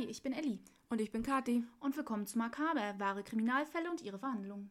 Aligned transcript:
Hi, 0.00 0.06
ich 0.06 0.22
bin 0.22 0.32
Elli. 0.32 0.58
Und 0.88 0.98
ich 1.02 1.12
bin 1.12 1.22
Kathi. 1.22 1.62
Und 1.78 1.94
willkommen 1.94 2.26
zu 2.26 2.38
Makaber, 2.38 2.94
wahre 2.98 3.22
Kriminalfälle 3.22 3.90
und 3.90 4.00
ihre 4.00 4.18
Verhandlungen. 4.18 4.70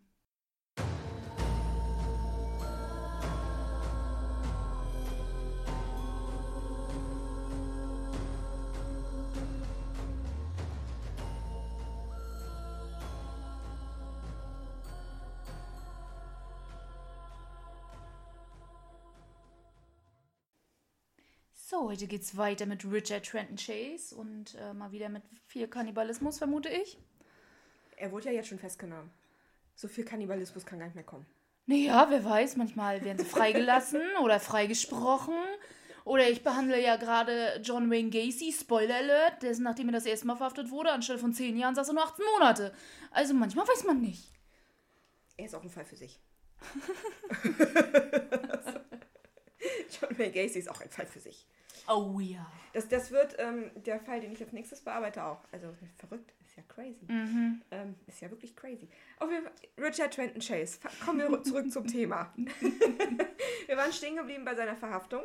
So, 21.80 21.88
heute 21.88 22.07
geht's 22.07 22.35
weiter 22.35 22.66
mit 22.66 22.84
Richard 22.84 23.25
Trenton 23.25 23.55
Chase 23.55 24.13
und 24.13 24.55
äh, 24.55 24.73
mal 24.73 24.91
wieder 24.91 25.07
mit 25.07 25.23
viel 25.48 25.66
Kannibalismus, 25.67 26.38
vermute 26.38 26.67
ich. 26.67 26.97
Er 27.95 28.11
wurde 28.11 28.25
ja 28.25 28.33
jetzt 28.33 28.49
schon 28.49 28.59
festgenommen. 28.59 29.09
So 29.75 29.87
viel 29.87 30.03
Kannibalismus 30.03 30.65
kann 30.65 30.79
gar 30.79 30.87
nicht 30.87 30.95
mehr 30.95 31.05
kommen. 31.05 31.25
Naja, 31.67 32.07
wer 32.09 32.25
weiß, 32.25 32.57
manchmal 32.57 33.05
werden 33.05 33.20
sie 33.20 33.23
freigelassen 33.23 34.01
oder 34.23 34.41
freigesprochen. 34.41 35.37
Oder 36.03 36.29
ich 36.29 36.43
behandle 36.43 36.84
ja 36.84 36.97
gerade 36.97 37.61
John 37.63 37.89
Wayne 37.89 38.09
Gacy, 38.09 38.51
Spoiler 38.51 38.95
Alert, 38.95 39.43
dessen, 39.43 39.63
nachdem 39.63 39.87
er 39.87 39.93
das 39.93 40.05
erste 40.05 40.27
Mal 40.27 40.35
verhaftet 40.35 40.71
wurde, 40.71 40.91
anstelle 40.91 41.20
von 41.20 41.31
10 41.31 41.57
Jahren 41.57 41.75
saß 41.75 41.87
er 41.87 41.93
nur 41.93 42.03
18 42.03 42.25
Monate. 42.34 42.73
Also 43.11 43.34
manchmal 43.34 43.65
weiß 43.65 43.85
man 43.85 44.01
nicht. 44.01 44.34
Er 45.37 45.45
ist 45.45 45.55
auch 45.55 45.63
ein 45.63 45.70
Fall 45.70 45.85
für 45.85 45.95
sich. 45.95 46.20
John 50.01 50.17
Wayne 50.17 50.34
Gacy 50.34 50.59
ist 50.59 50.70
auch 50.70 50.81
ein 50.81 50.89
Fall 50.89 51.05
für 51.05 51.21
sich. 51.21 51.48
Oh 51.89 52.20
ja. 52.20 52.45
Das, 52.73 52.88
das 52.88 53.11
wird 53.11 53.35
ähm, 53.39 53.71
der 53.75 53.99
Fall, 53.99 54.21
den 54.21 54.31
ich 54.31 54.41
als 54.41 54.53
nächstes 54.53 54.81
bearbeite, 54.81 55.23
auch. 55.23 55.39
Also 55.52 55.73
verrückt, 55.98 56.31
ist 56.45 56.55
ja 56.55 56.63
crazy. 56.67 57.05
Mhm. 57.07 57.62
Ähm, 57.71 57.95
ist 58.05 58.21
ja 58.21 58.29
wirklich 58.29 58.55
crazy. 58.55 58.88
Auf 59.18 59.32
jeden 59.32 59.43
Fall, 59.43 59.54
Richard 59.77 60.13
Trenton 60.13 60.40
Chase. 60.40 60.79
Kommen 61.04 61.20
wir 61.20 61.43
zurück 61.43 61.71
zum 61.71 61.87
Thema. 61.87 62.32
wir 63.67 63.77
waren 63.77 63.91
stehen 63.91 64.16
geblieben 64.16 64.45
bei 64.45 64.56
seiner 64.56 64.76
Verhaftung. 64.76 65.23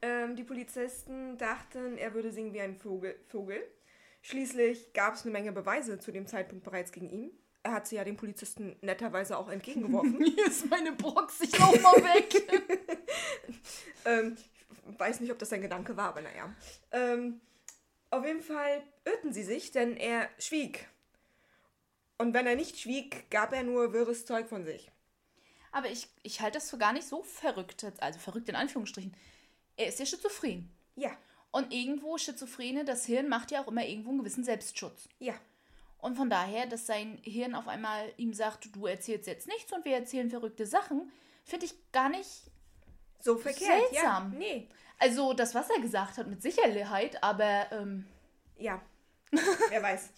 Ähm, 0.00 0.36
die 0.36 0.44
Polizisten 0.44 1.36
dachten, 1.36 1.98
er 1.98 2.14
würde 2.14 2.32
singen 2.32 2.54
wie 2.54 2.60
ein 2.60 2.74
Vogel. 2.74 3.14
Vogel. 3.28 3.62
Schließlich 4.22 4.94
gab 4.94 5.14
es 5.14 5.22
eine 5.22 5.32
Menge 5.32 5.52
Beweise 5.52 5.98
zu 5.98 6.12
dem 6.12 6.26
Zeitpunkt 6.26 6.64
bereits 6.64 6.92
gegen 6.92 7.10
ihn. 7.10 7.30
Er 7.62 7.72
hat 7.72 7.86
sie 7.86 7.96
ja 7.96 8.04
den 8.04 8.16
Polizisten 8.16 8.76
netterweise 8.80 9.36
auch 9.36 9.50
entgegengeworfen. 9.50 10.24
Hier 10.24 10.46
ist 10.46 10.70
meine 10.70 10.92
Box, 10.92 11.40
ich 11.42 11.58
lauf 11.58 11.80
mal 11.82 11.96
weg. 11.96 12.34
Ähm, 14.06 14.36
weiß 14.98 15.20
nicht, 15.20 15.32
ob 15.32 15.38
das 15.38 15.50
sein 15.50 15.62
Gedanke 15.62 15.96
war, 15.96 16.08
aber 16.08 16.22
naja. 16.22 16.54
Ähm, 16.92 17.40
auf 18.10 18.24
jeden 18.24 18.42
Fall 18.42 18.82
irrten 19.04 19.32
sie 19.32 19.42
sich, 19.42 19.70
denn 19.72 19.96
er 19.96 20.28
schwieg. 20.38 20.88
Und 22.18 22.32
wenn 22.34 22.46
er 22.46 22.56
nicht 22.56 22.78
schwieg, 22.78 23.30
gab 23.30 23.52
er 23.52 23.62
nur 23.62 23.92
wirres 23.92 24.24
Zeug 24.24 24.48
von 24.48 24.64
sich. 24.64 24.90
Aber 25.72 25.90
ich, 25.90 26.08
ich 26.22 26.40
halte 26.40 26.58
das 26.58 26.70
für 26.70 26.78
gar 26.78 26.92
nicht 26.94 27.06
so 27.06 27.22
verrückt, 27.22 27.84
also 28.00 28.18
verrückt 28.18 28.48
in 28.48 28.56
Anführungsstrichen. 28.56 29.14
Er 29.76 29.88
ist 29.88 29.98
ja 29.98 30.06
schizophren. 30.06 30.70
Ja, 30.94 31.10
Und 31.50 31.72
irgendwo 31.72 32.16
Schizophrene, 32.16 32.84
das 32.84 33.04
Hirn 33.04 33.28
macht 33.28 33.50
ja 33.50 33.62
auch 33.62 33.68
immer 33.68 33.84
irgendwo 33.84 34.10
einen 34.10 34.20
gewissen 34.20 34.44
Selbstschutz. 34.44 35.08
ja, 35.18 35.34
Und 35.98 36.16
von 36.16 36.30
daher, 36.30 36.66
dass 36.66 36.86
sein 36.86 37.18
Hirn 37.22 37.54
auf 37.54 37.68
einmal 37.68 38.10
ihm 38.16 38.32
sagt, 38.32 38.74
du 38.74 38.86
erzählst 38.86 39.26
jetzt 39.26 39.48
nichts 39.48 39.72
und 39.72 39.84
wir 39.84 39.94
erzählen 39.94 40.30
verrückte 40.30 40.64
Sachen, 40.66 41.12
finde 41.44 41.66
ich 41.66 41.74
gar 41.92 42.08
nicht. 42.08 42.50
So 43.20 43.36
verkehrt. 43.36 43.88
Seltsam. 43.90 44.32
Ja, 44.32 44.38
nee. 44.38 44.68
Also 44.98 45.32
das, 45.34 45.54
was 45.54 45.68
er 45.70 45.80
gesagt 45.80 46.18
hat, 46.18 46.26
mit 46.26 46.42
Sicherheit, 46.42 47.22
aber 47.22 47.66
ähm, 47.70 48.06
Ja, 48.58 48.80
wer 49.70 49.82
weiß. 49.82 50.10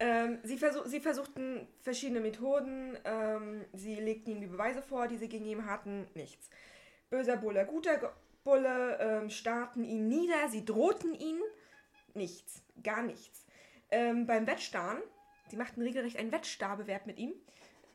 Ähm, 0.00 0.38
sie, 0.42 0.58
versuch, 0.58 0.86
sie 0.86 1.00
versuchten 1.00 1.68
verschiedene 1.80 2.20
Methoden. 2.20 2.98
Ähm, 3.04 3.64
sie 3.72 3.94
legten 3.94 4.32
ihm 4.32 4.40
die 4.40 4.46
Beweise 4.46 4.82
vor, 4.82 5.06
die 5.06 5.18
sie 5.18 5.28
gegen 5.28 5.46
ihn 5.46 5.66
hatten. 5.66 6.06
Nichts. 6.14 6.50
Böser 7.10 7.36
Bulle, 7.36 7.64
guter 7.64 8.12
Bulle, 8.42 8.98
ähm, 9.00 9.30
starrten 9.30 9.84
ihn 9.84 10.08
nieder. 10.08 10.48
Sie 10.48 10.64
drohten 10.64 11.14
ihn. 11.14 11.40
Nichts. 12.14 12.62
Gar 12.82 13.02
nichts. 13.02 13.46
Ähm, 13.90 14.26
beim 14.26 14.46
Wettstarren, 14.46 15.00
sie 15.48 15.56
machten 15.56 15.80
regelrecht 15.82 16.16
einen 16.16 16.32
Wettstarbewerb 16.32 17.06
mit 17.06 17.18
ihm. 17.18 17.32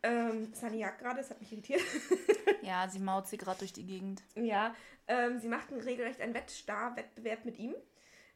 Ähm, 0.03 0.53
Sunny 0.53 0.79
jagt 0.79 0.99
gerade, 0.99 1.17
das 1.17 1.29
hat 1.29 1.39
mich 1.41 1.51
irritiert. 1.51 1.81
ja, 2.61 2.87
sie 2.87 2.99
maut 2.99 3.27
sie 3.27 3.37
gerade 3.37 3.59
durch 3.59 3.73
die 3.73 3.85
Gegend. 3.85 4.21
ja, 4.35 4.75
ähm, 5.07 5.39
sie 5.39 5.47
machten 5.47 5.79
regelrecht 5.79 6.21
einen 6.21 6.33
Wettstar-Wettbewerb 6.33 7.45
mit 7.45 7.57
ihm. 7.57 7.75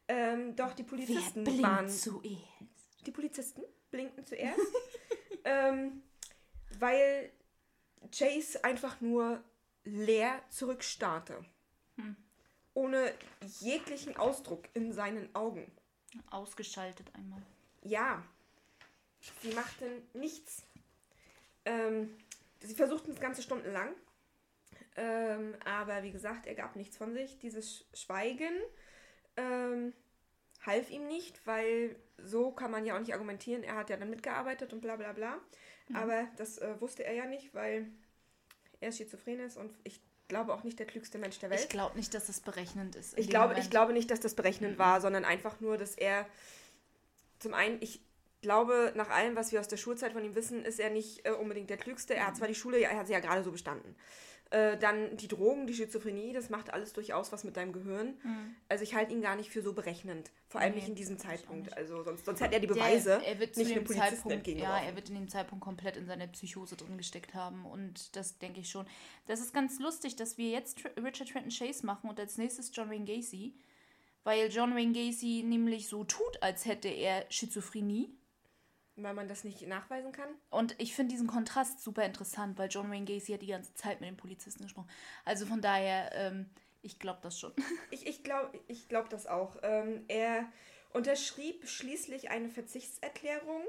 Ähm, 0.08 0.56
doch 0.56 0.74
die 0.74 0.84
Polizisten 0.84 1.46
waren 1.62 1.90
zuerst? 1.90 2.44
die 3.06 3.12
Polizisten 3.12 3.64
blinkten 3.92 4.26
zuerst, 4.26 4.60
ähm, 5.44 6.02
weil 6.80 7.32
Chase 8.12 8.64
einfach 8.64 9.02
nur 9.02 9.44
leer 9.84 10.42
zurückstarrte. 10.50 11.46
Hm. 11.98 12.16
Ohne 12.74 13.14
jeglichen 13.60 14.18
Ausdruck 14.18 14.68
in 14.74 14.94
seinen 14.94 15.34
Augen. 15.36 15.72
Ausgeschaltet 16.30 17.14
einmal. 17.16 17.42
Ja, 17.84 18.24
sie 19.42 19.54
machten 19.54 19.88
nichts. 20.14 20.64
Ähm, 21.66 22.16
sie 22.62 22.76
versuchten 22.76 23.12
es 23.12 23.20
ganze 23.20 23.42
Stunden 23.42 23.72
lang. 23.72 23.94
Ähm, 24.96 25.56
aber 25.66 26.04
wie 26.04 26.12
gesagt, 26.12 26.46
er 26.46 26.56
gab 26.56 26.76
nichts 26.76 26.98
von 26.98 27.14
sich. 27.14 27.40
Dieses 27.40 27.80
Sch- 27.80 27.98
Schweigen 28.06 28.54
ähm, 29.38 29.94
half 30.66 30.90
ihm 30.92 31.08
nicht, 31.08 31.46
weil 31.46 31.96
so 32.18 32.52
kann 32.52 32.72
man 32.72 32.86
ja 32.86 32.96
auch 32.96 33.00
nicht 33.00 33.14
argumentieren. 33.14 33.64
Er 33.64 33.76
hat 33.76 33.90
ja 33.90 33.98
dann 33.98 34.10
mitgearbeitet 34.10 34.72
und 34.72 34.82
bla 34.82 34.96
bla 34.96 35.14
bla. 35.14 35.40
Aber 35.94 36.28
das 36.38 36.60
äh, 36.60 36.80
wusste 36.80 37.04
er 37.04 37.14
ja 37.14 37.26
nicht, 37.26 37.54
weil 37.54 37.88
er 38.80 38.92
schizophren 38.92 39.40
ist 39.40 39.58
und 39.58 39.74
ich 39.84 40.00
glaube 40.28 40.54
auch 40.54 40.64
nicht 40.64 40.80
der 40.80 40.86
klügste 40.86 41.18
Mensch 41.18 41.38
der 41.40 41.50
Welt. 41.50 41.60
Ich 41.62 41.70
glaube 41.70 41.98
nicht, 41.98 42.14
dass 42.14 42.28
das 42.28 42.40
berechnend 42.40 42.96
ist. 42.96 43.18
Ich 43.18 43.30
glaube, 43.30 43.50
Moment. 43.50 43.64
ich 43.66 43.70
glaube 43.70 43.94
nicht, 43.94 44.10
dass 44.10 44.20
das 44.20 44.34
berechnend 44.34 44.78
war, 44.80 45.02
sondern 45.02 45.26
einfach 45.26 45.60
nur, 45.60 45.78
dass 45.78 45.96
er 45.96 46.26
zum 47.40 47.54
einen, 47.54 47.82
ich 47.82 48.00
glaube, 48.44 48.94
nach 48.96 49.10
allem, 49.10 49.36
was 49.36 49.52
wir 49.52 49.60
aus 49.60 49.68
der 49.68 49.78
Schulzeit 49.78 50.14
von 50.14 50.24
ihm 50.24 50.36
wissen, 50.36 50.64
ist 50.64 50.80
er 50.80 50.92
nicht 50.92 51.26
äh, 51.28 51.32
unbedingt 51.32 51.72
der 51.72 51.78
Klügste. 51.78 52.14
Er 52.14 52.28
hat 52.28 52.38
zwar 52.38 52.48
die 52.48 52.54
Schule, 52.56 52.78
er 52.80 52.96
hat 52.98 53.08
sie 53.08 53.14
ja 53.14 53.20
gerade 53.20 53.44
so 53.44 53.52
bestanden. 53.52 53.96
Äh, 54.52 54.78
dann 54.78 55.18
die 55.18 55.28
Drogen, 55.28 55.66
die 55.66 55.74
Schizophrenie, 55.74 56.32
das 56.32 56.52
macht 56.52 56.72
alles 56.72 56.94
durchaus 56.94 57.32
was 57.32 57.44
mit 57.44 57.58
deinem 57.58 57.74
Gehirn. 57.74 58.14
Also 58.70 58.84
ich 58.84 58.94
halte 58.94 59.12
ihn 59.12 59.22
gar 59.24 59.36
nicht 59.36 59.50
für 59.50 59.64
so 59.64 59.74
berechnend. 59.74 60.30
Vor 60.48 60.62
allem 60.62 60.72
Nee, 60.74 60.76
nicht 60.82 60.90
in 60.90 60.94
diesem 60.96 61.18
Zeitpunkt. 61.18 61.76
Also 61.76 62.04
sonst, 62.04 62.24
sonst 62.26 62.40
hätte 62.42 62.54
er 62.54 62.60
die 62.60 62.68
Der- 62.68 62.76
Beweise 62.76 63.20
er 63.26 63.40
wird 63.40 63.58
nicht 63.58 63.76
dem 63.76 63.88
Zeitpunkt, 63.88 64.46
ja, 64.48 64.78
er 64.80 64.96
wird 64.96 65.10
in 65.10 65.16
dem 65.16 65.28
Zeitpunkt 65.28 65.64
komplett 65.64 65.98
in 65.98 66.06
seiner 66.06 66.28
Psychose 66.28 66.76
drin 66.76 66.98
gesteckt 67.00 67.34
haben 67.34 67.66
und 67.66 68.16
das 68.16 68.38
denke 68.38 68.60
ich 68.60 68.70
schon. 68.70 68.86
Das 69.26 69.40
ist 69.40 69.56
ganz 69.56 69.80
lustig, 69.80 70.18
dass 70.18 70.38
wir 70.38 70.52
jetzt 70.52 70.84
Richard 71.04 71.30
Trenton 71.30 71.50
Chase 71.50 71.84
machen 71.84 72.08
und 72.12 72.20
als 72.20 72.38
nächstes 72.38 72.70
John 72.76 72.92
Wayne 72.92 73.06
Gacy, 73.06 73.56
weil 74.24 74.50
John 74.52 74.76
Wayne 74.76 74.94
Gacy 74.94 75.42
nämlich 75.44 75.88
so 75.88 76.04
tut, 76.04 76.44
als 76.44 76.66
hätte 76.66 76.90
er 76.90 77.26
Schizophrenie. 77.30 78.12
Weil 78.96 79.14
man 79.14 79.28
das 79.28 79.44
nicht 79.44 79.66
nachweisen 79.68 80.12
kann. 80.12 80.30
Und 80.52 80.76
ich 80.80 80.96
finde 80.96 81.14
diesen 81.14 81.28
Kontrast 81.28 81.82
super 81.82 82.06
interessant, 82.06 82.58
weil 82.60 82.70
John 82.70 82.92
Wayne 82.92 83.06
Gacy 83.06 83.34
hat 83.34 83.42
die 83.42 83.48
ganze 83.48 83.74
Zeit 83.74 84.02
mit 84.02 84.10
den 84.10 84.18
Polizisten 84.18 84.64
gesprochen. 84.64 84.90
Also 85.26 85.48
von 85.48 85.62
daher, 85.62 86.12
ähm, 86.14 86.50
ich 86.84 87.00
glaube 87.00 87.20
das 87.24 87.40
schon. 87.40 87.54
Ich, 87.92 88.06
ich 88.06 88.24
glaube 88.24 88.60
ich 88.68 88.88
glaub 88.88 89.10
das 89.10 89.28
auch. 89.28 89.58
Ähm, 89.64 90.04
er 90.08 90.48
unterschrieb 90.92 91.68
schließlich 91.68 92.30
eine 92.30 92.50
Verzichtserklärung, 92.50 93.64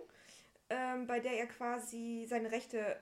ähm, 0.70 1.06
bei 1.06 1.20
der 1.20 1.38
er 1.38 1.46
quasi 1.46 2.26
seine 2.28 2.52
Rechte 2.52 3.00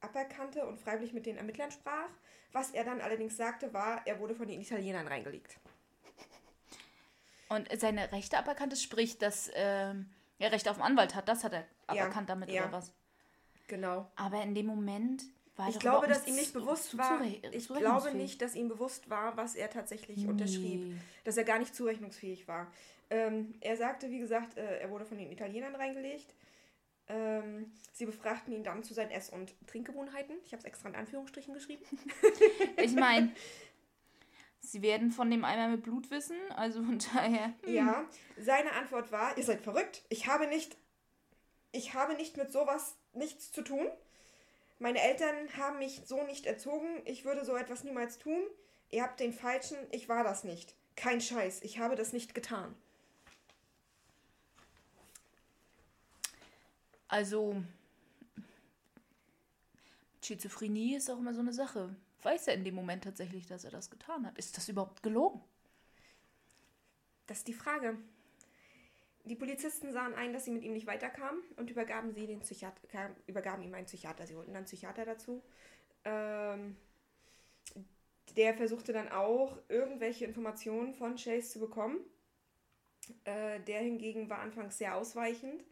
aberkannte 0.00 0.66
und 0.66 0.80
freiwillig 0.80 1.12
mit 1.12 1.26
den 1.26 1.36
Ermittlern 1.36 1.70
sprach. 1.70 2.08
Was 2.52 2.70
er 2.72 2.84
dann 2.84 3.00
allerdings 3.00 3.36
sagte, 3.36 3.72
war, 3.72 4.06
er 4.06 4.18
wurde 4.18 4.34
von 4.34 4.46
den 4.46 4.60
Italienern 4.60 5.06
reingelegt. 5.06 5.58
Und 7.48 7.68
seine 7.78 8.10
Rechte 8.12 8.38
aberkannt 8.38 8.72
ist, 8.72 8.82
sprich, 8.82 9.18
dass 9.18 9.50
ähm, 9.54 10.08
er 10.42 10.52
Recht 10.52 10.68
auf 10.68 10.76
einen 10.76 10.84
Anwalt 10.92 11.14
hat, 11.14 11.28
das 11.28 11.44
hat 11.44 11.52
er 11.52 11.64
aberkannt 11.86 12.28
damit 12.28 12.50
ja. 12.50 12.62
oder 12.62 12.72
was? 12.72 12.92
Genau. 13.68 14.10
Aber 14.16 14.42
in 14.42 14.54
dem 14.54 14.66
Moment 14.66 15.22
war 15.56 15.68
Ich 15.68 15.78
glaube, 15.78 16.06
dass 16.08 16.26
ihm 16.26 16.34
nicht 16.34 16.52
bewusst 16.52 16.96
war, 16.98 17.20
ich 17.22 17.68
glaube 17.68 18.12
nicht, 18.14 18.42
dass 18.42 18.54
ihm 18.54 18.68
bewusst 18.68 19.08
war, 19.10 19.36
was 19.36 19.54
er 19.54 19.70
tatsächlich 19.70 20.18
Nee. 20.18 20.26
unterschrieb. 20.28 21.00
Dass 21.24 21.36
er 21.36 21.44
gar 21.44 21.58
nicht 21.58 21.74
zurechnungsfähig 21.74 22.48
war. 22.48 22.70
Ähm, 23.10 23.54
er 23.60 23.76
sagte, 23.76 24.10
wie 24.10 24.18
gesagt, 24.18 24.56
äh, 24.56 24.78
er 24.78 24.90
wurde 24.90 25.04
von 25.04 25.18
den 25.18 25.30
Italienern 25.30 25.74
reingelegt. 25.74 26.34
Ähm, 27.08 27.70
sie 27.92 28.06
befragten 28.06 28.54
ihn 28.54 28.64
dann 28.64 28.82
zu 28.82 28.94
seinen 28.94 29.10
Ess- 29.10 29.28
und 29.28 29.54
Trinkgewohnheiten. 29.66 30.36
Ich 30.44 30.52
habe 30.52 30.60
es 30.60 30.64
extra 30.64 30.88
in 30.88 30.94
Anführungsstrichen 30.94 31.52
geschrieben. 31.52 31.84
Ich 32.76 32.94
meine, 32.94 33.30
Sie 34.64 34.80
werden 34.80 35.10
von 35.10 35.28
dem 35.28 35.44
Eimer 35.44 35.68
mit 35.68 35.82
Blut 35.82 36.10
wissen, 36.10 36.36
also 36.54 36.82
von 36.82 36.98
daher. 37.14 37.52
Hm. 37.64 37.74
Ja, 37.74 38.04
seine 38.38 38.72
Antwort 38.72 39.10
war, 39.12 39.36
ihr 39.36 39.44
seid 39.44 39.60
verrückt. 39.60 40.02
Ich 40.08 40.28
habe 40.28 40.46
nicht, 40.46 40.76
ich 41.72 41.94
habe 41.94 42.14
nicht 42.14 42.36
mit 42.36 42.52
sowas 42.52 42.94
nichts 43.12 43.52
zu 43.52 43.62
tun. 43.62 43.86
Meine 44.78 45.00
Eltern 45.00 45.34
haben 45.56 45.78
mich 45.78 46.02
so 46.06 46.24
nicht 46.24 46.46
erzogen. 46.46 47.02
Ich 47.04 47.24
würde 47.24 47.44
so 47.44 47.56
etwas 47.56 47.84
niemals 47.84 48.18
tun. 48.18 48.40
Ihr 48.90 49.02
habt 49.02 49.20
den 49.20 49.32
falschen, 49.32 49.76
ich 49.90 50.08
war 50.08 50.24
das 50.24 50.44
nicht. 50.44 50.74
Kein 50.96 51.20
Scheiß, 51.20 51.62
ich 51.62 51.78
habe 51.78 51.96
das 51.96 52.12
nicht 52.12 52.34
getan. 52.34 52.74
Also, 57.08 57.62
Schizophrenie 60.22 60.96
ist 60.96 61.10
auch 61.10 61.18
immer 61.18 61.34
so 61.34 61.40
eine 61.40 61.52
Sache. 61.52 61.94
Weiß 62.22 62.48
er 62.48 62.54
in 62.54 62.64
dem 62.64 62.74
Moment 62.74 63.04
tatsächlich, 63.04 63.46
dass 63.46 63.64
er 63.64 63.70
das 63.70 63.90
getan 63.90 64.26
hat? 64.26 64.38
Ist 64.38 64.56
das 64.56 64.68
überhaupt 64.68 65.02
gelogen? 65.02 65.42
Das 67.26 67.38
ist 67.38 67.48
die 67.48 67.54
Frage. 67.54 67.98
Die 69.24 69.36
Polizisten 69.36 69.92
sahen 69.92 70.14
ein, 70.14 70.32
dass 70.32 70.44
sie 70.44 70.50
mit 70.50 70.64
ihm 70.64 70.72
nicht 70.72 70.86
weiterkamen 70.86 71.42
und 71.56 71.70
übergaben, 71.70 72.12
sie 72.12 72.26
den 72.26 72.40
Psychiater, 72.40 73.14
übergaben 73.26 73.62
ihm 73.62 73.74
einen 73.74 73.86
Psychiater. 73.86 74.26
Sie 74.26 74.34
holten 74.34 74.52
dann 74.52 74.58
einen 74.58 74.66
Psychiater 74.66 75.04
dazu. 75.04 75.42
Ähm, 76.04 76.76
der 78.36 78.54
versuchte 78.54 78.92
dann 78.92 79.08
auch, 79.08 79.58
irgendwelche 79.68 80.24
Informationen 80.24 80.94
von 80.94 81.16
Chase 81.16 81.50
zu 81.50 81.60
bekommen. 81.60 81.98
Äh, 83.24 83.60
der 83.60 83.80
hingegen 83.80 84.28
war 84.30 84.38
anfangs 84.38 84.78
sehr 84.78 84.96
ausweichend. 84.96 85.62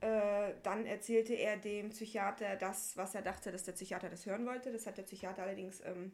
Äh, 0.00 0.54
dann 0.62 0.84
erzählte 0.84 1.34
er 1.34 1.56
dem 1.56 1.88
Psychiater 1.90 2.56
das, 2.56 2.96
was 2.96 3.14
er 3.14 3.22
dachte, 3.22 3.50
dass 3.50 3.64
der 3.64 3.72
Psychiater 3.72 4.10
das 4.10 4.26
hören 4.26 4.46
wollte. 4.46 4.70
Das 4.70 4.86
hat 4.86 4.98
der 4.98 5.04
Psychiater 5.04 5.42
allerdings 5.42 5.80
ähm, 5.84 6.12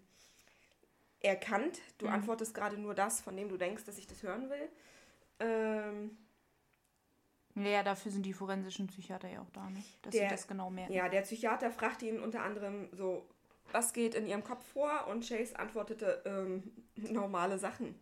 erkannt. 1.21 1.81
Du 1.99 2.07
mhm. 2.07 2.13
antwortest 2.13 2.55
gerade 2.55 2.79
nur 2.79 2.95
das, 2.95 3.21
von 3.21 3.37
dem 3.37 3.49
du 3.49 3.57
denkst, 3.57 3.85
dass 3.85 3.99
ich 3.99 4.07
das 4.07 4.23
hören 4.23 4.51
will. 4.51 4.69
Ähm, 5.41 6.17
ja, 7.55 7.83
dafür 7.83 8.13
sind 8.13 8.25
die 8.25 8.33
forensischen 8.33 8.87
Psychiater 8.87 9.29
ja 9.29 9.41
auch 9.41 9.51
da, 9.51 9.69
ne? 9.69 9.83
dass 10.03 10.13
der, 10.13 10.23
sie 10.23 10.29
das 10.29 10.47
genau 10.47 10.71
merken. 10.71 10.93
Ja, 10.93 11.09
der 11.09 11.23
Psychiater 11.23 11.71
fragte 11.71 12.07
ihn 12.07 12.21
unter 12.21 12.43
anderem 12.43 12.89
so, 12.93 13.27
was 13.73 13.93
geht 13.93 14.15
in 14.15 14.27
ihrem 14.27 14.45
Kopf 14.45 14.65
vor? 14.65 15.07
Und 15.09 15.27
Chase 15.27 15.59
antwortete, 15.59 16.23
ähm, 16.25 16.73
normale 17.13 17.59
Sachen. 17.59 17.95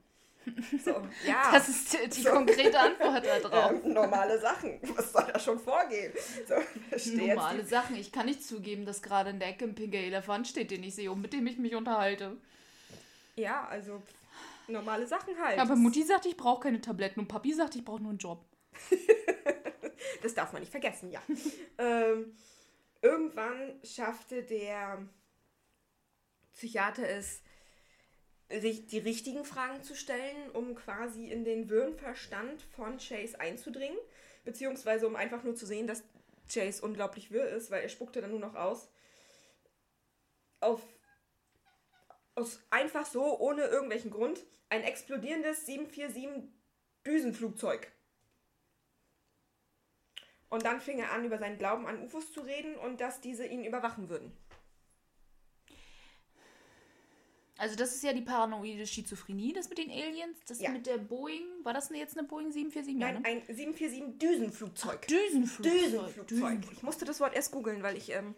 So, 0.85 0.91
ja. 1.27 1.53
Das 1.53 1.69
ist 1.69 1.93
die, 1.93 2.09
die 2.09 2.23
so. 2.23 2.31
konkrete 2.31 2.79
Antwort 2.79 3.25
darauf. 3.27 3.73
Ähm, 3.85 3.93
normale 3.93 4.41
Sachen. 4.41 4.81
Was 4.97 5.13
soll 5.13 5.27
da 5.33 5.39
schon 5.39 5.59
vorgehen? 5.59 6.13
So, 6.49 7.17
normale 7.17 7.65
Sachen. 7.65 7.97
Ich 7.97 8.11
kann 8.11 8.27
nicht 8.27 8.43
zugeben, 8.43 8.87
dass 8.87 9.03
gerade 9.03 9.31
in 9.31 9.39
der 9.39 9.49
Ecke 9.49 9.67
ein 9.67 9.75
pinker 9.75 9.99
Elefant 9.99 10.49
steht, 10.49 10.71
den 10.71 10.83
ich 10.83 10.95
sehe 10.95 11.13
und 11.13 11.21
mit 11.21 11.33
dem 11.33 11.47
ich 11.47 11.59
mich 11.59 11.75
unterhalte. 11.75 12.37
Ja, 13.37 13.67
also 13.69 14.03
normale 14.69 15.07
Sachen 15.07 15.39
halt. 15.39 15.59
Aber 15.59 15.77
Mutti 15.77 16.03
sagt, 16.03 16.27
ich 16.27 16.37
brauche 16.37 16.65
keine 16.65 16.81
Tabletten 16.81 17.21
und 17.21 17.29
Papi 17.29 17.53
sagt, 17.53 17.77
ich 17.77 17.85
brauche 17.85 18.01
nur 18.01 18.11
einen 18.11 18.19
Job. 18.19 18.45
das 20.23 20.35
darf 20.35 20.53
man 20.53 20.61
nicht 20.63 20.71
vergessen, 20.71 21.11
ja. 21.11 21.21
ähm, 21.79 22.35
irgendwann 23.03 23.81
schaffte 23.83 24.43
der 24.43 25.07
Psychiater 26.53 27.09
es, 27.09 27.43
die 28.51 28.99
richtigen 28.99 29.45
Fragen 29.45 29.83
zu 29.83 29.95
stellen, 29.95 30.51
um 30.53 30.75
quasi 30.75 31.31
in 31.31 31.45
den 31.45 31.71
Wirrenverstand 31.71 32.63
von 32.63 32.99
Chase 32.99 33.39
einzudringen, 33.39 33.99
beziehungsweise 34.45 35.07
um 35.07 35.15
einfach 35.15 35.45
nur 35.45 35.55
zu 35.55 35.67
sehen, 35.67 35.87
dass 35.87 36.03
Chase 36.53 36.83
unglaublich 36.83 37.31
wirr 37.31 37.49
ist, 37.49 37.71
weil 37.71 37.83
er 37.83 37.89
spuckte 37.89 38.21
dann 38.21 38.31
nur 38.31 38.41
noch 38.41 38.57
aus. 38.57 38.89
Auf, 40.59 40.83
aus 42.35 42.61
einfach 42.71 43.07
so, 43.07 43.39
ohne 43.39 43.63
irgendwelchen 43.63 44.11
Grund, 44.11 44.45
ein 44.69 44.83
explodierendes 44.83 45.67
747 45.67 46.51
Düsenflugzeug. 47.07 47.91
Und 50.49 50.65
dann 50.65 50.81
fing 50.81 50.99
er 50.99 51.13
an, 51.13 51.25
über 51.25 51.39
seinen 51.39 51.59
Glauben 51.59 51.87
an 51.87 52.03
UFOs 52.03 52.33
zu 52.33 52.41
reden 52.41 52.75
und 52.75 53.01
dass 53.01 53.21
diese 53.21 53.47
ihn 53.47 53.65
überwachen 53.65 54.09
würden. 54.09 54.37
Also 57.61 57.77
das 57.77 57.95
ist 57.95 58.03
ja 58.03 58.15
die 58.15 58.23
paranoide 58.23 58.87
Schizophrenie, 58.87 59.53
das 59.53 59.69
mit 59.69 59.77
den 59.77 59.91
Aliens, 59.91 60.39
das 60.49 60.63
ja. 60.63 60.71
mit 60.71 60.87
der 60.87 60.97
Boeing, 60.97 61.45
war 61.63 61.75
das 61.75 61.91
jetzt 61.91 62.17
eine 62.17 62.27
Boeing 62.27 62.51
747? 62.51 62.97
Nein, 62.97 63.15
ja, 63.17 63.21
ne? 63.21 63.27
ein 63.27 63.55
747 63.55 64.19
Düsenflugzeug. 64.19 65.01
Ach, 65.03 65.07
Düsenflugzeug. 65.07 65.75
Düsenflugzeug. 65.75 66.27
Düsenflugzeug. 66.29 66.73
Ich 66.73 66.83
musste 66.83 67.05
das 67.05 67.21
Wort 67.21 67.35
erst 67.35 67.53
googeln, 67.53 67.83
weil 67.83 67.99
ich 67.99 68.13
ähm, 68.13 68.35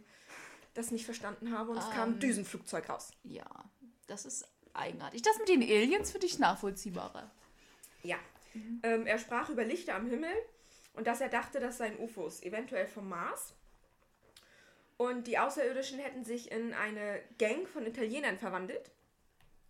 das 0.74 0.90
nicht 0.90 1.04
verstanden 1.04 1.56
habe 1.56 1.70
und 1.70 1.78
es 1.78 1.88
kam 1.90 2.14
ähm, 2.14 2.18
Düsenflugzeug 2.18 2.88
raus. 2.88 3.12
Ja, 3.22 3.46
das 4.08 4.26
ist 4.26 4.44
eigenartig. 4.74 5.22
Das 5.22 5.38
mit 5.38 5.48
den 5.48 5.62
Aliens 5.62 6.10
für 6.10 6.18
dich 6.18 6.40
nachvollziehbarer. 6.40 7.30
Ja. 8.02 8.16
Mhm. 8.54 8.80
Ähm, 8.82 9.06
er 9.06 9.18
sprach 9.18 9.50
über 9.50 9.64
Lichter 9.64 9.94
am 9.94 10.10
Himmel 10.10 10.34
und 10.94 11.06
dass 11.06 11.20
er 11.20 11.28
dachte, 11.28 11.60
das 11.60 11.78
seien 11.78 11.96
UFOs, 11.96 12.42
eventuell 12.42 12.88
vom 12.88 13.08
Mars. 13.08 13.54
Und 14.96 15.28
die 15.28 15.38
Außerirdischen 15.38 16.00
hätten 16.00 16.24
sich 16.24 16.50
in 16.50 16.74
eine 16.74 17.20
Gang 17.38 17.68
von 17.68 17.86
Italienern 17.86 18.36
verwandelt 18.36 18.90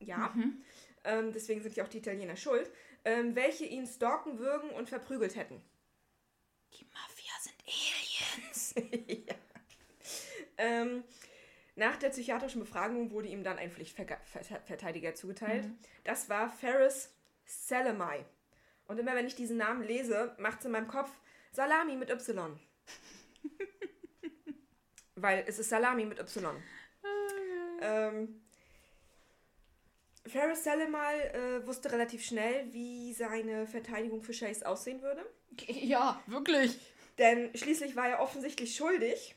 ja. 0.07 0.33
Mhm. 0.35 0.63
Ähm, 1.05 1.33
deswegen 1.33 1.63
sind 1.63 1.77
ja 1.77 1.85
auch 1.85 1.89
die 1.89 1.99
Italiener 1.99 2.37
schuld. 2.37 2.71
Ähm, 3.05 3.35
welche 3.35 3.65
ihn 3.65 3.87
stalken, 3.87 4.39
würgen 4.39 4.71
und 4.71 4.89
verprügelt 4.89 5.35
hätten. 5.35 5.61
Die 6.75 6.87
Mafia 6.87 7.33
sind 7.41 7.57
Aliens. 7.67 8.75
ja. 9.27 9.35
ähm, 10.59 11.05
nach 11.75 11.97
der 11.97 12.11
psychiatrischen 12.11 12.61
Befragung 12.61 13.11
wurde 13.11 13.29
ihm 13.29 13.43
dann 13.43 13.59
ein 13.59 13.71
Pflichtverteidiger 13.71 15.15
zugeteilt. 15.15 15.65
Mhm. 15.65 15.79
Das 16.05 16.29
war 16.29 16.51
Ferris 16.51 17.11
Salamai. 17.45 18.25
Und 18.87 18.99
immer 18.99 19.15
wenn 19.15 19.27
ich 19.27 19.35
diesen 19.35 19.57
Namen 19.57 19.83
lese, 19.83 20.35
macht 20.39 20.61
es 20.61 20.67
in 20.67 20.73
meinem 20.73 20.89
Kopf 20.89 21.11
Salami 21.53 21.97
mit 21.97 22.11
Y. 22.11 22.59
Weil 25.15 25.45
es 25.47 25.59
ist 25.59 25.71
Salami 25.71 26.05
mit 26.05 26.19
Y. 26.19 26.63
ähm, 27.81 28.42
Ferris 30.27 30.63
Salemal 30.63 31.21
äh, 31.21 31.67
wusste 31.67 31.91
relativ 31.91 32.25
schnell, 32.25 32.73
wie 32.73 33.13
seine 33.13 33.67
Verteidigung 33.67 34.23
für 34.23 34.33
Chase 34.33 34.67
aussehen 34.67 35.03
würde. 35.03 35.25
Ja, 35.69 36.23
wirklich. 36.27 36.79
Denn 37.19 37.55
schließlich 37.55 37.95
war 37.95 38.09
er 38.09 38.21
offensichtlich 38.21 38.75
schuldig, 38.75 39.35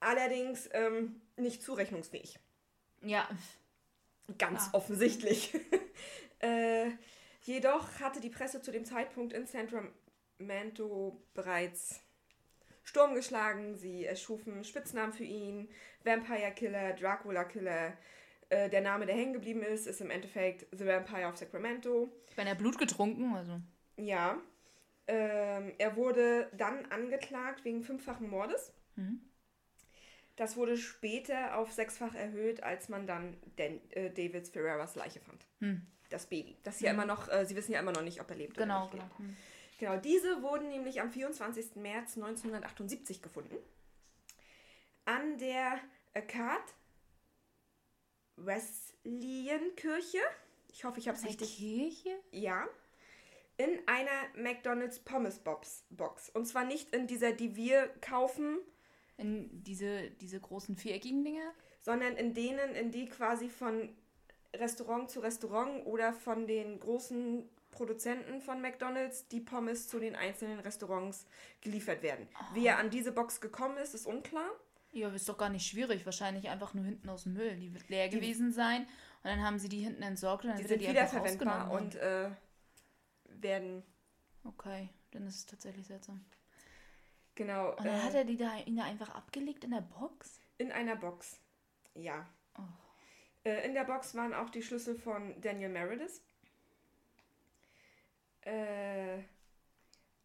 allerdings 0.00 0.68
ähm, 0.72 1.22
nicht 1.36 1.62
zurechnungsfähig. 1.62 2.38
Ja. 3.02 3.26
Ganz 4.38 4.66
ja. 4.66 4.74
offensichtlich. 4.74 5.54
äh, 6.40 6.90
jedoch 7.42 8.00
hatte 8.00 8.20
die 8.20 8.28
Presse 8.28 8.60
zu 8.60 8.70
dem 8.70 8.84
Zeitpunkt 8.84 9.32
in 9.32 9.46
Sacramento 9.46 11.22
bereits 11.32 12.00
Sturm 12.82 13.14
geschlagen. 13.14 13.76
Sie 13.76 14.04
erschufen 14.04 14.62
Spitznamen 14.64 15.12
für 15.12 15.24
ihn: 15.24 15.70
Vampire 16.04 16.52
Killer, 16.52 16.92
Dracula 16.92 17.44
Killer, 17.44 17.96
äh, 18.48 18.70
der 18.70 18.80
Name, 18.80 19.06
der 19.06 19.14
hängen 19.14 19.32
geblieben 19.32 19.62
ist, 19.62 19.86
ist 19.86 20.00
im 20.00 20.10
Endeffekt 20.10 20.66
The 20.76 20.86
Vampire 20.86 21.26
of 21.26 21.36
Sacramento. 21.36 22.10
Wenn 22.36 22.46
er 22.46 22.54
Blut 22.54 22.78
getrunken, 22.78 23.34
also. 23.34 23.60
Ja. 23.96 24.38
Ähm, 25.08 25.72
er 25.78 25.96
wurde 25.96 26.50
dann 26.56 26.86
angeklagt 26.86 27.64
wegen 27.64 27.82
fünffachen 27.82 28.28
Mordes. 28.28 28.72
Mhm. 28.96 29.20
Das 30.36 30.56
wurde 30.56 30.76
später 30.76 31.56
auf 31.56 31.72
sechsfach 31.72 32.14
erhöht, 32.14 32.62
als 32.62 32.88
man 32.88 33.06
dann 33.06 33.36
den, 33.58 33.80
äh, 33.92 34.10
Davids 34.10 34.50
Ferreras 34.50 34.94
Leiche 34.94 35.20
fand. 35.20 35.46
Mhm. 35.60 35.86
Das 36.10 36.26
Baby. 36.26 36.56
Das 36.62 36.80
ja 36.80 36.92
mhm. 36.92 36.98
immer 36.98 37.06
noch, 37.06 37.28
äh, 37.28 37.46
sie 37.46 37.56
wissen 37.56 37.72
ja 37.72 37.80
immer 37.80 37.92
noch 37.92 38.02
nicht, 38.02 38.20
ob 38.20 38.30
er 38.30 38.36
lebt 38.36 38.56
genau, 38.56 38.86
oder 38.86 38.94
nicht. 38.96 39.16
Genau, 39.16 39.28
mhm. 39.28 39.36
Genau, 39.78 39.96
diese 39.98 40.42
wurden 40.42 40.68
nämlich 40.68 41.00
am 41.00 41.10
24. 41.10 41.76
März 41.76 42.16
1978 42.16 43.22
gefunden. 43.22 43.56
An 45.04 45.38
der 45.38 45.78
Akkad 46.14 46.74
Wesleyan-Kirche. 48.36 50.18
Ich 50.72 50.84
hoffe, 50.84 51.00
ich 51.00 51.08
habe 51.08 51.18
es 51.18 51.24
richtig. 51.24 51.56
Kirche? 51.56 52.10
Ja. 52.30 52.68
In 53.56 53.80
einer 53.86 54.10
McDonald's 54.36 54.98
Pommes 54.98 55.38
Box. 55.38 56.30
Und 56.34 56.46
zwar 56.46 56.64
nicht 56.64 56.94
in 56.94 57.06
dieser, 57.06 57.32
die 57.32 57.56
wir 57.56 57.88
kaufen. 58.00 58.58
In 59.16 59.64
diese, 59.64 60.10
diese 60.20 60.38
großen 60.38 60.76
viereckigen 60.76 61.24
Dinger? 61.24 61.54
Sondern 61.80 62.16
in 62.16 62.34
denen, 62.34 62.74
in 62.74 62.90
die 62.90 63.08
quasi 63.08 63.48
von 63.48 63.96
Restaurant 64.54 65.10
zu 65.10 65.20
Restaurant 65.20 65.86
oder 65.86 66.12
von 66.12 66.46
den 66.46 66.78
großen 66.80 67.48
Produzenten 67.70 68.40
von 68.40 68.60
McDonald's 68.60 69.28
die 69.28 69.40
Pommes 69.40 69.88
zu 69.88 69.98
den 69.98 70.16
einzelnen 70.16 70.60
Restaurants 70.60 71.26
geliefert 71.60 72.02
werden. 72.02 72.26
Oh. 72.34 72.54
Wie 72.54 72.66
er 72.66 72.78
an 72.78 72.90
diese 72.90 73.12
Box 73.12 73.40
gekommen 73.40 73.76
ist, 73.76 73.94
ist 73.94 74.06
unklar. 74.06 74.50
Ja, 74.96 75.10
ist 75.10 75.28
doch 75.28 75.36
gar 75.36 75.50
nicht 75.50 75.66
schwierig. 75.66 76.06
Wahrscheinlich 76.06 76.48
einfach 76.48 76.72
nur 76.72 76.86
hinten 76.86 77.10
aus 77.10 77.24
dem 77.24 77.34
Müll. 77.34 77.54
Die 77.56 77.74
wird 77.74 77.88
leer 77.90 78.08
die, 78.08 78.16
gewesen 78.16 78.50
sein. 78.50 78.82
Und 78.82 79.30
dann 79.30 79.42
haben 79.42 79.58
sie 79.58 79.68
die 79.68 79.80
hinten 79.80 80.02
entsorgt 80.02 80.44
und 80.44 80.50
dann 80.50 80.58
die 80.58 80.66
sind 80.66 80.80
die 80.80 80.88
wiederverwendbar 80.88 81.70
und 81.70 81.96
äh, 81.96 82.30
werden. 83.24 83.82
Okay, 84.44 84.88
dann 85.10 85.26
ist 85.26 85.36
es 85.36 85.46
tatsächlich 85.46 85.86
seltsam. 85.86 86.24
Genau. 87.34 87.72
Und 87.72 87.84
dann 87.84 87.94
äh, 87.94 88.02
hat 88.02 88.14
er 88.14 88.24
die 88.24 88.38
da, 88.38 88.56
ihn 88.64 88.76
da 88.76 88.84
einfach 88.84 89.14
abgelegt 89.14 89.64
in 89.64 89.72
der 89.72 89.82
Box? 89.82 90.40
In 90.56 90.72
einer 90.72 90.96
Box. 90.96 91.40
Ja. 91.94 92.26
Oh. 92.56 92.62
Äh, 93.44 93.66
in 93.66 93.74
der 93.74 93.84
Box 93.84 94.14
waren 94.14 94.32
auch 94.32 94.48
die 94.48 94.62
Schlüssel 94.62 94.96
von 94.96 95.38
Daniel 95.42 95.68
Meredith. 95.68 96.22
Äh, 98.40 99.18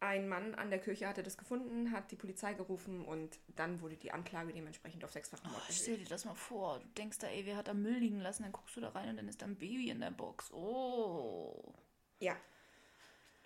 ein 0.02 0.28
Mann 0.28 0.54
an 0.56 0.70
der 0.70 0.80
Kirche 0.80 1.06
hatte 1.06 1.22
das 1.22 1.38
gefunden, 1.38 1.92
hat 1.92 2.10
die 2.10 2.16
Polizei 2.16 2.54
gerufen 2.54 3.04
und 3.04 3.38
dann 3.54 3.80
wurde 3.80 3.96
die 3.96 4.10
Anklage 4.10 4.52
dementsprechend 4.52 5.04
auf 5.04 5.12
sechsfachen 5.12 5.48
Mord 5.50 5.62
oh, 5.68 5.72
Stell 5.72 5.96
dir 5.98 6.08
das 6.08 6.24
mal 6.24 6.34
vor. 6.34 6.80
Du 6.80 6.88
denkst 6.98 7.18
da, 7.18 7.28
ey, 7.28 7.46
wer 7.46 7.56
hat 7.56 7.68
da 7.68 7.74
Müll 7.74 7.98
liegen 7.98 8.20
lassen? 8.20 8.42
Dann 8.42 8.52
guckst 8.52 8.76
du 8.76 8.80
da 8.80 8.88
rein 8.90 9.10
und 9.10 9.16
dann 9.16 9.28
ist 9.28 9.40
da 9.40 9.46
ein 9.46 9.54
Baby 9.56 9.90
in 9.90 10.00
der 10.00 10.10
Box. 10.10 10.52
Oh. 10.52 11.72
Ja. 12.18 12.36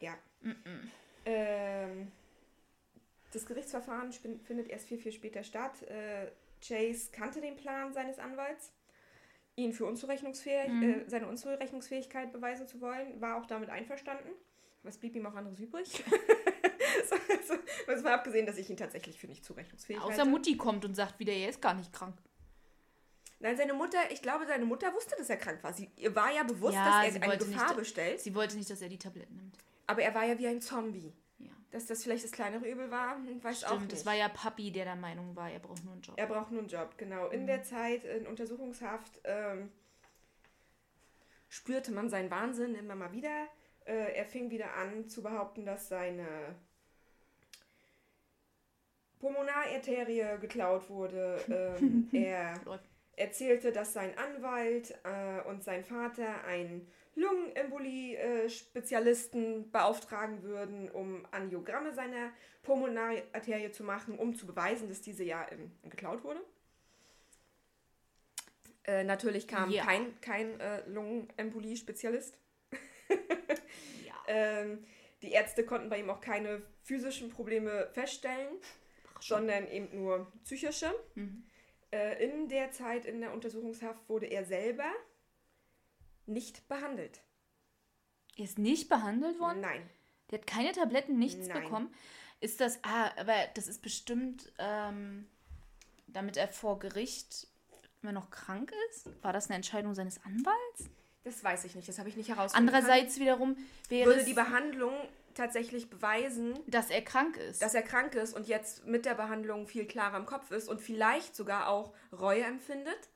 Ja. 0.00 0.14
Mm 0.40 0.50
-mm. 0.50 0.88
Ähm, 1.26 2.12
Das 3.32 3.44
Gerichtsverfahren 3.44 4.12
findet 4.12 4.68
erst 4.68 4.86
viel, 4.88 4.98
viel 4.98 5.12
später 5.12 5.42
statt. 5.44 5.82
Äh, 5.82 6.30
Chase 6.62 7.10
kannte 7.12 7.40
den 7.42 7.56
Plan 7.56 7.92
seines 7.92 8.18
Anwalts, 8.18 8.72
ihn 9.56 9.74
für 9.74 9.84
unzurechnungsfähig, 9.84 10.68
Mhm. 10.68 10.82
äh, 10.82 11.10
seine 11.10 11.26
Unzurechnungsfähigkeit 11.28 12.32
beweisen 12.32 12.66
zu 12.66 12.80
wollen, 12.80 13.20
war 13.20 13.36
auch 13.36 13.46
damit 13.46 13.68
einverstanden. 13.68 14.30
Was 14.86 14.96
blieb 14.98 15.14
ihm 15.16 15.26
auch 15.26 15.34
anderes 15.34 15.58
übrig? 15.60 15.88
so, 17.10 17.16
so, 17.46 17.54
also 17.86 18.02
mal 18.02 18.14
abgesehen, 18.14 18.46
dass 18.46 18.56
ich 18.56 18.70
ihn 18.70 18.76
tatsächlich 18.76 19.18
für 19.18 19.26
nicht 19.26 19.44
zurechnungsfähig 19.44 20.00
Außer 20.00 20.08
halte. 20.18 20.24
Mutti 20.30 20.56
kommt 20.56 20.84
und 20.84 20.94
sagt 20.94 21.18
wieder, 21.18 21.32
er 21.32 21.50
ist 21.50 21.60
gar 21.60 21.74
nicht 21.74 21.92
krank. 21.92 22.16
Nein, 23.38 23.56
seine 23.56 23.74
Mutter, 23.74 23.98
ich 24.10 24.22
glaube, 24.22 24.46
seine 24.46 24.64
Mutter 24.64 24.94
wusste, 24.94 25.14
dass 25.18 25.28
er 25.28 25.36
krank 25.36 25.62
war. 25.62 25.72
Sie 25.74 25.90
ihr 25.96 26.14
war 26.16 26.32
ja 26.32 26.42
bewusst, 26.42 26.74
Ja, 26.74 27.02
dass 27.04 27.14
er 27.16 27.22
eine 27.22 27.36
Gefahr 27.36 27.66
nicht- 27.68 27.76
bestellt. 27.76 28.20
Sie 28.20 28.34
wollte 28.34 28.56
nicht, 28.56 28.70
dass 28.70 28.80
er 28.80 28.88
die 28.88 28.98
Tabletten 28.98 29.36
nimmt. 29.36 29.58
Aber 29.86 30.00
er 30.02 30.14
war 30.14 30.24
ja 30.24 30.38
wie 30.38 30.46
ein 30.46 30.60
Zombie. 30.62 31.12
Ja. 31.38 31.50
Dass 31.70 31.84
das 31.86 32.02
vielleicht 32.02 32.24
das 32.24 32.32
kleinere 32.32 32.66
Übel 32.66 32.90
war, 32.90 33.16
hm, 33.16 33.44
weiß 33.44 33.64
auch 33.64 33.68
Stimmt, 33.68 33.82
nicht. 33.82 33.92
das 33.92 34.06
war 34.06 34.14
ja 34.14 34.28
Papi, 34.30 34.72
der 34.72 34.86
der 34.86 34.96
Meinung 34.96 35.36
war, 35.36 35.50
er 35.50 35.58
braucht 35.58 35.84
nur 35.84 35.92
einen 35.92 36.00
Job. 36.02 36.14
Er 36.18 36.26
braucht 36.26 36.50
nur 36.50 36.60
einen 36.60 36.68
Job, 36.70 36.96
genau. 36.96 37.28
In 37.28 37.42
Mhm. 37.42 37.46
der 37.46 37.62
Zeit 37.62 38.04
in 38.04 38.26
Untersuchungshaft 38.26 39.20
ähm, 39.24 39.70
spürte 41.50 41.92
man 41.92 42.08
seinen 42.08 42.30
Wahnsinn 42.30 42.74
immer 42.74 42.94
mal 42.94 43.12
wieder. 43.12 43.48
Äh, 43.86 44.14
er 44.16 44.26
fing 44.26 44.50
wieder 44.50 44.74
an 44.74 45.08
zu 45.08 45.22
behaupten, 45.22 45.64
dass 45.64 45.88
seine 45.88 46.26
Pulmonararterie 49.20 50.38
geklaut 50.40 50.90
wurde. 50.90 51.40
Ähm, 51.80 52.08
er 52.12 52.54
erzählte, 53.16 53.72
dass 53.72 53.92
sein 53.92 54.16
Anwalt 54.18 54.94
äh, 55.04 55.40
und 55.48 55.62
sein 55.64 55.84
Vater 55.84 56.44
einen 56.44 56.86
Lungenembolie-Spezialisten 57.14 59.70
beauftragen 59.70 60.42
würden, 60.42 60.90
um 60.90 61.26
Angiogramme 61.30 61.94
seiner 61.94 62.30
Pulmonararterie 62.62 63.70
zu 63.72 63.84
machen, 63.84 64.18
um 64.18 64.34
zu 64.34 64.46
beweisen, 64.46 64.88
dass 64.88 65.00
diese 65.00 65.24
ja 65.24 65.46
ähm, 65.50 65.72
geklaut 65.84 66.24
wurde. 66.24 66.40
Äh, 68.84 69.04
natürlich 69.04 69.48
kam 69.48 69.70
Ja. 69.70 69.84
kein, 69.84 70.20
kein 70.20 70.60
äh, 70.60 70.86
Lungenembolie-Spezialist. 70.88 72.36
Ähm, 74.26 74.84
die 75.22 75.32
Ärzte 75.32 75.64
konnten 75.64 75.88
bei 75.88 75.98
ihm 75.98 76.10
auch 76.10 76.20
keine 76.20 76.62
physischen 76.82 77.30
Probleme 77.30 77.88
feststellen, 77.92 78.58
sondern 79.20 79.66
eben 79.68 79.96
nur 79.96 80.30
psychische. 80.44 80.92
Mhm. 81.14 81.44
Äh, 81.90 82.24
in 82.24 82.48
der 82.48 82.72
Zeit 82.72 83.06
in 83.06 83.20
der 83.20 83.32
Untersuchungshaft 83.32 84.08
wurde 84.08 84.26
er 84.26 84.44
selber 84.44 84.90
nicht 86.26 86.68
behandelt. 86.68 87.22
Er 88.36 88.44
ist 88.44 88.58
nicht 88.58 88.88
behandelt 88.88 89.38
worden? 89.38 89.60
Nein. 89.60 89.88
Der 90.30 90.40
hat 90.40 90.46
keine 90.46 90.72
Tabletten, 90.72 91.18
nichts 91.18 91.46
Nein. 91.48 91.62
bekommen. 91.62 91.94
Ist 92.40 92.60
das, 92.60 92.80
ah, 92.82 93.10
aber 93.16 93.34
das 93.54 93.66
ist 93.68 93.80
bestimmt, 93.80 94.52
ähm, 94.58 95.26
damit 96.06 96.36
er 96.36 96.48
vor 96.48 96.78
Gericht 96.78 97.48
immer 98.02 98.12
noch 98.12 98.30
krank 98.30 98.72
ist? 98.90 99.08
War 99.22 99.32
das 99.32 99.46
eine 99.46 99.56
Entscheidung 99.56 99.94
seines 99.94 100.22
Anwalts? 100.24 100.90
Das 101.26 101.42
weiß 101.42 101.64
ich 101.64 101.74
nicht, 101.74 101.88
das 101.88 101.98
habe 101.98 102.08
ich 102.08 102.16
nicht 102.16 102.28
herausgefunden. 102.28 102.72
Andererseits 102.72 103.18
wiederum 103.18 103.56
wäre 103.88 104.06
würde 104.06 104.24
die 104.24 104.32
Behandlung 104.32 104.92
tatsächlich 105.34 105.90
beweisen, 105.90 106.56
dass 106.68 106.88
er 106.88 107.02
krank 107.02 107.36
ist. 107.36 107.60
dass 107.60 107.74
er 107.74 107.82
krank 107.82 108.14
ist 108.14 108.32
und 108.32 108.46
jetzt 108.46 108.86
mit 108.86 109.04
der 109.04 109.14
Behandlung 109.16 109.66
viel 109.66 109.86
klarer 109.86 110.18
im 110.18 110.24
Kopf 110.24 110.52
ist 110.52 110.68
und 110.68 110.80
vielleicht 110.80 111.34
sogar 111.34 111.68
auch 111.68 111.92
Reue 112.12 112.44
empfindet. 112.44 113.10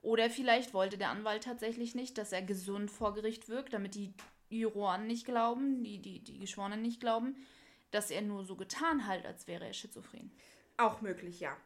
Oder 0.00 0.30
vielleicht 0.30 0.74
wollte 0.74 0.96
der 0.96 1.08
Anwalt 1.08 1.42
tatsächlich 1.42 1.96
nicht, 1.96 2.18
dass 2.18 2.30
er 2.30 2.40
gesund 2.40 2.88
vor 2.88 3.14
Gericht 3.14 3.48
wirkt, 3.48 3.72
damit 3.72 3.96
die 3.96 4.14
Juroren 4.48 5.08
nicht 5.08 5.24
glauben, 5.24 5.82
die, 5.82 6.00
die, 6.00 6.22
die 6.22 6.38
Geschworenen 6.38 6.82
nicht 6.82 7.00
glauben, 7.00 7.34
dass 7.90 8.12
er 8.12 8.22
nur 8.22 8.44
so 8.44 8.54
getan 8.54 9.08
hat, 9.08 9.26
als 9.26 9.48
wäre 9.48 9.66
er 9.66 9.72
schizophren. 9.72 10.30
Auch 10.76 11.00
möglich, 11.00 11.40
ja. 11.40 11.56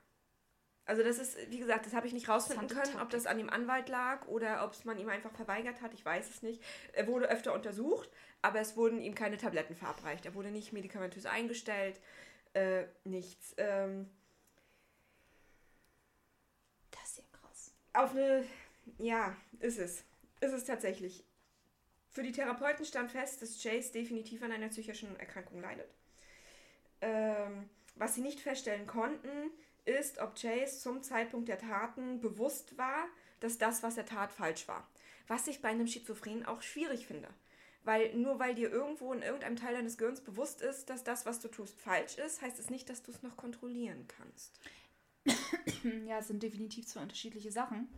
Also 0.88 1.02
das 1.02 1.18
ist, 1.18 1.36
wie 1.50 1.58
gesagt, 1.58 1.84
das 1.84 1.92
habe 1.92 2.06
ich 2.06 2.14
nicht 2.14 2.30
rausfinden 2.30 2.66
können, 2.66 2.98
ob 2.98 3.10
das 3.10 3.26
an 3.26 3.36
dem 3.36 3.50
Anwalt 3.50 3.90
lag 3.90 4.26
oder 4.26 4.64
ob 4.64 4.72
es 4.72 4.86
man 4.86 4.98
ihm 4.98 5.10
einfach 5.10 5.30
verweigert 5.32 5.82
hat. 5.82 5.92
Ich 5.92 6.02
weiß 6.02 6.30
es 6.30 6.40
nicht. 6.40 6.62
Er 6.94 7.06
wurde 7.06 7.28
öfter 7.28 7.52
untersucht, 7.52 8.08
aber 8.40 8.60
es 8.60 8.74
wurden 8.74 9.02
ihm 9.02 9.14
keine 9.14 9.36
Tabletten 9.36 9.76
verabreicht. 9.76 10.24
Er 10.24 10.34
wurde 10.34 10.50
nicht 10.50 10.72
medikamentös 10.72 11.26
eingestellt, 11.26 12.00
äh, 12.54 12.84
nichts. 13.04 13.54
Ähm, 13.58 14.08
Das 16.90 17.10
ist 17.10 17.18
ja 17.18 17.24
krass. 17.38 17.72
auf 17.92 18.12
eine, 18.12 18.46
ja, 18.96 19.36
ist 19.60 19.78
es. 19.78 20.04
Ist 20.40 20.52
es 20.54 20.64
tatsächlich. 20.64 21.22
Für 22.08 22.22
die 22.22 22.32
Therapeuten 22.32 22.86
stand 22.86 23.10
fest, 23.12 23.42
dass 23.42 23.62
Chase 23.62 23.92
definitiv 23.92 24.42
an 24.42 24.52
einer 24.52 24.68
psychischen 24.68 25.20
Erkrankung 25.20 25.60
leidet. 25.60 25.94
Ähm, 27.02 27.68
was 27.98 28.14
sie 28.14 28.20
nicht 28.20 28.40
feststellen 28.40 28.86
konnten, 28.86 29.50
ist, 29.84 30.18
ob 30.18 30.34
Chase 30.34 30.78
zum 30.78 31.02
Zeitpunkt 31.02 31.48
der 31.48 31.58
Taten 31.58 32.20
bewusst 32.20 32.76
war, 32.76 33.06
dass 33.40 33.58
das, 33.58 33.82
was 33.82 33.96
er 33.96 34.06
tat, 34.06 34.32
falsch 34.32 34.68
war. 34.68 34.86
Was 35.26 35.46
ich 35.46 35.62
bei 35.62 35.68
einem 35.68 35.86
Schizophren 35.86 36.46
auch 36.46 36.62
schwierig 36.62 37.06
finde. 37.06 37.28
Weil 37.84 38.14
nur 38.14 38.38
weil 38.38 38.54
dir 38.54 38.70
irgendwo 38.70 39.12
in 39.12 39.22
irgendeinem 39.22 39.56
Teil 39.56 39.74
deines 39.74 39.96
Gehirns 39.96 40.20
bewusst 40.20 40.60
ist, 40.60 40.90
dass 40.90 41.04
das, 41.04 41.26
was 41.26 41.40
du 41.40 41.48
tust, 41.48 41.80
falsch 41.80 42.18
ist, 42.18 42.42
heißt 42.42 42.58
es 42.58 42.70
nicht, 42.70 42.88
dass 42.90 43.02
du 43.02 43.10
es 43.10 43.22
noch 43.22 43.36
kontrollieren 43.36 44.06
kannst. 44.08 44.60
Ja, 46.06 46.18
es 46.18 46.28
sind 46.28 46.42
definitiv 46.42 46.86
zwei 46.86 47.02
unterschiedliche 47.02 47.52
Sachen. 47.52 47.88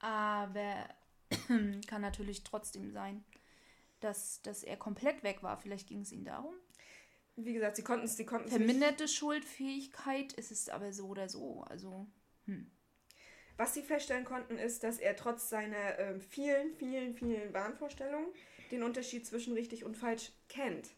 Aber 0.00 0.88
kann 1.86 2.02
natürlich 2.02 2.42
trotzdem 2.42 2.90
sein, 2.90 3.24
dass, 4.00 4.42
dass 4.42 4.64
er 4.64 4.76
komplett 4.76 5.22
weg 5.22 5.42
war. 5.42 5.56
Vielleicht 5.58 5.88
ging 5.88 6.00
es 6.00 6.12
ihm 6.12 6.24
darum. 6.24 6.54
Wie 7.36 7.52
gesagt, 7.52 7.76
sie 7.76 7.82
konnten 7.82 8.04
es, 8.04 8.16
sie 8.16 8.26
konnten 8.26 8.48
es 8.48 8.52
nicht 8.58 8.64
Verminderte 8.64 9.08
Schuldfähigkeit 9.08 10.32
ist 10.34 10.50
es 10.52 10.68
aber 10.68 10.92
so 10.92 11.06
oder 11.08 11.28
so. 11.28 11.64
Also, 11.68 12.06
Was 13.56 13.74
sie 13.74 13.82
feststellen 13.82 14.24
konnten, 14.24 14.58
ist, 14.58 14.82
dass 14.84 14.98
er 14.98 15.16
trotz 15.16 15.48
seiner 15.48 15.98
ähm, 15.98 16.20
vielen, 16.20 16.72
vielen, 16.74 17.14
vielen 17.14 17.52
Wahnvorstellungen 17.52 18.28
den 18.70 18.82
Unterschied 18.82 19.26
zwischen 19.26 19.54
richtig 19.54 19.84
und 19.84 19.96
falsch 19.96 20.32
kennt. 20.48 20.90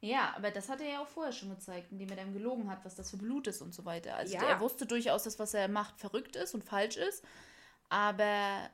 ja, 0.00 0.32
aber 0.36 0.50
das 0.50 0.68
hat 0.68 0.80
er 0.80 0.88
ja 0.88 1.02
auch 1.02 1.08
vorher 1.08 1.32
schon 1.32 1.50
gezeigt, 1.50 1.90
indem 1.90 2.10
er 2.10 2.16
dann 2.16 2.32
gelogen 2.32 2.70
hat, 2.70 2.84
was 2.84 2.94
das 2.94 3.10
für 3.10 3.16
Blut 3.16 3.46
ist 3.48 3.60
und 3.62 3.74
so 3.74 3.84
weiter. 3.84 4.14
Also 4.16 4.34
Ja. 4.34 4.42
er 4.42 4.60
wusste 4.60 4.86
durchaus, 4.86 5.24
dass 5.24 5.38
was 5.38 5.54
er 5.54 5.68
macht 5.68 5.98
verrückt 5.98 6.36
ist 6.36 6.54
und 6.54 6.64
falsch 6.64 6.96
ist, 6.96 7.24
aber 7.88 8.70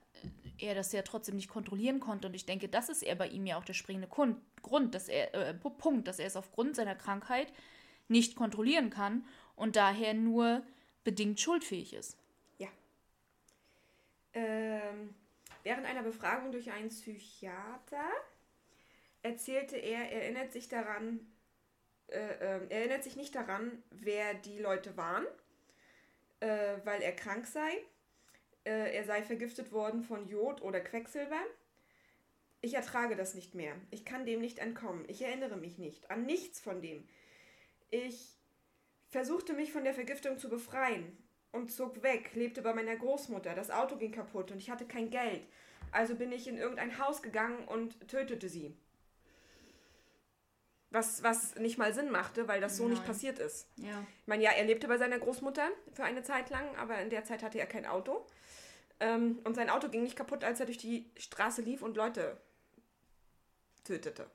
er 0.58 0.74
das 0.74 0.92
ja 0.92 1.02
trotzdem 1.02 1.36
nicht 1.36 1.48
kontrollieren 1.48 2.00
konnte. 2.00 2.28
Und 2.28 2.34
ich 2.34 2.46
denke, 2.46 2.68
das 2.68 2.88
ist 2.88 3.02
eher 3.02 3.16
bei 3.16 3.28
ihm 3.28 3.46
ja 3.46 3.56
auch 3.58 3.64
der 3.64 3.74
springende 3.74 4.08
Grund, 4.08 4.94
dass 4.94 5.08
er, 5.08 5.34
äh, 5.34 5.54
Pu- 5.54 5.76
Punkt, 5.76 6.06
dass 6.08 6.18
er 6.18 6.26
es 6.26 6.36
aufgrund 6.36 6.76
seiner 6.76 6.94
Krankheit 6.94 7.52
nicht 8.08 8.36
kontrollieren 8.36 8.90
kann 8.90 9.24
und 9.56 9.76
daher 9.76 10.14
nur 10.14 10.62
bedingt 11.04 11.40
schuldfähig 11.40 11.94
ist. 11.94 12.16
Ähm, 14.34 15.14
während 15.62 15.86
einer 15.86 16.02
Befragung 16.02 16.52
durch 16.52 16.70
einen 16.70 16.88
Psychiater 16.88 18.08
erzählte 19.22 19.76
er, 19.76 20.10
er 20.10 20.22
erinnert 20.22 20.52
sich 20.52 20.68
daran, 20.68 21.20
äh, 22.08 22.18
er 22.18 22.70
erinnert 22.70 23.04
sich 23.04 23.16
nicht 23.16 23.34
daran, 23.34 23.82
wer 23.90 24.34
die 24.34 24.58
Leute 24.58 24.96
waren, 24.96 25.26
äh, 26.40 26.76
weil 26.84 27.02
er 27.02 27.12
krank 27.12 27.46
sei. 27.46 27.70
Äh, 28.64 28.94
er 28.94 29.04
sei 29.04 29.22
vergiftet 29.22 29.72
worden 29.72 30.02
von 30.02 30.28
Jod 30.28 30.62
oder 30.62 30.80
Quecksilber. 30.80 31.40
Ich 32.60 32.74
ertrage 32.74 33.16
das 33.16 33.34
nicht 33.34 33.54
mehr. 33.54 33.74
Ich 33.90 34.04
kann 34.04 34.24
dem 34.24 34.40
nicht 34.40 34.58
entkommen. 34.60 35.04
Ich 35.08 35.22
erinnere 35.22 35.56
mich 35.56 35.78
nicht 35.78 36.10
an 36.10 36.24
nichts 36.26 36.60
von 36.60 36.80
dem. 36.80 37.08
Ich 37.90 38.38
versuchte 39.08 39.52
mich 39.52 39.72
von 39.72 39.84
der 39.84 39.94
Vergiftung 39.94 40.38
zu 40.38 40.48
befreien 40.48 41.16
und 41.50 41.70
zog 41.70 42.02
weg, 42.02 42.30
lebte 42.34 42.62
bei 42.62 42.72
meiner 42.72 42.96
Großmutter. 42.96 43.54
Das 43.54 43.70
Auto 43.70 43.96
ging 43.96 44.12
kaputt 44.12 44.50
und 44.50 44.58
ich 44.58 44.70
hatte 44.70 44.86
kein 44.86 45.10
Geld. 45.10 45.46
Also 45.90 46.14
bin 46.14 46.32
ich 46.32 46.48
in 46.48 46.56
irgendein 46.56 46.98
Haus 46.98 47.22
gegangen 47.22 47.66
und 47.68 48.08
tötete 48.08 48.48
sie. 48.48 48.74
Was, 50.90 51.22
was 51.22 51.56
nicht 51.56 51.78
mal 51.78 51.92
Sinn 51.92 52.10
machte, 52.10 52.48
weil 52.48 52.60
das 52.60 52.76
so 52.76 52.86
nicht 52.86 52.98
Nein. 52.98 53.06
passiert 53.06 53.38
ist. 53.38 53.66
Ja. 53.76 54.04
Ich 54.20 54.26
meine, 54.26 54.42
ja, 54.42 54.50
er 54.52 54.64
lebte 54.64 54.88
bei 54.88 54.98
seiner 54.98 55.18
Großmutter 55.18 55.68
für 55.94 56.04
eine 56.04 56.22
Zeit 56.22 56.50
lang, 56.50 56.76
aber 56.76 57.00
in 57.00 57.10
der 57.10 57.24
Zeit 57.24 57.42
hatte 57.42 57.58
er 57.58 57.66
kein 57.66 57.86
Auto. 57.86 58.26
Ähm, 59.02 59.40
und 59.42 59.56
sein 59.56 59.68
Auto 59.68 59.88
ging 59.88 60.04
nicht 60.04 60.14
kaputt, 60.14 60.44
als 60.44 60.60
er 60.60 60.66
durch 60.66 60.78
die 60.78 61.10
Straße 61.16 61.60
lief 61.60 61.82
und 61.82 61.96
Leute 61.96 62.40
tötete. 63.82 64.30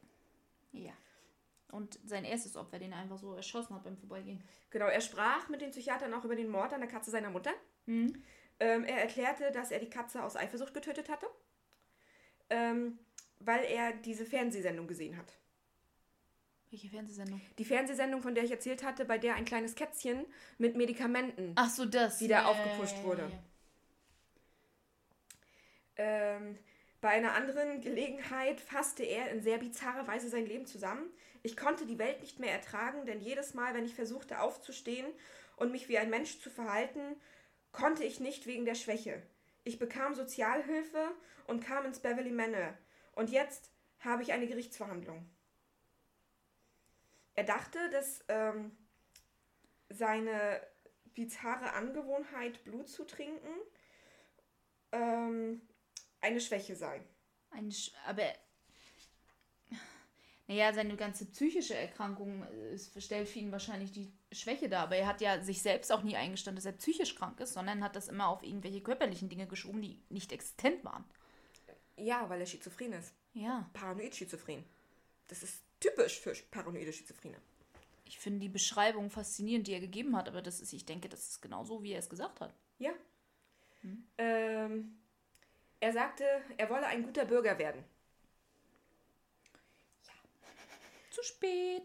Ja. 0.74 0.92
Und 1.72 1.98
sein 2.06 2.26
erstes 2.26 2.58
Opfer, 2.58 2.78
den 2.78 2.92
er 2.92 2.98
einfach 2.98 3.18
so 3.18 3.34
erschossen 3.34 3.76
hat 3.76 3.86
beim 3.86 3.96
Vorbeigehen. 3.96 4.44
Genau, 4.70 4.88
er 4.88 5.00
sprach 5.00 5.48
mit 5.48 5.62
den 5.62 5.72
Psychiatern 5.72 6.14
auch 6.14 6.26
über 6.26 6.36
den 6.36 6.50
Mord 6.50 6.74
an 6.74 6.82
der 6.82 6.90
Katze 6.90 7.12
seiner 7.12 7.30
Mutter. 7.30 7.52
Mhm. 7.86 8.22
Ähm, 8.60 8.84
er 8.84 9.02
erklärte, 9.02 9.52
dass 9.54 9.72
er 9.72 9.80
die 9.80 9.90
Katze 9.90 10.22
aus 10.22 10.36
Eifersucht 10.36 10.74
getötet 10.74 11.08
hatte, 11.08 11.28
ähm, 12.50 13.00
weil 13.40 13.64
er 13.64 13.94
diese 13.94 14.26
Fernsehsendung 14.26 14.88
gesehen 14.88 15.16
hat. 15.16 15.38
Welche 16.72 16.90
Fernsehsendung? 16.90 17.40
Die 17.58 17.66
Fernsehsendung, 17.66 18.22
von 18.22 18.36
der 18.36 18.44
ich 18.44 18.52
erzählt 18.52 18.84
hatte, 18.84 19.06
bei 19.06 19.18
der 19.18 19.36
ein 19.36 19.46
kleines 19.46 19.76
Kätzchen 19.76 20.26
mit 20.58 20.76
Medikamenten 20.76 21.54
Ach 21.56 21.70
so, 21.70 21.86
das. 21.86 22.20
Wieder 22.20 22.50
aufgepusht 22.50 23.02
wurde. 23.04 23.30
ja. 23.32 23.40
Ähm, 25.98 26.58
Bei 27.00 27.10
einer 27.10 27.34
anderen 27.36 27.82
Gelegenheit 27.82 28.60
fasste 28.60 29.04
er 29.04 29.30
in 29.30 29.42
sehr 29.42 29.60
bizarrer 29.60 30.08
Weise 30.08 30.30
sein 30.30 30.48
Leben 30.48 30.66
zusammen. 30.66 31.10
Ich 31.44 31.56
konnte 31.56 31.86
die 31.86 32.00
Welt 32.00 32.22
nicht 32.22 32.40
mehr 32.40 32.52
ertragen, 32.52 33.06
denn 33.06 33.22
jedes 33.22 33.54
Mal, 33.54 33.74
wenn 33.76 33.86
ich 33.86 33.94
versuchte 33.94 34.42
aufzustehen 34.42 35.06
und 35.58 35.72
mich 35.72 35.88
wie 35.90 35.98
ein 36.00 36.10
Mensch 36.10 36.40
zu 36.40 36.50
verhalten, 36.50 37.16
konnte 37.72 38.04
ich 38.04 38.20
nicht 38.20 38.48
wegen 38.48 38.66
der 38.66 38.76
Schwäche. 38.76 39.22
Ich 39.64 39.78
bekam 39.78 40.16
Sozialhilfe 40.16 41.12
und 41.46 41.64
kam 41.64 41.86
ins 41.86 42.00
Beverly 42.00 42.32
Manor. 42.32 42.74
Und 43.14 43.30
jetzt 43.30 43.70
habe 44.00 44.24
ich 44.24 44.32
eine 44.34 44.48
Gerichtsverhandlung. 44.48 45.30
Er 47.36 47.44
dachte, 47.44 47.90
dass 47.92 48.24
ähm, 48.28 48.76
seine 49.90 50.62
bizarre 51.14 51.74
Angewohnheit, 51.74 52.64
Blut 52.64 52.90
zu 52.90 53.06
trinken, 53.06 53.54
ähm, 54.92 55.62
eine 56.22 56.42
Schwäche 56.42 56.76
sei. 56.76 57.02
Ein 57.52 57.72
Sch 57.72 57.92
aber. 58.06 58.34
Naja, 60.50 60.74
seine 60.74 60.96
ganze 60.96 61.26
psychische 61.26 61.76
Erkrankung 61.76 62.44
ist, 62.72 63.02
stellt 63.04 63.28
für 63.28 63.40
ihn 63.40 63.52
wahrscheinlich 63.52 63.92
die 63.92 64.10
Schwäche 64.32 64.70
dar. 64.70 64.84
Aber 64.84 64.96
er 64.96 65.08
hat 65.08 65.20
ja 65.20 65.42
sich 65.42 65.62
selbst 65.62 65.92
auch 65.92 66.04
nie 66.04 66.16
eingestanden, 66.16 66.56
dass 66.56 66.66
er 66.66 66.78
psychisch 66.78 67.16
krank 67.16 67.40
ist, 67.42 67.54
sondern 67.54 67.84
hat 67.84 67.98
das 67.98 68.08
immer 68.08 68.30
auf 68.30 68.44
irgendwelche 68.44 68.80
körperlichen 68.80 69.28
Dinge 69.28 69.46
geschoben, 69.46 69.82
die 69.82 70.00
nicht 70.08 70.32
existent 70.32 70.86
waren. 70.86 71.04
Ja, 71.98 72.30
weil 72.30 72.40
er 72.40 72.46
schizophren 72.46 72.94
ist. 72.94 73.14
Ja. 73.34 73.70
Paranoid 73.74 74.16
schizophren. 74.16 74.64
Das 75.28 75.44
ist 75.44 75.64
typisch 75.80 76.20
für 76.20 76.34
paranoide 76.50 76.94
Schizophrene. 76.94 77.38
Ich 78.06 78.18
finde 78.20 78.40
die 78.40 78.50
Beschreibung 78.50 79.10
faszinierend, 79.10 79.68
die 79.68 79.74
er 79.74 79.82
gegeben 79.82 80.16
hat, 80.16 80.30
aber 80.30 80.42
das 80.42 80.62
ist, 80.62 80.72
ich 80.72 80.86
denke, 80.86 81.10
das 81.10 81.28
ist 81.28 81.42
genau 81.42 81.66
so, 81.66 81.84
wie 81.84 81.92
er 81.92 82.00
es 82.00 82.10
gesagt 82.10 82.40
hat. 82.40 82.54
Ja. 82.80 82.92
Hm. 83.82 84.08
Ähm, 84.18 85.00
er 85.80 85.94
sagte, 85.94 86.26
er 86.58 86.70
wolle 86.70 86.88
ein 86.88 87.04
guter 87.04 87.26
Bürger 87.26 87.58
werden. 87.58 87.84
Ja. 90.06 90.14
Zu 91.12 91.24
spät. 91.24 91.84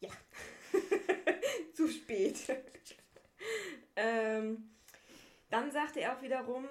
Ja. 0.00 0.10
Zu 1.74 1.88
spät. 1.88 2.36
ähm, 3.96 4.70
dann 5.50 5.70
sagte 5.70 6.00
er 6.00 6.16
auch 6.16 6.22
wiederum, 6.22 6.66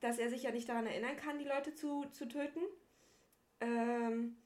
dass 0.00 0.18
er 0.18 0.30
sich 0.30 0.42
ja 0.42 0.50
nicht 0.50 0.68
daran 0.68 0.86
erinnern 0.86 1.16
kann, 1.16 1.38
die 1.38 1.44
Leute 1.44 1.74
zu, 1.74 2.04
zu 2.12 2.28
töten. 2.28 2.60
Ähm, 3.60 4.36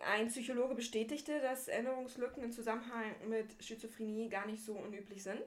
ein 0.00 0.28
Psychologe 0.28 0.74
bestätigte, 0.74 1.40
dass 1.40 1.68
Erinnerungslücken 1.68 2.42
im 2.42 2.52
Zusammenhang 2.52 3.14
mit 3.28 3.62
Schizophrenie 3.62 4.28
gar 4.28 4.46
nicht 4.46 4.64
so 4.64 4.74
unüblich 4.74 5.22
sind. 5.22 5.42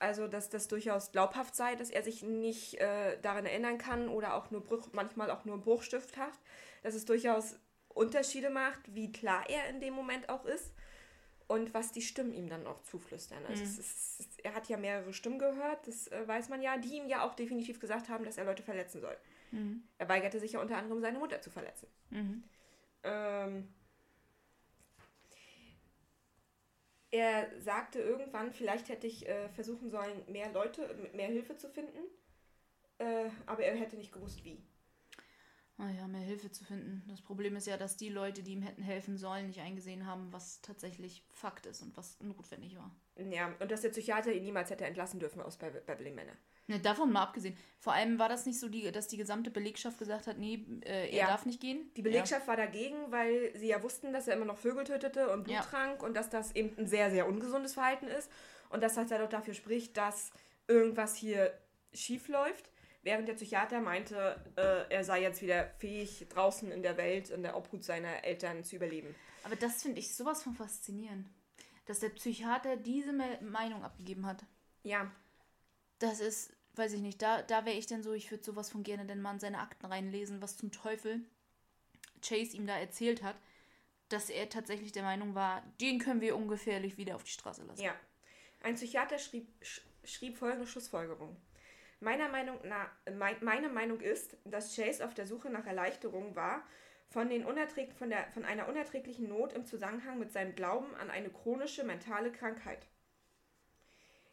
Also, 0.00 0.26
dass 0.26 0.48
das 0.48 0.66
durchaus 0.66 1.12
glaubhaft 1.12 1.54
sei, 1.54 1.76
dass 1.76 1.90
er 1.90 2.02
sich 2.02 2.22
nicht 2.22 2.80
äh, 2.80 3.20
daran 3.20 3.44
erinnern 3.44 3.78
kann 3.78 4.08
oder 4.08 4.34
auch 4.34 4.50
nur 4.50 4.64
Bruch, 4.64 4.88
manchmal 4.92 5.30
auch 5.30 5.44
nur 5.44 5.60
bruchstifthaft. 5.60 6.40
Dass 6.82 6.94
es 6.94 7.04
durchaus 7.04 7.56
Unterschiede 7.88 8.50
macht, 8.50 8.94
wie 8.94 9.12
klar 9.12 9.44
er 9.48 9.68
in 9.68 9.80
dem 9.80 9.92
Moment 9.92 10.30
auch 10.30 10.46
ist 10.46 10.72
und 11.48 11.74
was 11.74 11.92
die 11.92 12.00
Stimmen 12.00 12.32
ihm 12.32 12.48
dann 12.48 12.66
auch 12.66 12.80
zuflüstern. 12.82 13.44
Also 13.46 13.62
mhm. 13.62 13.68
ist, 13.68 14.40
er 14.42 14.54
hat 14.54 14.68
ja 14.68 14.76
mehrere 14.76 15.12
Stimmen 15.12 15.38
gehört, 15.38 15.86
das 15.86 16.06
äh, 16.08 16.26
weiß 16.26 16.48
man 16.48 16.62
ja, 16.62 16.78
die 16.78 16.96
ihm 16.96 17.06
ja 17.06 17.22
auch 17.22 17.34
definitiv 17.34 17.78
gesagt 17.80 18.08
haben, 18.08 18.24
dass 18.24 18.38
er 18.38 18.44
Leute 18.44 18.62
verletzen 18.62 19.00
soll. 19.00 19.16
Mhm. 19.50 19.82
Er 19.98 20.08
weigerte 20.08 20.40
sich 20.40 20.52
ja 20.52 20.60
unter 20.60 20.76
anderem, 20.76 21.00
seine 21.00 21.18
Mutter 21.18 21.42
zu 21.42 21.50
verletzen. 21.50 21.88
Mhm. 22.10 22.44
Ähm, 23.02 23.68
er 27.10 27.48
sagte 27.60 28.00
irgendwann, 28.00 28.52
vielleicht 28.52 28.88
hätte 28.88 29.06
ich 29.06 29.28
äh, 29.28 29.48
versuchen 29.50 29.90
sollen, 29.90 30.22
mehr 30.28 30.52
Leute, 30.52 30.94
mehr 31.12 31.28
Hilfe 31.28 31.56
zu 31.56 31.68
finden, 31.68 31.98
äh, 32.98 33.30
aber 33.46 33.64
er 33.64 33.76
hätte 33.76 33.96
nicht 33.96 34.12
gewusst, 34.12 34.44
wie. 34.44 34.62
Naja, 35.80 36.02
ah 36.04 36.08
mehr 36.08 36.20
Hilfe 36.20 36.50
zu 36.50 36.62
finden. 36.64 37.02
Das 37.08 37.22
Problem 37.22 37.56
ist 37.56 37.66
ja, 37.66 37.78
dass 37.78 37.96
die 37.96 38.10
Leute, 38.10 38.42
die 38.42 38.52
ihm 38.52 38.62
hätten 38.62 38.82
helfen 38.82 39.16
sollen, 39.16 39.46
nicht 39.46 39.60
eingesehen 39.60 40.06
haben, 40.06 40.30
was 40.30 40.60
tatsächlich 40.60 41.24
Fakt 41.32 41.64
ist 41.64 41.80
und 41.80 41.96
was 41.96 42.20
notwendig 42.20 42.76
war. 42.76 42.94
Ja, 43.16 43.54
und 43.58 43.70
dass 43.70 43.80
der 43.80 43.88
Psychiater 43.88 44.32
ihn 44.32 44.42
niemals 44.42 44.68
hätte 44.68 44.84
entlassen 44.84 45.20
dürfen 45.20 45.40
aus 45.40 45.56
Beverly 45.56 46.10
Manor. 46.10 46.34
Ne, 46.66 46.78
davon 46.80 47.10
mal 47.10 47.22
abgesehen. 47.22 47.56
Vor 47.78 47.94
allem 47.94 48.18
war 48.18 48.28
das 48.28 48.44
nicht 48.44 48.60
so, 48.60 48.68
die, 48.68 48.92
dass 48.92 49.08
die 49.08 49.16
gesamte 49.16 49.50
Belegschaft 49.50 49.98
gesagt 49.98 50.26
hat, 50.26 50.38
nee, 50.38 50.66
äh, 50.84 51.08
er 51.10 51.14
ja. 51.14 51.26
darf 51.26 51.46
nicht 51.46 51.60
gehen. 51.60 51.90
Die 51.96 52.02
Belegschaft 52.02 52.42
ja. 52.42 52.48
war 52.48 52.56
dagegen, 52.56 53.10
weil 53.10 53.50
sie 53.56 53.68
ja 53.68 53.82
wussten, 53.82 54.12
dass 54.12 54.28
er 54.28 54.36
immer 54.36 54.44
noch 54.44 54.58
Vögel 54.58 54.84
tötete 54.84 55.30
und 55.30 55.44
Blut 55.44 55.56
ja. 55.56 55.62
trank 55.62 56.02
und 56.02 56.14
dass 56.14 56.28
das 56.28 56.54
eben 56.54 56.76
ein 56.78 56.86
sehr, 56.86 57.10
sehr 57.10 57.26
ungesundes 57.26 57.74
Verhalten 57.74 58.06
ist. 58.06 58.30
Und 58.68 58.82
dass 58.82 58.94
das 58.94 59.10
ja 59.10 59.18
doch 59.18 59.30
dafür 59.30 59.54
spricht, 59.54 59.96
dass 59.96 60.30
irgendwas 60.68 61.16
hier 61.16 61.52
schief 61.92 62.28
läuft. 62.28 62.70
Während 63.02 63.28
der 63.28 63.34
Psychiater 63.34 63.80
meinte, 63.80 64.44
äh, 64.56 64.92
er 64.92 65.04
sei 65.04 65.22
jetzt 65.22 65.40
wieder 65.40 65.70
fähig, 65.78 66.26
draußen 66.28 66.70
in 66.70 66.82
der 66.82 66.96
Welt, 66.96 67.30
in 67.30 67.42
der 67.42 67.56
Obhut 67.56 67.82
seiner 67.82 68.24
Eltern 68.24 68.62
zu 68.62 68.76
überleben. 68.76 69.14
Aber 69.44 69.56
das 69.56 69.82
finde 69.82 70.00
ich 70.00 70.14
sowas 70.14 70.42
von 70.42 70.54
faszinierend. 70.54 71.26
Dass 71.86 72.00
der 72.00 72.10
Psychiater 72.10 72.76
diese 72.76 73.12
Meinung 73.12 73.82
abgegeben 73.82 74.26
hat. 74.26 74.44
Ja. 74.82 75.10
Das 75.98 76.20
ist 76.20 76.52
weiß 76.80 76.92
ich 76.94 77.00
nicht, 77.00 77.20
da, 77.22 77.42
da 77.42 77.64
wäre 77.64 77.76
ich 77.76 77.86
denn 77.86 78.02
so, 78.02 78.12
ich 78.12 78.30
würde 78.30 78.44
sowas 78.44 78.70
von 78.70 78.82
gerne 78.82 79.06
denn 79.06 79.20
mal 79.20 79.34
in 79.34 79.40
seine 79.40 79.58
Akten 79.58 79.86
reinlesen, 79.86 80.40
was 80.40 80.56
zum 80.56 80.72
Teufel 80.72 81.20
Chase 82.22 82.56
ihm 82.56 82.66
da 82.66 82.78
erzählt 82.78 83.22
hat, 83.22 83.36
dass 84.08 84.30
er 84.30 84.48
tatsächlich 84.48 84.92
der 84.92 85.02
Meinung 85.02 85.34
war, 85.34 85.62
den 85.80 85.98
können 85.98 86.20
wir 86.20 86.36
ungefährlich 86.36 86.96
wieder 86.96 87.16
auf 87.16 87.24
die 87.24 87.30
Straße 87.30 87.64
lassen. 87.64 87.82
Ja. 87.82 87.94
Ein 88.62 88.74
Psychiater 88.74 89.18
schrieb, 89.18 89.48
schrieb 90.04 90.36
folgende 90.36 90.66
Schlussfolgerung. 90.66 91.36
Meiner 92.00 92.28
Meinung 92.28 92.58
nach, 92.66 92.90
mein, 93.16 93.36
meine 93.42 93.68
Meinung 93.68 94.00
ist, 94.00 94.36
dass 94.44 94.74
Chase 94.74 95.04
auf 95.04 95.14
der 95.14 95.26
Suche 95.26 95.50
nach 95.50 95.66
Erleichterung 95.66 96.34
war, 96.34 96.66
von, 97.08 97.28
den 97.28 97.44
unerträg 97.44 97.92
von, 97.92 98.08
der, 98.08 98.26
von 98.32 98.44
einer 98.44 98.68
unerträglichen 98.68 99.28
Not 99.28 99.52
im 99.52 99.66
Zusammenhang 99.66 100.18
mit 100.18 100.32
seinem 100.32 100.54
Glauben 100.54 100.94
an 100.94 101.10
eine 101.10 101.28
chronische 101.28 101.84
mentale 101.84 102.32
Krankheit. 102.32 102.86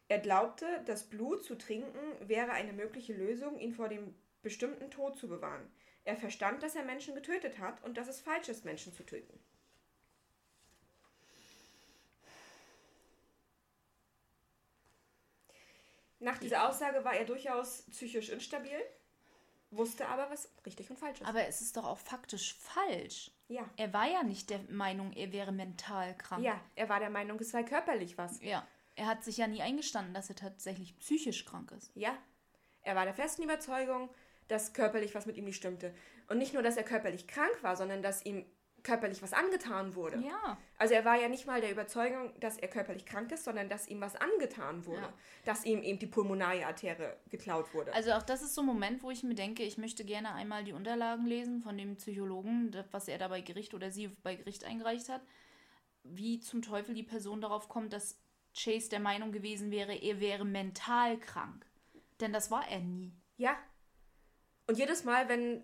Er 0.07 0.19
glaubte, 0.19 0.65
das 0.85 1.03
Blut 1.03 1.43
zu 1.43 1.55
trinken 1.55 1.99
wäre 2.21 2.51
eine 2.51 2.71
mögliche 2.71 3.13
Lösung, 3.13 3.59
ihn 3.59 3.73
vor 3.73 3.89
dem 3.89 4.15
bestimmten 4.41 4.89
Tod 4.89 5.17
zu 5.17 5.27
bewahren. 5.27 5.69
Er 6.05 6.15
verstand, 6.15 6.63
dass 6.63 6.75
er 6.75 6.85
Menschen 6.85 7.15
getötet 7.15 7.59
hat 7.59 7.83
und 7.83 7.97
dass 7.97 8.07
es 8.07 8.21
falsch 8.21 8.47
ist, 8.47 8.63
Menschen 8.63 8.93
zu 8.93 9.03
töten. 9.03 9.37
Nach 16.19 16.37
dieser 16.37 16.67
Aussage 16.67 17.03
war 17.03 17.13
er 17.13 17.25
durchaus 17.25 17.83
psychisch 17.91 18.29
instabil, 18.29 18.79
wusste 19.71 20.07
aber, 20.07 20.29
was 20.31 20.49
richtig 20.65 20.89
und 20.89 20.97
falsch 20.97 21.21
ist. 21.21 21.27
Aber 21.27 21.45
es 21.47 21.61
ist 21.61 21.77
doch 21.77 21.85
auch 21.85 21.99
faktisch 21.99 22.55
falsch. 22.55 23.31
Ja. 23.47 23.69
Er 23.77 23.93
war 23.93 24.09
ja 24.09 24.23
nicht 24.23 24.49
der 24.49 24.59
Meinung, 24.69 25.13
er 25.13 25.31
wäre 25.31 25.51
mental 25.51 26.15
krank. 26.17 26.43
Ja, 26.43 26.59
er 26.75 26.89
war 26.89 26.99
der 26.99 27.09
Meinung, 27.09 27.39
es 27.39 27.51
sei 27.51 27.63
körperlich 27.63 28.17
was. 28.17 28.41
Ja. 28.41 28.67
Er 28.95 29.05
hat 29.05 29.23
sich 29.23 29.37
ja 29.37 29.47
nie 29.47 29.61
eingestanden, 29.61 30.13
dass 30.13 30.29
er 30.29 30.35
tatsächlich 30.35 30.97
psychisch 30.97 31.45
krank 31.45 31.71
ist. 31.71 31.91
Ja. 31.93 32.17
Er 32.81 32.95
war 32.95 33.05
der 33.05 33.13
festen 33.13 33.43
Überzeugung, 33.43 34.09
dass 34.47 34.73
körperlich 34.73 35.13
was 35.13 35.25
mit 35.25 35.37
ihm 35.37 35.45
nicht 35.45 35.57
stimmte. 35.57 35.93
Und 36.29 36.39
nicht 36.39 36.53
nur, 36.53 36.63
dass 36.63 36.77
er 36.77 36.83
körperlich 36.83 37.27
krank 37.27 37.61
war, 37.61 37.75
sondern 37.75 38.01
dass 38.01 38.25
ihm 38.25 38.45
körperlich 38.87 39.21
was 39.21 39.33
angetan 39.33 39.95
wurde. 39.95 40.17
Ja. 40.19 40.57
Also 40.77 40.93
er 40.93 41.03
war 41.03 41.19
ja 41.19 41.27
nicht 41.27 41.45
mal 41.45 41.59
der 41.59 41.71
Überzeugung, 41.71 42.31
dass 42.39 42.57
er 42.57 42.69
körperlich 42.69 43.05
krank 43.05 43.33
ist, 43.33 43.43
sondern 43.43 43.67
dass 43.67 43.89
ihm 43.89 43.99
was 43.99 44.15
angetan 44.15 44.85
wurde. 44.85 45.01
Ja. 45.01 45.13
Dass 45.43 45.65
ihm 45.65 45.83
eben 45.83 45.99
die 45.99 46.07
pulmonale 46.07 46.65
Arterie 46.65 47.09
geklaut 47.29 47.73
wurde. 47.73 47.93
Also 47.93 48.13
auch 48.13 48.23
das 48.23 48.41
ist 48.41 48.55
so 48.55 48.61
ein 48.61 48.67
Moment, 48.67 49.03
wo 49.03 49.11
ich 49.11 49.23
mir 49.23 49.35
denke, 49.35 49.63
ich 49.63 49.77
möchte 49.77 50.05
gerne 50.05 50.33
einmal 50.33 50.63
die 50.63 50.71
Unterlagen 50.71 51.25
lesen 51.25 51.61
von 51.61 51.77
dem 51.77 51.97
Psychologen, 51.97 52.73
was 52.91 53.09
er 53.09 53.17
da 53.17 53.27
bei 53.27 53.41
Gericht 53.41 53.73
oder 53.73 53.91
sie 53.91 54.07
bei 54.23 54.35
Gericht 54.35 54.63
eingereicht 54.63 55.09
hat. 55.09 55.21
Wie 56.03 56.39
zum 56.39 56.61
Teufel 56.61 56.95
die 56.95 57.03
Person 57.03 57.41
darauf 57.41 57.67
kommt, 57.67 57.91
dass 57.91 58.21
Chase 58.57 58.89
der 58.89 59.01
Meinung 59.01 59.33
gewesen 59.33 59.69
wäre, 59.69 59.93
er 59.93 60.21
wäre 60.21 60.45
mental 60.45 61.17
krank. 61.19 61.65
Denn 62.21 62.31
das 62.31 62.49
war 62.51 62.65
er 62.69 62.79
nie. 62.79 63.13
Ja. 63.35 63.57
Und 64.65 64.77
jedes 64.77 65.03
Mal, 65.03 65.27
wenn 65.27 65.63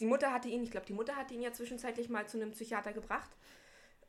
die 0.00 0.06
Mutter 0.06 0.32
hatte 0.32 0.48
ihn, 0.48 0.62
ich 0.62 0.70
glaube, 0.70 0.86
die 0.86 0.92
Mutter 0.92 1.16
hatte 1.16 1.34
ihn 1.34 1.42
ja 1.42 1.52
zwischenzeitlich 1.52 2.08
mal 2.08 2.26
zu 2.26 2.36
einem 2.36 2.50
Psychiater 2.52 2.92
gebracht, 2.92 3.30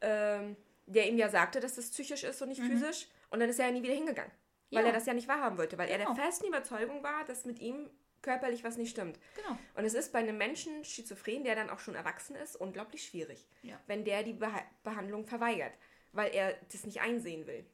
ähm, 0.01 0.55
der 0.87 1.07
ihm 1.07 1.17
ja 1.17 1.29
sagte, 1.29 1.59
dass 1.59 1.75
das 1.75 1.89
psychisch 1.89 2.23
ist 2.23 2.41
und 2.41 2.49
nicht 2.49 2.61
mhm. 2.61 2.71
physisch. 2.71 3.07
Und 3.29 3.39
dann 3.39 3.49
ist 3.49 3.59
er 3.59 3.67
ja 3.67 3.71
nie 3.71 3.83
wieder 3.83 3.93
hingegangen. 3.93 4.31
Weil 4.71 4.81
ja. 4.81 4.87
er 4.87 4.93
das 4.93 5.05
ja 5.05 5.13
nicht 5.13 5.27
wahrhaben 5.27 5.57
wollte, 5.57 5.77
weil 5.77 5.87
genau. 5.87 5.99
er 5.99 6.05
der 6.05 6.13
genau. 6.15 6.27
festen 6.27 6.47
Überzeugung 6.47 7.03
war, 7.03 7.23
dass 7.25 7.45
mit 7.45 7.59
ihm 7.59 7.89
körperlich 8.21 8.63
was 8.63 8.77
nicht 8.77 8.89
stimmt. 8.89 9.19
Genau. 9.35 9.57
Und 9.75 9.85
es 9.85 9.93
ist 9.93 10.11
bei 10.11 10.19
einem 10.19 10.37
Menschen 10.37 10.83
schizophren, 10.83 11.43
der 11.43 11.55
dann 11.55 11.69
auch 11.69 11.79
schon 11.79 11.95
erwachsen 11.95 12.35
ist, 12.35 12.55
unglaublich 12.55 13.05
schwierig, 13.05 13.47
ja. 13.61 13.79
wenn 13.85 14.03
der 14.03 14.23
die 14.23 14.33
Beh 14.33 14.47
Behandlung 14.83 15.27
verweigert, 15.27 15.73
weil 16.11 16.33
er 16.33 16.55
das 16.71 16.85
nicht 16.85 17.01
einsehen 17.01 17.45
will. 17.45 17.65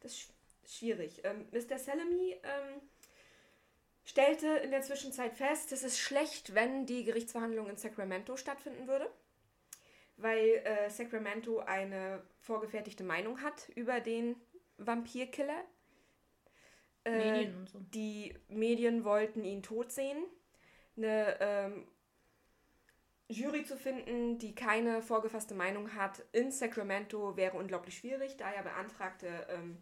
Das 0.00 0.12
ist 0.12 0.32
schwierig. 0.66 1.22
Ähm, 1.24 1.46
Mr. 1.50 1.78
Salami 1.78 2.36
ähm, 2.42 2.80
stellte 4.10 4.48
in 4.48 4.72
der 4.72 4.82
Zwischenzeit 4.82 5.34
fest, 5.34 5.70
es 5.70 5.84
ist 5.84 6.00
schlecht, 6.00 6.52
wenn 6.52 6.84
die 6.84 7.04
Gerichtsverhandlung 7.04 7.68
in 7.68 7.76
Sacramento 7.76 8.36
stattfinden 8.36 8.88
würde, 8.88 9.08
weil 10.16 10.48
äh, 10.64 10.90
Sacramento 10.90 11.60
eine 11.60 12.20
vorgefertigte 12.40 13.04
Meinung 13.04 13.40
hat 13.40 13.68
über 13.76 14.00
den 14.00 14.34
Vampirkiller. 14.78 15.64
Äh, 17.04 17.18
Medien 17.18 17.56
und 17.56 17.68
so. 17.68 17.78
Die 17.94 18.34
Medien 18.48 19.04
wollten 19.04 19.44
ihn 19.44 19.62
tot 19.62 19.92
sehen. 19.92 20.24
eine 20.96 21.36
ähm, 21.38 21.86
Jury 23.28 23.64
zu 23.64 23.76
finden, 23.76 24.38
die 24.38 24.56
keine 24.56 25.02
vorgefasste 25.02 25.54
Meinung 25.54 25.94
hat 25.94 26.24
in 26.32 26.50
Sacramento, 26.50 27.36
wäre 27.36 27.56
unglaublich 27.56 27.98
schwierig. 27.98 28.36
Daher 28.36 28.64
beantragte 28.64 29.46
ähm, 29.50 29.78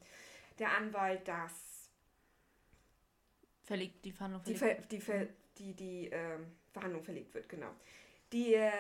der 0.59 0.77
Anwalt, 0.77 1.27
dass 1.27 1.68
verlegt 3.69 4.05
die 4.05 4.13
Verhandlung 4.13 4.43
die, 4.45 4.57
Ver 4.57 4.75
die, 4.77 5.01
die, 5.59 5.75
die 5.75 6.09
ähm, 6.11 6.47
Verhandlung 6.73 7.05
verlegt 7.05 7.35
wird, 7.35 7.49
genau. 7.49 7.71
Die 8.33 8.55
äh, 8.55 8.73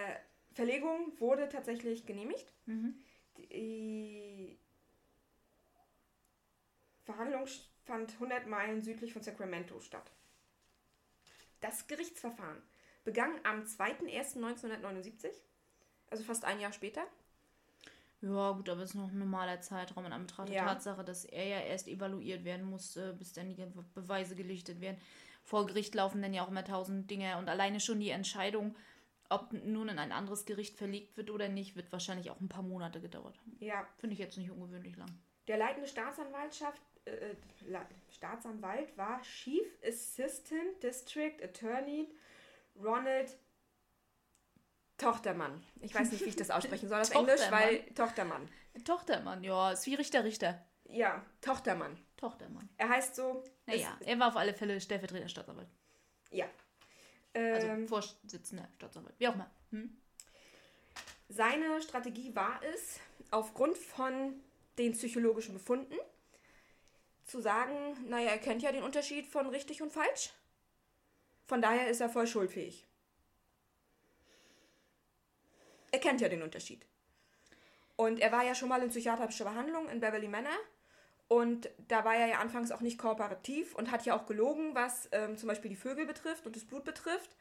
Verlegung 0.54 1.12
wurde 1.20 1.48
tatsächlich 1.48 2.06
genehmigt. 2.06 2.52
Mhm. 2.66 2.94
Die 3.36 4.58
Verhandlung 7.04 7.46
fand 7.84 8.12
100 8.14 8.46
Meilen 8.46 8.82
südlich 8.82 9.12
von 9.12 9.22
Sacramento 9.22 9.78
statt. 9.80 10.10
Das 11.60 11.86
Gerichtsverfahren 11.86 12.62
begann 13.04 13.32
am 13.44 13.64
2.1.1979, 13.64 15.28
also 16.10 16.24
fast 16.24 16.44
ein 16.44 16.60
Jahr 16.60 16.72
später. 16.72 17.06
Ja, 18.20 18.50
gut, 18.52 18.68
aber 18.68 18.82
es 18.82 18.90
ist 18.90 18.94
noch 18.96 19.08
ein 19.10 19.18
normaler 19.18 19.60
Zeitraum 19.60 20.04
in 20.06 20.12
Anbetracht 20.12 20.48
Ja. 20.48 20.64
der 20.64 20.72
Tatsache, 20.74 21.04
dass 21.04 21.24
er 21.24 21.46
ja 21.46 21.60
erst 21.60 21.86
evaluiert 21.88 22.44
werden 22.44 22.66
musste, 22.68 23.12
bis 23.14 23.32
dann 23.32 23.48
die 23.48 23.54
Be- 23.54 23.84
Beweise 23.94 24.34
gelichtet 24.34 24.80
werden. 24.80 24.98
Vor 25.44 25.66
Gericht 25.66 25.94
laufen 25.94 26.20
dann 26.20 26.34
ja 26.34 26.42
auch 26.44 26.48
immer 26.48 26.64
tausend 26.64 27.10
Dinge 27.10 27.38
und 27.38 27.48
alleine 27.48 27.78
schon 27.80 28.00
die 28.00 28.10
Entscheidung, 28.10 28.74
ob 29.30 29.52
nun 29.52 29.88
in 29.88 29.98
ein 29.98 30.10
anderes 30.12 30.46
Gericht 30.46 30.76
verlegt 30.76 31.16
wird 31.16 31.30
oder 31.30 31.48
nicht, 31.48 31.76
wird 31.76 31.92
wahrscheinlich 31.92 32.30
auch 32.30 32.40
ein 32.40 32.48
paar 32.48 32.62
Monate 32.62 33.00
gedauert 33.00 33.38
haben. 33.38 33.56
Ja, 33.60 33.86
Finde 33.98 34.14
ich 34.14 34.18
jetzt 34.18 34.36
nicht 34.36 34.50
ungewöhnlich 34.50 34.96
lang. 34.96 35.08
der 35.46 35.58
leitende 35.58 35.86
Staatsanwaltschaft, 35.88 36.82
äh, 37.04 37.10
äh, 37.10 37.34
Staatsanwalt 38.10 38.96
war 38.98 39.20
Chief 39.22 39.66
Assistant 39.86 40.82
District 40.82 41.36
Attorney 41.42 42.08
Ronald 42.82 43.36
Tochtermann. 44.98 45.64
Ich 45.80 45.94
weiß 45.94 46.12
nicht, 46.12 46.24
wie 46.24 46.28
ich 46.28 46.36
das 46.36 46.50
aussprechen 46.50 46.88
soll 46.88 47.00
auf 47.00 47.10
Englisch, 47.14 47.40
weil 47.50 47.82
Tochtermann. 47.94 48.48
Tochtermann, 48.84 49.42
ja, 49.44 49.72
ist 49.72 49.86
wie 49.86 49.94
Richter, 49.94 50.24
Richter. 50.24 50.64
Ja, 50.84 51.24
Tochtermann. 51.40 51.96
Tochtermann. 52.16 52.68
Er 52.76 52.88
heißt 52.88 53.14
so. 53.14 53.44
Naja, 53.66 53.96
er 54.00 54.18
war 54.18 54.28
auf 54.28 54.36
alle 54.36 54.54
Fälle 54.54 54.80
stellvertretender 54.80 55.28
Staatsanwalt. 55.28 55.68
Ja. 56.30 56.46
Also 57.34 57.66
Ähm, 57.68 57.88
Vorsitzender 57.88 58.68
Staatsanwalt. 58.76 59.14
Wie 59.18 59.28
auch 59.28 59.34
immer. 59.34 59.50
Hm? 59.70 59.96
Seine 61.28 61.80
Strategie 61.82 62.34
war 62.34 62.60
es, 62.74 62.98
aufgrund 63.30 63.76
von 63.76 64.42
den 64.78 64.92
psychologischen 64.92 65.54
Befunden 65.54 65.94
zu 67.24 67.40
sagen, 67.40 67.74
naja, 68.08 68.30
er 68.30 68.38
kennt 68.38 68.62
ja 68.62 68.72
den 68.72 68.82
Unterschied 68.82 69.26
von 69.26 69.46
richtig 69.48 69.82
und 69.82 69.92
falsch. 69.92 70.32
Von 71.44 71.60
daher 71.60 71.88
ist 71.88 72.00
er 72.00 72.08
voll 72.08 72.26
schuldfähig. 72.26 72.87
Er 75.90 75.98
kennt 75.98 76.20
ja 76.20 76.28
den 76.28 76.42
Unterschied. 76.42 76.84
Und 77.96 78.20
er 78.20 78.30
war 78.30 78.44
ja 78.44 78.54
schon 78.54 78.68
mal 78.68 78.82
in 78.82 78.90
psychiatrischer 78.90 79.44
Behandlung 79.44 79.88
in 79.88 80.00
Beverly 80.00 80.28
Manor. 80.28 80.56
Und 81.26 81.68
da 81.88 82.04
war 82.04 82.14
er 82.14 82.26
ja 82.28 82.38
anfangs 82.38 82.70
auch 82.72 82.80
nicht 82.80 82.98
kooperativ 82.98 83.74
und 83.74 83.90
hat 83.90 84.06
ja 84.06 84.16
auch 84.16 84.24
gelogen, 84.24 84.74
was 84.74 85.08
ähm, 85.12 85.36
zum 85.36 85.48
Beispiel 85.48 85.68
die 85.68 85.76
Vögel 85.76 86.06
betrifft 86.06 86.46
und 86.46 86.56
das 86.56 86.64
Blut 86.64 86.84
betrifft. 86.84 87.36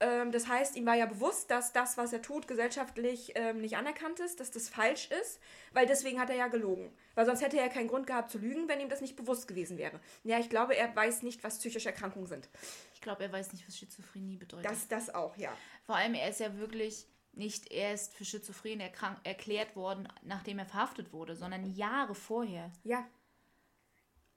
Ähm, 0.00 0.30
das 0.30 0.48
heißt, 0.48 0.76
ihm 0.76 0.86
war 0.86 0.94
ja 0.94 1.06
bewusst, 1.06 1.50
dass 1.50 1.72
das, 1.72 1.96
was 1.96 2.12
er 2.12 2.22
tut, 2.22 2.46
gesellschaftlich 2.48 3.32
ähm, 3.34 3.60
nicht 3.60 3.76
anerkannt 3.76 4.20
ist, 4.20 4.40
dass 4.40 4.50
das 4.50 4.68
falsch 4.68 5.10
ist, 5.10 5.40
weil 5.72 5.86
deswegen 5.86 6.20
hat 6.20 6.30
er 6.30 6.36
ja 6.36 6.48
gelogen. 6.48 6.92
Weil 7.14 7.26
sonst 7.26 7.42
hätte 7.42 7.56
er 7.56 7.66
ja 7.66 7.72
keinen 7.72 7.88
Grund 7.88 8.06
gehabt 8.06 8.30
zu 8.30 8.38
lügen, 8.38 8.68
wenn 8.68 8.80
ihm 8.80 8.88
das 8.88 9.00
nicht 9.00 9.16
bewusst 9.16 9.48
gewesen 9.48 9.78
wäre. 9.78 10.00
Ja, 10.22 10.38
ich 10.38 10.50
glaube, 10.50 10.76
er 10.76 10.94
weiß 10.94 11.22
nicht, 11.22 11.42
was 11.44 11.58
psychische 11.58 11.88
Erkrankungen 11.88 12.26
sind. 12.26 12.48
Ich 12.94 13.00
glaube, 13.00 13.22
er 13.22 13.32
weiß 13.32 13.52
nicht, 13.52 13.66
was 13.66 13.76
Schizophrenie 13.78 14.36
bedeutet. 14.36 14.70
Das, 14.70 14.88
das 14.88 15.14
auch, 15.14 15.36
ja. 15.36 15.52
Vor 15.86 15.96
allem, 15.96 16.14
er 16.14 16.28
ist 16.28 16.40
ja 16.40 16.56
wirklich 16.58 17.06
nicht 17.36 17.70
erst 17.72 18.14
für 18.14 18.24
Schizophren 18.24 18.80
erkrank 18.80 19.18
erklärt 19.24 19.76
worden, 19.76 20.08
nachdem 20.22 20.58
er 20.58 20.66
verhaftet 20.66 21.12
wurde, 21.12 21.36
sondern 21.36 21.74
Jahre 21.74 22.14
vorher. 22.14 22.70
Ja, 22.84 23.06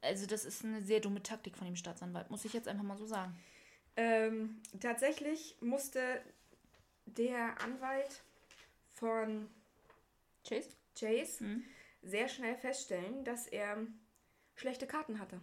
Also 0.02 0.26
das 0.28 0.46
ist 0.46 0.64
eine 0.64 0.82
sehr 0.84 1.00
dumme 1.00 1.22
Taktik 1.24 1.58
von 1.58 1.66
dem 1.66 1.76
Staatsanwalt, 1.76 2.30
muss 2.30 2.46
ich 2.46 2.54
jetzt 2.54 2.68
einfach 2.68 2.84
mal 2.84 2.98
so 2.98 3.06
sagen. 3.06 3.36
Ähm, 3.96 4.62
tatsächlich 4.80 5.58
musste 5.62 6.22
der 7.06 7.60
Anwalt 7.62 8.22
von 8.94 9.50
Chase? 10.48 10.70
Chase 10.98 11.44
Mhm. 11.44 11.64
sehr 12.04 12.30
schnell 12.30 12.56
feststellen, 12.56 13.24
dass 13.26 13.48
er 13.48 13.86
schlechte 14.56 14.88
Karten 14.88 15.20
hatte. 15.20 15.42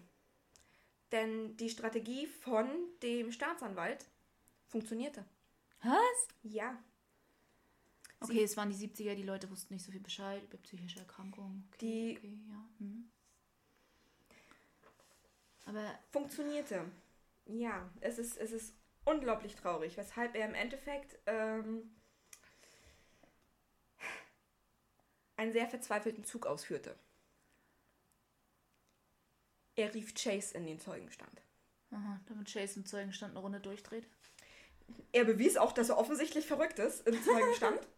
Denn 1.12 1.56
die 1.56 1.70
Strategie 1.70 2.26
von 2.26 2.68
dem 3.02 3.32
Staatsanwalt 3.32 4.06
funktionierte. 4.68 5.24
Was? 5.82 6.28
Ja. 6.42 6.82
Okay, 8.30 8.42
es 8.44 8.56
waren 8.56 8.70
die 8.70 8.76
70er, 8.88 9.14
die 9.14 9.22
Leute 9.22 9.50
wussten 9.50 9.74
nicht 9.74 9.84
so 9.84 9.92
viel 9.92 10.00
Bescheid 10.00 10.42
über 10.44 10.56
psychische 10.58 10.98
Erkrankungen. 11.00 11.68
Okay, 11.74 11.78
Die- 11.80 12.18
okay, 12.18 12.38
ja. 12.48 12.68
Hm. 12.78 13.10
Aber 15.66 15.98
Funktionierte. 16.10 16.84
Ja, 17.46 17.90
es 18.00 18.18
ist, 18.18 18.36
es 18.38 18.52
ist 18.52 18.74
unglaublich 19.04 19.54
traurig, 19.54 19.96
weshalb 19.96 20.34
er 20.34 20.46
im 20.48 20.54
Endeffekt 20.54 21.18
ähm, 21.26 21.94
einen 25.36 25.52
sehr 25.52 25.68
verzweifelten 25.68 26.24
Zug 26.24 26.46
ausführte. 26.46 26.94
Er 29.76 29.92
rief 29.94 30.14
Chase 30.14 30.54
in 30.56 30.66
den 30.66 30.78
Zeugenstand. 30.78 31.42
aha, 31.90 32.20
damit 32.26 32.50
Chase 32.52 32.78
im 32.78 32.86
Zeugenstand 32.86 33.32
eine 33.32 33.40
Runde 33.40 33.60
durchdreht. 33.60 34.06
Er 35.12 35.24
bewies 35.24 35.56
auch, 35.56 35.72
dass 35.72 35.88
er 35.88 35.98
offensichtlich 35.98 36.46
verrückt 36.46 36.78
ist 36.78 37.06
im 37.06 37.20
Zeugenstand. 37.22 37.80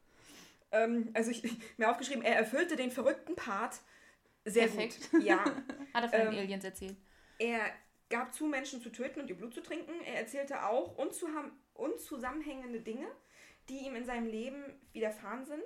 ähm, 0.72 1.10
also 1.14 1.30
ich 1.30 1.42
mir 1.78 1.90
aufgeschrieben, 1.90 2.22
er 2.24 2.36
erfüllte 2.36 2.76
den 2.76 2.90
verrückten 2.90 3.34
Part 3.36 3.80
sehr 4.44 4.68
Perfekt. 4.68 5.10
gut. 5.10 5.22
Ja. 5.22 5.44
Hat 5.94 6.04
er 6.04 6.08
von 6.08 6.20
Ähm, 6.20 6.30
den 6.30 6.38
Aliens 6.40 6.64
erzählt. 6.64 6.96
Er 7.38 7.60
gab 8.08 8.32
zu, 8.32 8.46
Menschen 8.46 8.80
zu 8.80 8.90
töten 8.90 9.20
und 9.20 9.28
ihr 9.28 9.36
Blut 9.36 9.52
zu 9.54 9.60
trinken. 9.62 9.92
Er 10.04 10.20
erzählte 10.20 10.64
auch 10.66 10.96
unzusammenhängende 11.74 12.80
Dinge, 12.80 13.06
die 13.68 13.78
ihm 13.78 13.96
in 13.96 14.04
seinem 14.04 14.26
Leben 14.26 14.62
widerfahren 14.92 15.44
sind. 15.44 15.64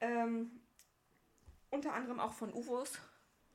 Ähm, 0.00 0.50
unter 1.70 1.92
anderem 1.92 2.20
auch 2.20 2.32
von 2.32 2.52
UFOs 2.52 2.98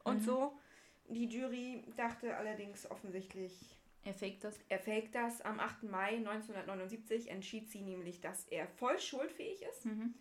und 0.03 0.17
Mhm. 0.17 0.25
so. 0.25 0.59
Die 1.07 1.25
Jury 1.25 1.83
dachte 1.97 2.35
allerdings 2.37 2.89
offensichtlich, 2.91 3.75
Er 4.05 4.13
faked 4.13 4.43
das. 4.43 4.59
er 4.69 4.79
faked 4.79 5.15
das. 5.15 5.41
Am 5.41 5.59
8. 5.59 5.83
Mai 5.89 6.17
1979 6.17 7.29
entschied 7.31 7.69
sie 7.71 7.81
nämlich, 7.81 8.21
dass 8.21 8.45
er 8.49 8.67
voll 8.67 8.99
schuldfähig 8.99 9.63
ist, 9.63 9.85
Mhm. 9.85 10.13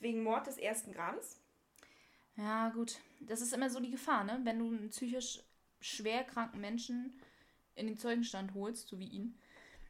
Wegen 0.00 0.22
Mord 0.22 0.46
des 0.46 0.58
ersten 0.58 0.92
Grades. 0.92 1.38
Ja, 2.36 2.70
gut. 2.70 2.98
Das 3.20 3.40
ist 3.40 3.52
immer 3.52 3.70
so 3.70 3.80
die 3.80 3.90
Gefahr, 3.90 4.24
ne? 4.24 4.40
Wenn 4.44 4.58
du 4.58 4.66
einen 4.66 4.90
psychisch 4.90 5.42
schwer 5.80 6.24
kranken 6.24 6.60
Menschen 6.60 7.18
in 7.74 7.86
den 7.86 7.96
Zeugenstand 7.96 8.54
holst, 8.54 8.88
so 8.88 8.98
wie 8.98 9.08
ihn, 9.08 9.38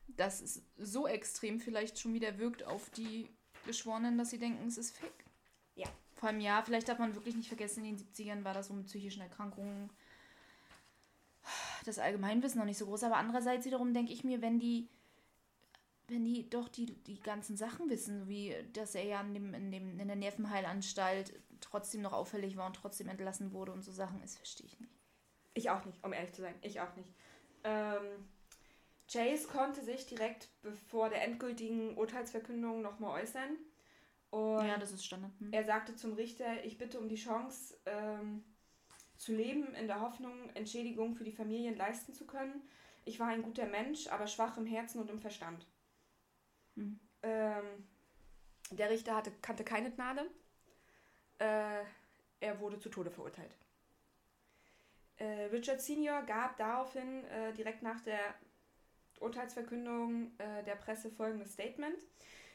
dass 0.09 0.41
es 0.41 0.63
so 0.77 1.07
extrem 1.07 1.61
vielleicht 1.61 1.99
schon 1.99 2.15
wieder 2.15 2.39
wirkt 2.39 2.65
auf 2.65 2.91
die 2.91 3.29
Geschworenen, 3.67 4.19
dass 4.19 4.31
sie 4.31 4.39
denken, 4.39 4.67
es 4.67 4.79
ist 4.79 4.97
fake. 4.97 5.25
Ja. 5.75 5.89
Vor 6.15 6.29
allem, 6.29 6.41
ja, 6.41 6.63
vielleicht 6.63 6.89
darf 6.89 6.99
man 6.99 7.15
wirklich 7.15 7.37
nicht 7.37 7.49
vergessen, 7.49 7.85
in 7.85 7.97
den 7.97 8.07
70ern 8.07 8.45
war 8.45 8.55
das 8.55 8.69
so 8.69 8.75
mit 8.75 8.87
psychischen 8.87 9.23
Erkrankungen 9.23 9.91
das 11.85 11.99
Allgemeinwissen 11.99 12.59
noch 12.59 12.67
nicht 12.67 12.79
so 12.79 12.87
groß. 12.87 13.05
Aber 13.05 13.17
andererseits 13.17 13.65
wiederum 13.65 13.95
denke 13.95 14.13
ich 14.13 14.25
mir, 14.25 14.43
wenn 14.43 14.59
die 14.59 14.89
wenn 16.11 16.25
die 16.25 16.49
doch 16.51 16.69
die, 16.69 16.87
die 16.87 17.21
ganzen 17.21 17.57
Sachen 17.57 17.89
wissen, 17.89 18.29
wie 18.29 18.55
dass 18.73 18.95
er 18.95 19.05
ja 19.05 19.21
in, 19.21 19.35
dem, 19.35 19.55
in, 19.55 19.71
dem, 19.71 19.99
in 19.99 20.07
der 20.07 20.17
Nervenheilanstalt 20.17 21.33
trotzdem 21.61 22.03
noch 22.03 22.13
auffällig 22.13 22.57
war 22.57 22.67
und 22.67 22.77
trotzdem 22.77 23.09
entlassen 23.09 23.53
wurde 23.53 23.73
und 23.73 23.83
so 23.83 23.93
Sachen, 23.93 24.21
das 24.21 24.37
verstehe 24.37 24.67
ich 24.67 24.79
nicht. 24.81 24.93
Ich 25.55 25.71
auch 25.71 25.85
nicht, 25.85 26.03
um 26.05 26.13
ehrlich 26.13 26.33
zu 26.33 26.43
sein. 26.43 26.55
Ich 26.63 26.81
auch 26.81 26.95
nicht. 26.97 27.13
Ähm, 27.65 28.29
Chase 29.11 29.49
konnte 29.49 29.83
sich 29.83 30.07
direkt 30.07 30.49
bevor 30.63 31.09
der 31.09 31.23
endgültigen 31.23 31.97
Urteilsverkündung 31.97 32.83
nochmal 32.83 33.23
äußern. 33.23 33.57
Und 34.31 34.67
ja, 34.67 34.79
das 34.79 34.93
ist 34.93 35.05
Standard. 35.05 35.33
Hm. 35.41 35.53
er 35.53 35.65
sagte 35.65 35.97
zum 35.97 36.13
Richter, 36.15 36.65
ich 36.65 36.79
bitte 36.79 37.01
um 37.01 37.09
die 37.09 37.17
Chance 37.17 37.77
ähm, 37.87 38.45
zu 39.17 39.35
leben, 39.35 39.75
in 39.75 39.89
der 39.89 40.01
Hoffnung, 40.01 40.51
Entschädigung 40.55 41.15
für 41.15 41.25
die 41.25 41.33
Familien 41.33 41.77
leisten 41.77 42.15
zu 42.15 42.27
können. 42.27 42.63
Ich 43.05 43.19
war 43.19 43.29
ein 43.29 43.43
guter 43.43 43.67
Mensch, 43.67 44.07
aber 44.09 44.27
schwach 44.29 44.57
im 44.57 44.67
Herzen 44.67 45.01
und 45.01 45.11
im 45.11 45.19
Verstand. 45.19 45.67
Ähm, 47.23 47.87
der 48.71 48.91
Richter 48.91 49.17
hatte, 49.17 49.33
kannte 49.43 49.65
keine 49.65 49.91
Gnade. 49.91 50.27
Äh, 51.39 51.83
er 52.41 52.61
wurde 52.61 52.79
zu 52.79 52.89
Tode 52.89 53.11
verurteilt. 53.11 53.57
Äh, 55.19 55.45
Richard 55.53 55.81
Senior 55.81 56.23
gab 56.23 56.57
daraufhin 56.57 57.25
äh, 57.25 57.53
direkt 57.53 57.83
nach 57.83 58.01
der 58.01 58.35
Urteilsverkündung 59.21 60.33
äh, 60.39 60.65
der 60.65 60.77
Presse 60.77 61.11
folgendes 61.11 61.53
Statement. 61.53 61.99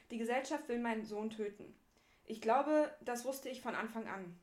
Die 0.09 0.17
Gesellschaft 0.17 0.67
will 0.67 0.79
meinen 0.79 1.05
Sohn 1.05 1.29
töten. 1.29 1.75
Ich 2.25 2.41
glaube, 2.41 2.91
das 3.01 3.25
wusste 3.25 3.49
ich 3.49 3.61
von 3.61 3.75
Anfang 3.75 4.07
an. 4.07 4.39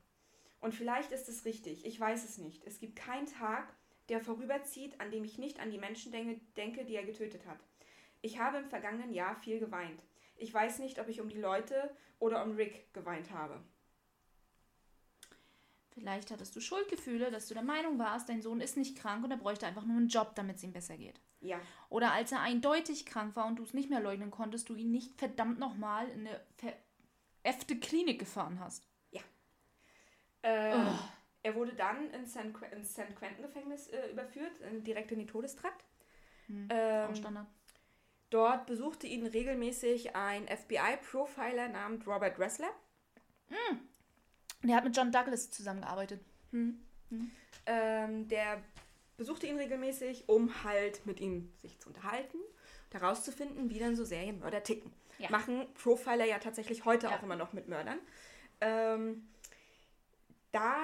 Und 0.61 0.73
vielleicht 0.73 1.11
ist 1.11 1.27
es 1.27 1.43
richtig, 1.43 1.85
ich 1.85 1.99
weiß 1.99 2.23
es 2.23 2.37
nicht. 2.37 2.65
Es 2.65 2.79
gibt 2.79 2.95
keinen 2.95 3.25
Tag, 3.25 3.73
der 4.07 4.21
vorüberzieht, 4.21 4.99
an 5.01 5.11
dem 5.11 5.25
ich 5.25 5.37
nicht 5.37 5.59
an 5.59 5.71
die 5.71 5.77
Menschen 5.77 6.13
denke, 6.13 6.39
denke 6.55 6.85
die 6.85 6.95
er 6.95 7.05
getötet 7.05 7.45
hat. 7.45 7.59
Ich 8.23 8.39
habe 8.39 8.57
im 8.57 8.69
vergangenen 8.69 9.13
Jahr 9.13 9.35
viel 9.35 9.59
geweint. 9.59 10.01
Ich 10.37 10.51
weiß 10.53 10.79
nicht, 10.79 10.97
ob 10.99 11.09
ich 11.09 11.19
um 11.19 11.27
die 11.27 11.37
Leute 11.39 11.93
oder 12.19 12.41
um 12.43 12.55
Rick 12.55 12.91
geweint 12.93 13.29
habe. 13.31 13.61
Vielleicht 15.91 16.31
hattest 16.31 16.55
du 16.55 16.61
Schuldgefühle, 16.61 17.29
dass 17.29 17.47
du 17.49 17.53
der 17.53 17.63
Meinung 17.63 17.99
warst, 17.99 18.29
dein 18.29 18.41
Sohn 18.41 18.61
ist 18.61 18.77
nicht 18.77 18.97
krank 18.97 19.23
und 19.25 19.29
er 19.31 19.37
bräuchte 19.37 19.67
einfach 19.67 19.83
nur 19.85 19.97
einen 19.97 20.07
Job, 20.07 20.33
damit 20.35 20.55
es 20.55 20.63
ihm 20.63 20.71
besser 20.71 20.97
geht. 20.97 21.19
Ja. 21.41 21.59
Oder 21.89 22.13
als 22.13 22.31
er 22.31 22.39
eindeutig 22.39 23.05
krank 23.05 23.35
war 23.35 23.45
und 23.45 23.57
du 23.59 23.63
es 23.63 23.73
nicht 23.73 23.89
mehr 23.89 23.99
leugnen 23.99 24.31
konntest, 24.31 24.69
du 24.69 24.75
ihn 24.75 24.89
nicht 24.91 25.19
verdammt 25.19 25.59
nochmal 25.59 26.07
in 26.09 26.25
eine 26.25 26.41
veräffte 27.43 27.77
Klinik 27.79 28.19
gefahren 28.19 28.59
hast. 28.59 28.87
Ähm, 30.45 30.87
Er 31.41 31.55
wurde 31.55 31.73
dann 31.73 32.09
ins 32.11 32.33
San, 32.33 32.53
Qu- 32.53 32.69
ins 32.71 32.93
San 32.95 33.13
Quentin 33.15 33.43
Gefängnis 33.45 33.87
äh, 33.89 34.11
überführt, 34.11 34.59
äh, 34.61 34.81
direkt 34.81 35.11
in 35.11 35.19
den 35.19 35.27
Todestrakt. 35.27 35.85
Hm, 36.47 36.67
Ähm, 36.69 37.09
auch 37.11 37.15
Standard. 37.15 37.47
Dort 38.33 38.65
besuchte 38.65 39.05
ihn 39.05 39.27
regelmäßig 39.27 40.15
ein 40.15 40.47
FBI-Profiler 40.47 41.67
namens 41.69 42.07
Robert 42.07 42.35
Dressler. 42.35 42.69
Der 44.63 44.75
hat 44.75 44.83
mit 44.85 44.97
John 44.97 45.11
Douglas 45.11 45.51
zusammengearbeitet. 45.51 46.19
Ähm, 47.67 48.27
der 48.27 48.63
besuchte 49.17 49.45
ihn 49.45 49.57
regelmäßig, 49.57 50.27
um 50.27 50.63
halt 50.63 51.05
mit 51.05 51.19
ihm 51.19 51.53
sich 51.61 51.79
zu 51.79 51.89
unterhalten 51.89 52.37
und 52.39 52.99
herauszufinden, 52.99 53.69
wie 53.69 53.77
dann 53.77 53.95
so 53.95 54.03
Serienmörder 54.03 54.63
ticken. 54.63 54.91
Ja. 55.19 55.29
Machen 55.29 55.71
Profiler 55.75 56.25
ja 56.25 56.39
tatsächlich 56.39 56.85
heute 56.85 57.05
Ja. 57.05 57.15
auch 57.15 57.21
immer 57.21 57.35
noch 57.35 57.53
mit 57.53 57.67
Mördern. 57.67 57.99
Ähm, 58.61 59.27
da 60.51 60.75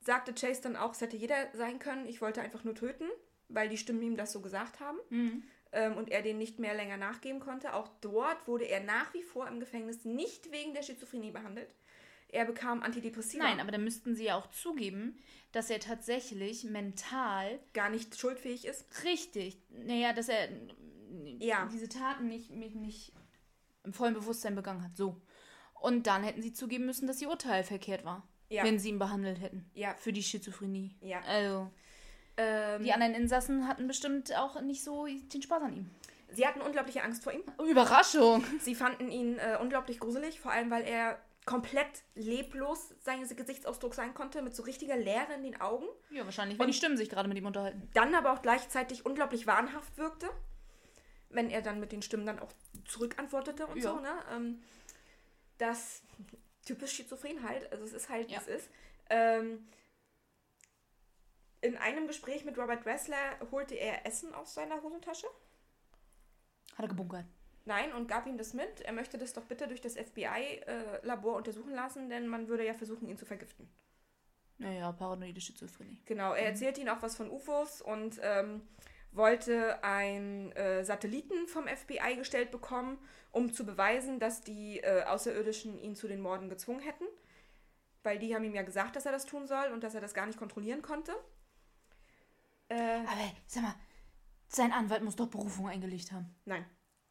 sagte 0.00 0.32
Chase 0.32 0.62
dann 0.62 0.76
auch, 0.76 0.92
es 0.92 1.02
hätte 1.02 1.18
jeder 1.18 1.36
sein 1.52 1.78
können, 1.78 2.06
ich 2.06 2.22
wollte 2.22 2.40
einfach 2.40 2.64
nur 2.64 2.74
töten, 2.74 3.10
weil 3.50 3.68
die 3.68 3.76
Stimmen 3.76 4.00
ihm 4.00 4.16
das 4.16 4.32
so 4.32 4.40
gesagt 4.40 4.80
haben. 4.80 4.96
Mhm. 5.10 5.42
Ähm, 5.74 5.96
und 5.96 6.10
er 6.10 6.22
den 6.22 6.38
nicht 6.38 6.58
mehr 6.58 6.74
länger 6.74 6.96
nachgeben 6.96 7.40
konnte. 7.40 7.74
Auch 7.74 7.88
dort 8.00 8.46
wurde 8.48 8.64
er 8.64 8.80
nach 8.82 9.12
wie 9.12 9.22
vor 9.22 9.46
im 9.48 9.60
Gefängnis 9.60 10.04
nicht 10.04 10.50
wegen 10.50 10.72
der 10.74 10.82
Schizophrenie 10.82 11.30
behandelt. 11.32 11.74
Er 12.28 12.46
bekam 12.46 12.82
Antidepressiva. 12.82 13.44
Nein, 13.44 13.60
aber 13.60 13.70
dann 13.70 13.84
müssten 13.84 14.16
sie 14.16 14.24
ja 14.24 14.36
auch 14.36 14.48
zugeben, 14.50 15.16
dass 15.52 15.70
er 15.70 15.78
tatsächlich 15.78 16.64
mental 16.64 17.60
gar 17.74 17.90
nicht 17.90 18.18
schuldfähig 18.18 18.64
ist. 18.64 18.86
richtig, 19.04 19.58
naja, 19.70 20.12
dass 20.12 20.28
er 20.28 20.48
Ja. 21.38 21.68
diese 21.72 21.88
Taten 21.88 22.26
nicht, 22.28 22.50
nicht, 22.50 22.74
nicht 22.74 23.12
im 23.84 23.92
vollen 23.92 24.14
Bewusstsein 24.14 24.54
begangen 24.56 24.82
hat. 24.82 24.96
So. 24.96 25.20
Und 25.74 26.06
dann 26.06 26.24
hätten 26.24 26.42
sie 26.42 26.52
zugeben 26.52 26.86
müssen, 26.86 27.06
dass 27.06 27.20
ihr 27.20 27.28
Urteil 27.28 27.62
verkehrt 27.62 28.04
war. 28.04 28.26
Ja. 28.48 28.64
Wenn 28.64 28.78
sie 28.78 28.88
ihn 28.90 28.98
behandelt 28.98 29.40
hätten. 29.40 29.70
Ja. 29.74 29.94
Für 29.94 30.12
die 30.12 30.22
Schizophrenie. 30.22 30.96
Ja. 31.02 31.20
Also, 31.28 31.70
Ähm, 32.36 32.82
die 32.82 32.92
anderen 32.92 33.14
Insassen 33.14 33.68
hatten 33.68 33.86
bestimmt 33.86 34.34
auch 34.36 34.60
nicht 34.60 34.82
so 34.82 35.06
den 35.06 35.42
Spaß 35.42 35.62
an 35.62 35.72
ihm. 35.76 35.90
Sie 36.32 36.46
hatten 36.46 36.60
unglaubliche 36.60 37.02
Angst 37.02 37.22
vor 37.22 37.32
ihm. 37.32 37.42
Überraschung! 37.68 38.44
Sie 38.60 38.74
fanden 38.74 39.10
ihn 39.10 39.38
äh, 39.38 39.56
unglaublich 39.60 40.00
gruselig, 40.00 40.40
vor 40.40 40.50
allem 40.50 40.70
weil 40.70 40.82
er 40.84 41.18
komplett 41.46 41.86
leblos 42.14 42.94
sein 43.00 43.20
Gesichtsausdruck 43.28 43.94
sein 43.94 44.14
konnte, 44.14 44.40
mit 44.42 44.56
so 44.56 44.62
richtiger 44.62 44.96
Leere 44.96 45.34
in 45.34 45.42
den 45.42 45.60
Augen. 45.60 45.84
Ja, 46.10 46.24
wahrscheinlich, 46.24 46.58
wenn 46.58 46.66
die 46.68 46.72
Stimmen 46.72 46.96
sich 46.96 47.10
gerade 47.10 47.28
mit 47.28 47.36
ihm 47.36 47.46
unterhalten. 47.46 47.88
Dann 47.94 48.14
aber 48.14 48.32
auch 48.32 48.42
gleichzeitig 48.42 49.04
unglaublich 49.04 49.46
wahnhaft 49.46 49.96
wirkte, 49.98 50.28
wenn 51.28 51.50
er 51.50 51.60
dann 51.62 51.80
mit 51.80 51.92
den 51.92 52.02
Stimmen 52.02 52.24
dann 52.26 52.38
auch 52.38 52.50
zurückantwortete 52.86 53.66
und 53.66 53.76
Ja. 53.76 53.82
so. 53.82 54.00
Ne? 54.00 54.10
Ähm, 54.34 54.62
das 55.58 56.02
typisch 56.64 56.92
schizophren 56.92 57.46
halt, 57.46 57.70
also 57.70 57.84
es 57.84 57.92
ist 57.92 58.08
halt, 58.08 58.28
wie 58.28 58.32
Ja. 58.32 58.40
es 58.40 58.48
ist. 58.48 58.70
Ähm, 59.10 59.66
in 61.64 61.78
einem 61.78 62.06
Gespräch 62.06 62.44
mit 62.44 62.58
Robert 62.58 62.84
Dressler 62.84 63.16
holte 63.50 63.74
er 63.74 64.06
Essen 64.06 64.34
aus 64.34 64.52
seiner 64.52 64.82
Hosentasche. 64.82 65.26
Hat 66.74 66.84
er 66.84 66.88
gebunkert. 66.88 67.24
Nein, 67.64 67.94
und 67.94 68.06
gab 68.06 68.26
ihm 68.26 68.36
das 68.36 68.52
mit. 68.52 68.82
Er 68.82 68.92
möchte 68.92 69.16
das 69.16 69.32
doch 69.32 69.44
bitte 69.44 69.66
durch 69.66 69.80
das 69.80 69.94
FBI-Labor 69.96 71.36
untersuchen 71.36 71.72
lassen, 71.72 72.10
denn 72.10 72.26
man 72.26 72.48
würde 72.48 72.66
ja 72.66 72.74
versuchen, 72.74 73.08
ihn 73.08 73.16
zu 73.16 73.24
vergiften. 73.24 73.70
Naja, 74.58 74.92
paranoide 74.92 75.40
Schizophrenie. 75.40 76.02
Genau, 76.04 76.34
er 76.34 76.46
erzählte 76.46 76.82
ihnen 76.82 76.90
auch 76.90 77.00
was 77.00 77.16
von 77.16 77.30
UFOs 77.30 77.80
und 77.80 78.20
ähm, 78.22 78.60
wollte 79.12 79.82
einen 79.82 80.52
äh, 80.52 80.84
Satelliten 80.84 81.48
vom 81.48 81.66
FBI 81.66 82.16
gestellt 82.16 82.50
bekommen, 82.50 82.98
um 83.32 83.54
zu 83.54 83.64
beweisen, 83.64 84.20
dass 84.20 84.42
die 84.42 84.80
äh, 84.80 85.04
Außerirdischen 85.04 85.78
ihn 85.78 85.96
zu 85.96 86.08
den 86.08 86.20
Morden 86.20 86.50
gezwungen 86.50 86.80
hätten. 86.80 87.04
Weil 88.02 88.18
die 88.18 88.34
haben 88.34 88.44
ihm 88.44 88.54
ja 88.54 88.62
gesagt, 88.62 88.96
dass 88.96 89.06
er 89.06 89.12
das 89.12 89.24
tun 89.24 89.46
soll 89.46 89.72
und 89.72 89.82
dass 89.82 89.94
er 89.94 90.02
das 90.02 90.12
gar 90.12 90.26
nicht 90.26 90.38
kontrollieren 90.38 90.82
konnte. 90.82 91.14
Äh, 92.68 93.00
Aber 93.06 93.32
sag 93.46 93.62
mal, 93.62 93.74
sein 94.48 94.72
Anwalt 94.72 95.02
muss 95.02 95.16
doch 95.16 95.28
Berufung 95.28 95.68
eingelegt 95.68 96.12
haben. 96.12 96.34
nein, 96.44 96.64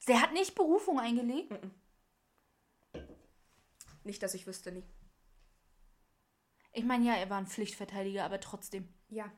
Der 0.08 0.22
hat 0.22 0.34
nicht 0.34 0.56
Berufung 0.56 1.00
eingelegt? 1.00 1.52
nicht, 4.04 4.22
dass 4.22 4.34
ich 4.34 4.46
wüsste, 4.48 4.72
nie. 4.72 4.84
Ich 6.74 6.84
meine, 6.84 7.06
ja, 7.06 7.14
er 7.16 7.30
war 7.30 7.38
ein 7.38 7.48
Pflichtverteidiger, 7.48 8.26
aber 8.26 8.40
trotzdem. 8.40 8.94
Ja, 9.10 9.32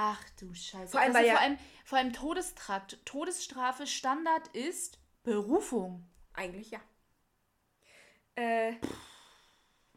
Ach 0.00 0.22
du 0.38 0.54
Scheiße. 0.54 0.92
Vor 0.92 1.00
allem, 1.00 1.08
Also 1.08 1.18
weil 1.18 1.26
ja- 1.26 1.32
vor, 1.34 1.40
allem, 1.42 1.58
vor 1.84 1.98
allem 1.98 2.12
Todestrakt. 2.12 3.04
Todesstrafe 3.04 3.84
Standard 3.86 4.46
ist 4.48 5.00
Berufung. 5.24 6.08
eigentlich 6.34 6.70
ja. 6.70 6.80
Äh, 8.36 8.76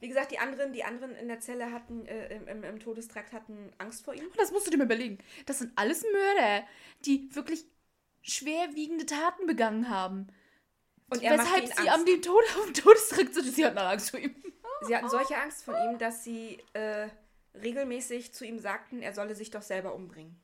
wie 0.02 0.08
gesagt, 0.08 0.32
die 0.32 0.40
anderen, 0.40 0.74
die 0.74 0.84
anderen 0.84 1.16
in 1.16 1.28
der 1.28 1.40
Zelle 1.40 1.72
hatten, 1.72 2.08
äh, 2.08 2.36
im, 2.36 2.64
im, 2.64 2.80
Todestrakt 2.80 3.34
hatten 3.34 3.72
Angst 3.78 4.04
vor 4.04 4.16
ihm. 4.16 4.26
Und 4.26 4.40
das 4.40 4.52
musst 4.52 4.66
du 4.66 4.72
dir 4.72 4.78
mal 4.78 4.86
überlegen. 4.86 5.20
Das 5.46 5.60
sind 5.60 5.72
alles 5.76 6.04
Mörder, 6.12 6.66
die 7.06 7.34
wirklich 7.36 7.66
schwerwiegende 8.24 9.06
Taten 9.06 9.46
begangen 9.46 9.90
haben. 9.90 10.28
Und 11.10 11.22
er 11.22 11.38
Weshalb 11.38 11.68
sie 11.68 11.74
Angst. 11.74 11.94
am 11.94 12.06
dem 12.06 12.22
Tod 12.22 12.44
auf 12.58 12.66
dem 12.66 12.74
Todestrakt 12.74 13.34
sind. 13.36 13.54
Sie 13.54 13.64
hatten 13.64 13.78
Angst 13.78 14.10
vor 14.10 14.20
ihm. 14.20 14.36
Sie 14.88 14.96
hatten 14.96 15.10
solche 15.10 15.38
Angst 15.38 15.64
vor 15.64 15.76
ihm, 15.78 16.00
dass 16.00 16.24
sie 16.24 16.58
äh, 16.74 17.08
regelmäßig 17.54 18.34
zu 18.34 18.44
ihm 18.44 18.58
sagten, 18.58 19.04
er 19.04 19.14
solle 19.14 19.36
sich 19.36 19.52
doch 19.52 19.62
selber 19.62 19.94
umbringen. 19.94 20.42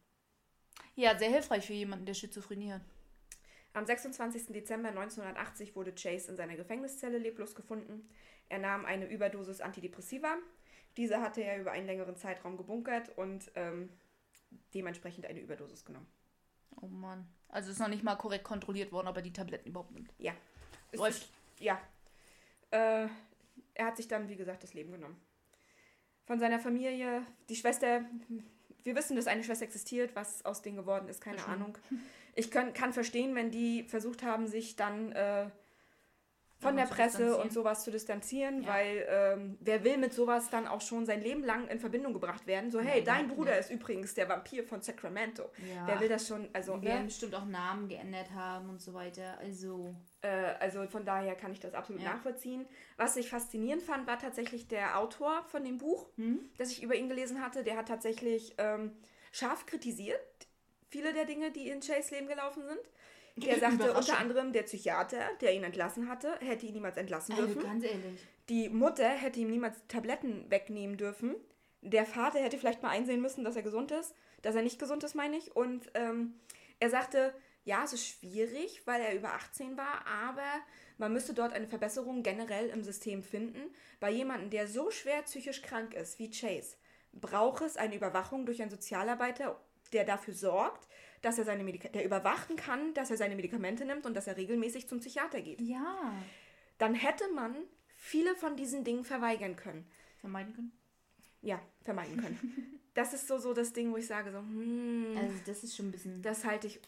Ja, 0.93 1.17
sehr 1.17 1.29
hilfreich 1.29 1.65
für 1.65 1.73
jemanden, 1.73 2.05
der 2.05 2.13
Schizophrenie 2.13 2.73
hat. 2.73 2.83
Am 3.73 3.85
26. 3.85 4.47
Dezember 4.47 4.89
1980 4.89 5.75
wurde 5.75 5.93
Chase 5.93 6.29
in 6.29 6.37
seiner 6.37 6.55
Gefängniszelle 6.55 7.17
leblos 7.17 7.55
gefunden. 7.55 8.07
Er 8.49 8.59
nahm 8.59 8.85
eine 8.85 9.05
Überdosis 9.07 9.61
Antidepressiva. 9.61 10.35
Diese 10.95 11.21
hatte 11.21 11.41
er 11.41 11.59
über 11.59 11.71
einen 11.71 11.85
längeren 11.85 12.15
Zeitraum 12.15 12.57
gebunkert 12.57 13.15
und 13.17 13.51
ähm, 13.55 13.89
dementsprechend 14.73 15.25
eine 15.25 15.39
Überdosis 15.39 15.85
genommen. 15.85 16.07
Oh 16.81 16.87
Mann. 16.87 17.27
Also 17.49 17.71
ist 17.71 17.79
noch 17.79 17.87
nicht 17.87 18.03
mal 18.03 18.15
korrekt 18.15 18.43
kontrolliert 18.43 18.91
worden, 18.91 19.07
ob 19.07 19.15
er 19.15 19.21
die 19.21 19.33
Tabletten 19.33 19.69
überhaupt 19.69 19.91
nimmt. 19.91 20.13
Ja. 20.17 20.33
Läuft. 20.93 21.23
Ist, 21.23 21.29
ja. 21.59 21.79
Äh, 22.71 23.07
er 23.73 23.85
hat 23.85 23.97
sich 23.97 24.07
dann, 24.07 24.27
wie 24.27 24.35
gesagt, 24.35 24.63
das 24.63 24.73
Leben 24.73 24.91
genommen. 24.91 25.19
Von 26.25 26.39
seiner 26.39 26.59
Familie, 26.59 27.25
die 27.47 27.55
Schwester, 27.55 28.03
wir 28.83 28.95
wissen, 28.95 29.15
dass 29.15 29.27
eine 29.27 29.43
Schwester 29.43 29.65
existiert, 29.65 30.15
was 30.15 30.43
aus 30.43 30.61
denen 30.61 30.77
geworden 30.77 31.07
ist, 31.07 31.21
keine. 31.21 31.45
Ahnung. 31.45 31.77
Ich 32.35 32.51
kann, 32.51 32.73
kann 32.73 32.91
verstehen, 32.91 33.33
wenn 33.35 33.49
die 33.49 33.83
versucht 33.83 34.23
haben, 34.23 34.47
sich 34.47 34.75
dann 34.75 35.11
äh, 35.13 35.49
von 36.59 36.75
der 36.75 36.85
Presse 36.85 37.37
und 37.37 37.53
sowas 37.53 37.83
zu 37.83 37.91
distanzieren, 37.91 38.63
Ja. 38.63 38.69
weil 38.69 39.05
ähm, 39.09 39.57
wer 39.61 39.83
will 39.83 39.97
mit 39.97 40.13
sowas 40.13 40.49
dann 40.49 40.67
auch 40.67 40.81
schon 40.81 41.05
sein 41.05 41.21
Leben 41.21 41.43
lang 41.43 41.67
in 41.67 41.79
Verbindung 41.79 42.13
gebracht 42.13 42.47
werden? 42.47 42.71
So, 42.71 42.79
hey, 42.79 42.97
Nein, 42.97 43.05
dein 43.05 43.27
nein, 43.27 43.35
Bruder 43.35 43.51
nein. 43.51 43.59
ist 43.59 43.69
übrigens 43.69 44.13
der 44.15 44.27
Vampir 44.27 44.63
von 44.63 44.81
Sacramento. 44.81 45.43
Ja. 45.73 45.85
Wer 45.87 45.99
will 45.99 46.09
das 46.09 46.27
schon? 46.27 46.49
Also, 46.53 46.81
werden 46.81 46.99
ne? 47.01 47.05
bestimmt 47.05 47.35
auch 47.35 47.45
Namen 47.45 47.87
geändert 47.87 48.31
haben 48.31 48.69
und 48.69 48.81
so 48.81 48.93
weiter. 48.93 49.37
Also. 49.39 49.93
Äh, 50.21 50.29
also 50.59 50.87
von 50.87 51.05
daher 51.05 51.35
kann 51.35 51.51
ich 51.51 51.59
das 51.59 51.75
absolut 51.75 52.01
Ja. 52.01 52.13
nachvollziehen. 52.13 52.65
Was 52.97 53.15
ich 53.17 53.29
faszinierend 53.29 53.83
fand, 53.83 54.07
war 54.07 54.17
tatsächlich 54.17 54.67
der 54.67 54.97
Autor 54.99 55.43
von 55.43 55.63
dem 55.63 55.77
Buch, 55.77 56.07
Hm? 56.17 56.49
das 56.57 56.71
ich 56.71 56.81
über 56.81 56.95
ihn 56.95 57.07
gelesen 57.07 57.39
hatte. 57.43 57.63
Der 57.63 57.77
hat 57.77 57.87
tatsächlich 57.87 58.55
ähm, 58.57 58.93
scharf 59.31 59.67
kritisiert, 59.67 60.19
viele 60.89 61.13
der 61.13 61.25
Dinge, 61.25 61.51
die 61.51 61.69
in 61.69 61.81
Chase 61.81 62.15
Leben 62.15 62.27
gelaufen 62.27 62.63
sind. 62.63 62.79
Der 63.37 63.59
sagte 63.59 63.93
unter 63.93 64.17
anderem, 64.17 64.51
der 64.53 64.63
Psychiater, 64.63 65.19
der 65.41 65.53
ihn 65.53 65.63
entlassen 65.63 66.09
hatte, 66.09 66.37
hätte 66.39 66.65
ihn 66.65 66.73
niemals 66.73 66.97
entlassen 66.97 67.33
Also 67.33 67.47
dürfen. 67.47 67.63
ganz 67.63 67.83
ehrlich. 67.83 68.25
Die 68.49 68.69
Mutter 68.69 69.07
hätte 69.07 69.39
ihm 69.39 69.49
niemals 69.49 69.75
Tabletten 69.87 70.49
wegnehmen 70.49 70.97
dürfen. 70.97 71.35
Der 71.81 72.05
Vater 72.05 72.39
hätte 72.39 72.57
vielleicht 72.57 72.81
mal 72.81 72.89
einsehen 72.89 73.21
müssen, 73.21 73.43
dass 73.43 73.55
er 73.55 73.61
gesund 73.61 73.91
ist, 73.91 74.13
dass 74.41 74.55
er 74.55 74.61
nicht 74.63 74.79
gesund 74.79 75.03
ist, 75.03 75.15
meine 75.15 75.37
ich. 75.37 75.55
Und 75.55 75.89
ähm, 75.93 76.35
er 76.79 76.89
sagte, 76.89 77.33
ja, 77.65 77.83
es 77.83 77.93
ist 77.93 78.07
schwierig, 78.07 78.81
weil 78.85 79.01
er 79.01 79.13
über 79.15 79.33
18 79.33 79.77
war, 79.77 80.05
aber 80.07 80.47
man 80.97 81.11
müsste 81.13 81.33
dort 81.33 81.53
eine 81.53 81.67
Verbesserung 81.67 82.23
generell 82.23 82.69
im 82.69 82.83
System 82.83 83.23
finden. 83.23 83.59
Bei 83.99 84.09
jemandem, 84.09 84.49
der 84.49 84.67
so 84.67 84.89
schwer 84.89 85.21
psychisch 85.23 85.61
krank 85.61 85.93
ist 85.93 86.17
wie 86.17 86.31
Chase, 86.31 86.77
braucht 87.13 87.63
es 87.63 87.77
eine 87.77 87.95
Überwachung 87.95 88.45
durch 88.45 88.61
einen 88.61 88.71
Sozialarbeiter, 88.71 89.59
der 89.93 90.05
dafür 90.05 90.33
sorgt, 90.33 90.87
dass 91.21 91.37
er 91.37 91.45
seine 91.45 91.63
Medika 91.63 91.89
der 91.89 92.05
überwachen 92.05 92.55
kann, 92.55 92.93
dass 92.93 93.11
er 93.11 93.17
seine 93.17 93.35
Medikamente 93.35 93.85
nimmt 93.85 94.05
und 94.05 94.13
dass 94.13 94.27
er 94.27 94.37
regelmäßig 94.37 94.87
zum 94.87 94.99
Psychiater 94.99 95.41
geht. 95.41 95.61
Ja. 95.61 96.13
Dann 96.77 96.93
hätte 96.93 97.25
man 97.33 97.55
viele 97.95 98.35
von 98.35 98.55
diesen 98.55 98.83
Dingen 98.83 99.03
verweigern 99.03 99.55
können. 99.55 99.85
Vermeiden 100.19 100.53
können. 100.53 100.71
Ja, 101.41 101.61
vermeiden 101.83 102.17
können. 102.17 102.79
das 102.93 103.13
ist 103.13 103.27
so, 103.27 103.37
so 103.37 103.53
das 103.53 103.73
Ding, 103.73 103.91
wo 103.91 103.97
ich 103.97 104.07
sage, 104.07 104.31
so, 104.31 104.39
hm, 104.39 105.15
Also, 105.17 105.33
das 105.45 105.63
ist 105.63 105.75
schon 105.75 105.87
ein 105.87 105.91
bisschen. 105.91 106.21
das 106.21 106.45
halte 106.45 106.67
ich. 106.67 106.79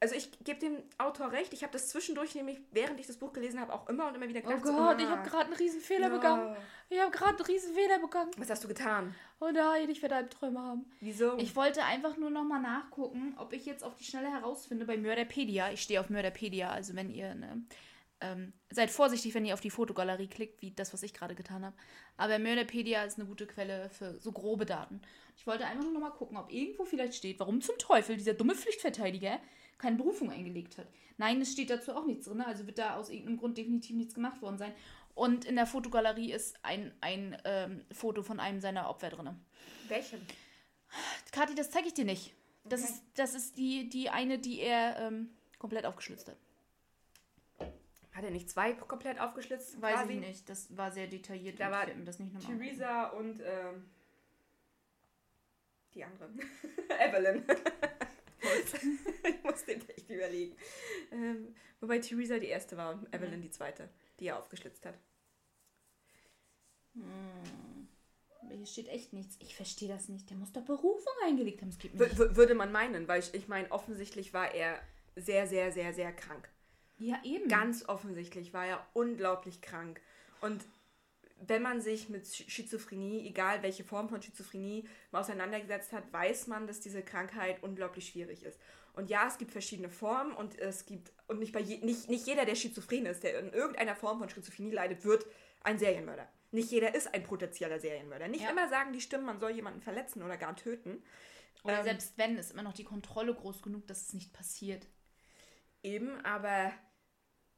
Also 0.00 0.14
ich 0.14 0.30
gebe 0.44 0.60
dem 0.60 0.76
Autor 0.96 1.32
recht. 1.32 1.52
Ich 1.52 1.62
habe 1.62 1.72
das 1.72 1.88
zwischendurch 1.88 2.34
nämlich, 2.34 2.58
während 2.70 3.00
ich 3.00 3.06
das 3.06 3.16
Buch 3.16 3.32
gelesen 3.32 3.60
habe, 3.60 3.72
auch 3.72 3.88
immer 3.88 4.08
und 4.08 4.14
immer 4.14 4.28
wieder 4.28 4.40
Oh 4.44 4.48
gedacht. 4.48 4.66
so, 4.66 4.72
Gott, 4.72 5.00
ich 5.00 5.06
ah, 5.06 5.10
habe 5.10 5.28
gerade 5.28 5.46
einen 5.46 5.54
riesen 5.54 5.80
Fehler 5.80 6.08
ja. 6.08 6.16
begangen. 6.16 6.56
Ich 6.88 7.00
habe 7.00 7.10
gerade 7.10 7.36
einen 7.36 7.46
riesen 7.46 7.74
Fehler 7.74 7.98
begangen. 7.98 8.30
Was 8.36 8.50
hast 8.50 8.62
du 8.62 8.68
getan? 8.68 9.14
Oh 9.40 9.50
nein, 9.52 9.90
ich 9.90 10.00
werde 10.00 10.16
Albträume 10.16 10.60
haben. 10.60 10.86
Wieso? 11.00 11.36
Ich 11.38 11.56
wollte 11.56 11.84
einfach 11.84 12.16
nur 12.16 12.30
noch 12.30 12.44
mal 12.44 12.60
nachgucken, 12.60 13.34
ob 13.38 13.52
ich 13.52 13.66
jetzt 13.66 13.82
auf 13.82 13.96
die 13.96 14.04
Schnelle 14.04 14.30
herausfinde 14.30 14.84
bei 14.84 14.96
Mörderpedia. 14.96 15.72
Ich 15.72 15.82
stehe 15.82 16.00
auf 16.00 16.10
Mörderpedia, 16.10 16.70
also 16.70 16.94
wenn 16.94 17.10
ihr 17.10 17.34
ne, 17.34 17.62
ähm, 18.20 18.52
seid 18.70 18.90
vorsichtig, 18.90 19.34
wenn 19.34 19.44
ihr 19.44 19.54
auf 19.54 19.60
die 19.60 19.70
Fotogalerie 19.70 20.28
klickt, 20.28 20.62
wie 20.62 20.70
das, 20.70 20.92
was 20.92 21.02
ich 21.02 21.14
gerade 21.14 21.34
getan 21.34 21.64
habe. 21.64 21.76
Aber 22.16 22.38
Mörderpedia 22.38 23.04
ist 23.04 23.18
eine 23.18 23.28
gute 23.28 23.46
Quelle 23.46 23.90
für 23.90 24.18
so 24.20 24.32
grobe 24.32 24.66
Daten. 24.66 25.00
Ich 25.36 25.46
wollte 25.46 25.66
einfach 25.66 25.84
nur 25.84 25.92
noch 25.92 26.00
mal 26.00 26.10
gucken, 26.10 26.36
ob 26.36 26.52
irgendwo 26.52 26.84
vielleicht 26.84 27.14
steht, 27.14 27.38
warum 27.38 27.60
zum 27.60 27.78
Teufel 27.78 28.16
dieser 28.16 28.34
dumme 28.34 28.54
Pflichtverteidiger 28.54 29.40
keine 29.78 29.96
Berufung 29.96 30.30
eingelegt 30.30 30.76
hat. 30.78 30.86
Nein, 31.16 31.40
es 31.40 31.52
steht 31.52 31.70
dazu 31.70 31.94
auch 31.94 32.04
nichts 32.04 32.26
drin, 32.26 32.40
also 32.40 32.66
wird 32.66 32.78
da 32.78 32.96
aus 32.96 33.10
irgendeinem 33.10 33.38
Grund 33.38 33.58
definitiv 33.58 33.96
nichts 33.96 34.14
gemacht 34.14 34.40
worden 34.42 34.58
sein. 34.58 34.72
Und 35.14 35.44
in 35.44 35.56
der 35.56 35.66
Fotogalerie 35.66 36.32
ist 36.32 36.56
ein, 36.64 36.92
ein 37.00 37.36
ähm, 37.44 37.84
Foto 37.90 38.22
von 38.22 38.38
einem 38.38 38.60
seiner 38.60 38.88
Opfer 38.88 39.10
drin. 39.10 39.30
Welchen? 39.88 40.24
Kathi, 41.32 41.54
das 41.56 41.70
zeige 41.70 41.88
ich 41.88 41.94
dir 41.94 42.04
nicht. 42.04 42.34
Das 42.64 42.82
Okay. 42.82 42.92
ist, 42.92 43.02
das 43.14 43.34
ist 43.34 43.56
die, 43.58 43.88
die 43.88 44.10
eine, 44.10 44.38
die 44.38 44.60
er 44.60 44.98
ähm, 44.98 45.30
komplett 45.58 45.86
aufgeschlitzt 45.86 46.28
hat. 46.28 46.36
Hat 48.12 48.24
er 48.24 48.30
nicht 48.30 48.50
zwei 48.50 48.72
komplett 48.72 49.20
aufgeschlitzt? 49.20 49.80
Weiß 49.80 49.94
quasi? 49.94 50.14
ich 50.14 50.18
nicht. 50.20 50.48
Das 50.48 50.76
war 50.76 50.90
sehr 50.90 51.06
detailliert. 51.06 51.60
Da 51.60 51.70
war 51.70 51.86
das 51.86 52.18
nicht 52.18 52.32
nochmal. 52.34 52.56
Theresa 52.58 53.04
und 53.10 53.40
ähm, 53.40 53.88
die 55.94 56.04
andere. 56.04 56.28
Evelyn. 57.00 57.44
ich 59.28 59.42
muss 59.44 59.64
den 59.64 59.88
echt 59.88 60.08
überlegen. 60.10 60.56
Ähm, 61.12 61.54
wobei 61.80 61.98
Theresa 61.98 62.38
die 62.38 62.46
erste 62.48 62.76
war 62.76 62.92
und 62.94 63.14
Evelyn 63.14 63.40
die 63.42 63.50
zweite, 63.50 63.88
die 64.20 64.26
er 64.26 64.38
aufgeschlitzt 64.38 64.84
hat. 64.86 64.98
Hm. 66.94 67.88
Hier 68.50 68.66
steht 68.66 68.88
echt 68.88 69.12
nichts. 69.12 69.36
Ich 69.40 69.54
verstehe 69.54 69.88
das 69.88 70.08
nicht. 70.08 70.30
Der 70.30 70.36
muss 70.36 70.52
doch 70.52 70.62
Berufung 70.62 71.12
eingelegt 71.24 71.60
haben. 71.60 71.68
Es 71.68 71.78
geht 71.78 71.94
nicht. 71.94 72.18
w- 72.18 72.36
würde 72.36 72.54
man 72.54 72.72
meinen, 72.72 73.06
weil 73.06 73.20
ich, 73.20 73.34
ich 73.34 73.46
meine, 73.48 73.70
offensichtlich 73.70 74.32
war 74.32 74.52
er 74.54 74.80
sehr, 75.16 75.46
sehr, 75.46 75.70
sehr, 75.72 75.92
sehr 75.92 76.12
krank. 76.12 76.48
Ja, 76.98 77.20
eben. 77.24 77.48
Ganz 77.48 77.88
offensichtlich 77.88 78.52
war 78.54 78.66
er 78.66 78.86
unglaublich 78.94 79.60
krank. 79.60 80.00
Und 80.40 80.64
wenn 81.46 81.62
man 81.62 81.80
sich 81.80 82.08
mit 82.08 82.24
Sch- 82.26 82.48
Schizophrenie, 82.48 83.26
egal 83.28 83.62
welche 83.62 83.84
Form 83.84 84.08
von 84.08 84.20
Schizophrenie, 84.22 84.88
mal 85.10 85.20
auseinandergesetzt 85.20 85.92
hat, 85.92 86.12
weiß 86.12 86.46
man, 86.48 86.66
dass 86.66 86.80
diese 86.80 87.02
Krankheit 87.02 87.62
unglaublich 87.62 88.08
schwierig 88.08 88.42
ist. 88.42 88.58
Und 88.94 89.10
ja, 89.10 89.28
es 89.28 89.38
gibt 89.38 89.52
verschiedene 89.52 89.88
Formen 89.90 90.32
und 90.32 90.58
es 90.58 90.84
gibt, 90.86 91.12
und 91.28 91.38
nicht, 91.38 91.52
bei 91.52 91.60
je, 91.60 91.78
nicht, 91.78 92.08
nicht 92.08 92.26
jeder, 92.26 92.44
der 92.44 92.56
schizophren 92.56 93.06
ist, 93.06 93.22
der 93.22 93.38
in 93.38 93.52
irgendeiner 93.52 93.94
Form 93.94 94.18
von 94.18 94.28
Schizophrenie 94.28 94.72
leidet, 94.72 95.04
wird 95.04 95.24
ein 95.62 95.78
Serienmörder. 95.78 96.28
Nicht 96.50 96.70
jeder 96.70 96.94
ist 96.94 97.12
ein 97.14 97.22
potenzieller 97.22 97.78
Serienmörder. 97.78 98.26
Nicht 98.28 98.42
Ja. 98.42 98.50
immer 98.50 98.68
sagen 98.68 98.92
die 98.92 99.00
Stimmen, 99.00 99.24
man 99.26 99.38
soll 99.38 99.50
jemanden 99.52 99.82
verletzen 99.82 100.22
oder 100.22 100.36
gar 100.36 100.56
töten. 100.56 101.02
Oder 101.62 101.78
Ähm, 101.78 101.84
selbst 101.84 102.16
wenn, 102.16 102.36
ist 102.38 102.52
immer 102.52 102.62
noch 102.62 102.72
die 102.72 102.84
Kontrolle 102.84 103.34
groß 103.34 103.62
genug, 103.62 103.86
dass 103.86 104.02
es 104.02 104.14
nicht 104.14 104.32
passiert. 104.32 104.86
Eben, 105.82 106.24
aber 106.24 106.72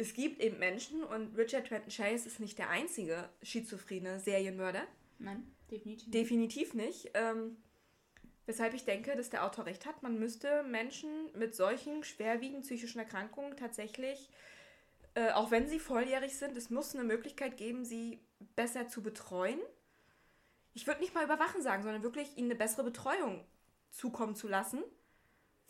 es 0.00 0.14
gibt 0.14 0.40
eben 0.40 0.58
Menschen 0.58 1.04
und 1.04 1.36
Richard 1.36 1.66
Trenton 1.66 1.90
Chase 1.90 2.26
ist 2.26 2.40
nicht 2.40 2.58
der 2.58 2.70
einzige 2.70 3.28
schizophrene 3.42 4.18
Serienmörder. 4.18 4.86
Nein, 5.18 5.46
definitiv. 5.70 6.06
nicht. 6.06 6.14
Definitiv 6.14 6.74
nicht. 6.74 7.10
Ähm, 7.12 7.58
weshalb 8.46 8.72
ich 8.72 8.86
denke, 8.86 9.14
dass 9.14 9.28
der 9.28 9.44
Autor 9.44 9.66
recht 9.66 9.84
hat. 9.84 10.02
Man 10.02 10.18
müsste 10.18 10.62
Menschen 10.62 11.10
mit 11.36 11.54
solchen 11.54 12.02
schwerwiegenden 12.02 12.62
psychischen 12.62 12.98
Erkrankungen 12.98 13.58
tatsächlich, 13.58 14.30
äh, 15.14 15.32
auch 15.32 15.50
wenn 15.50 15.68
sie 15.68 15.78
volljährig 15.78 16.34
sind, 16.34 16.56
es 16.56 16.70
muss 16.70 16.94
eine 16.94 17.04
Möglichkeit 17.04 17.58
geben, 17.58 17.84
sie 17.84 18.20
besser 18.56 18.88
zu 18.88 19.02
betreuen. 19.02 19.60
Ich 20.72 20.86
würde 20.86 21.00
nicht 21.00 21.14
mal 21.14 21.24
überwachen 21.24 21.60
sagen, 21.60 21.82
sondern 21.82 22.02
wirklich 22.02 22.38
ihnen 22.38 22.50
eine 22.50 22.58
bessere 22.58 22.84
Betreuung 22.84 23.44
zukommen 23.90 24.34
zu 24.34 24.48
lassen, 24.48 24.82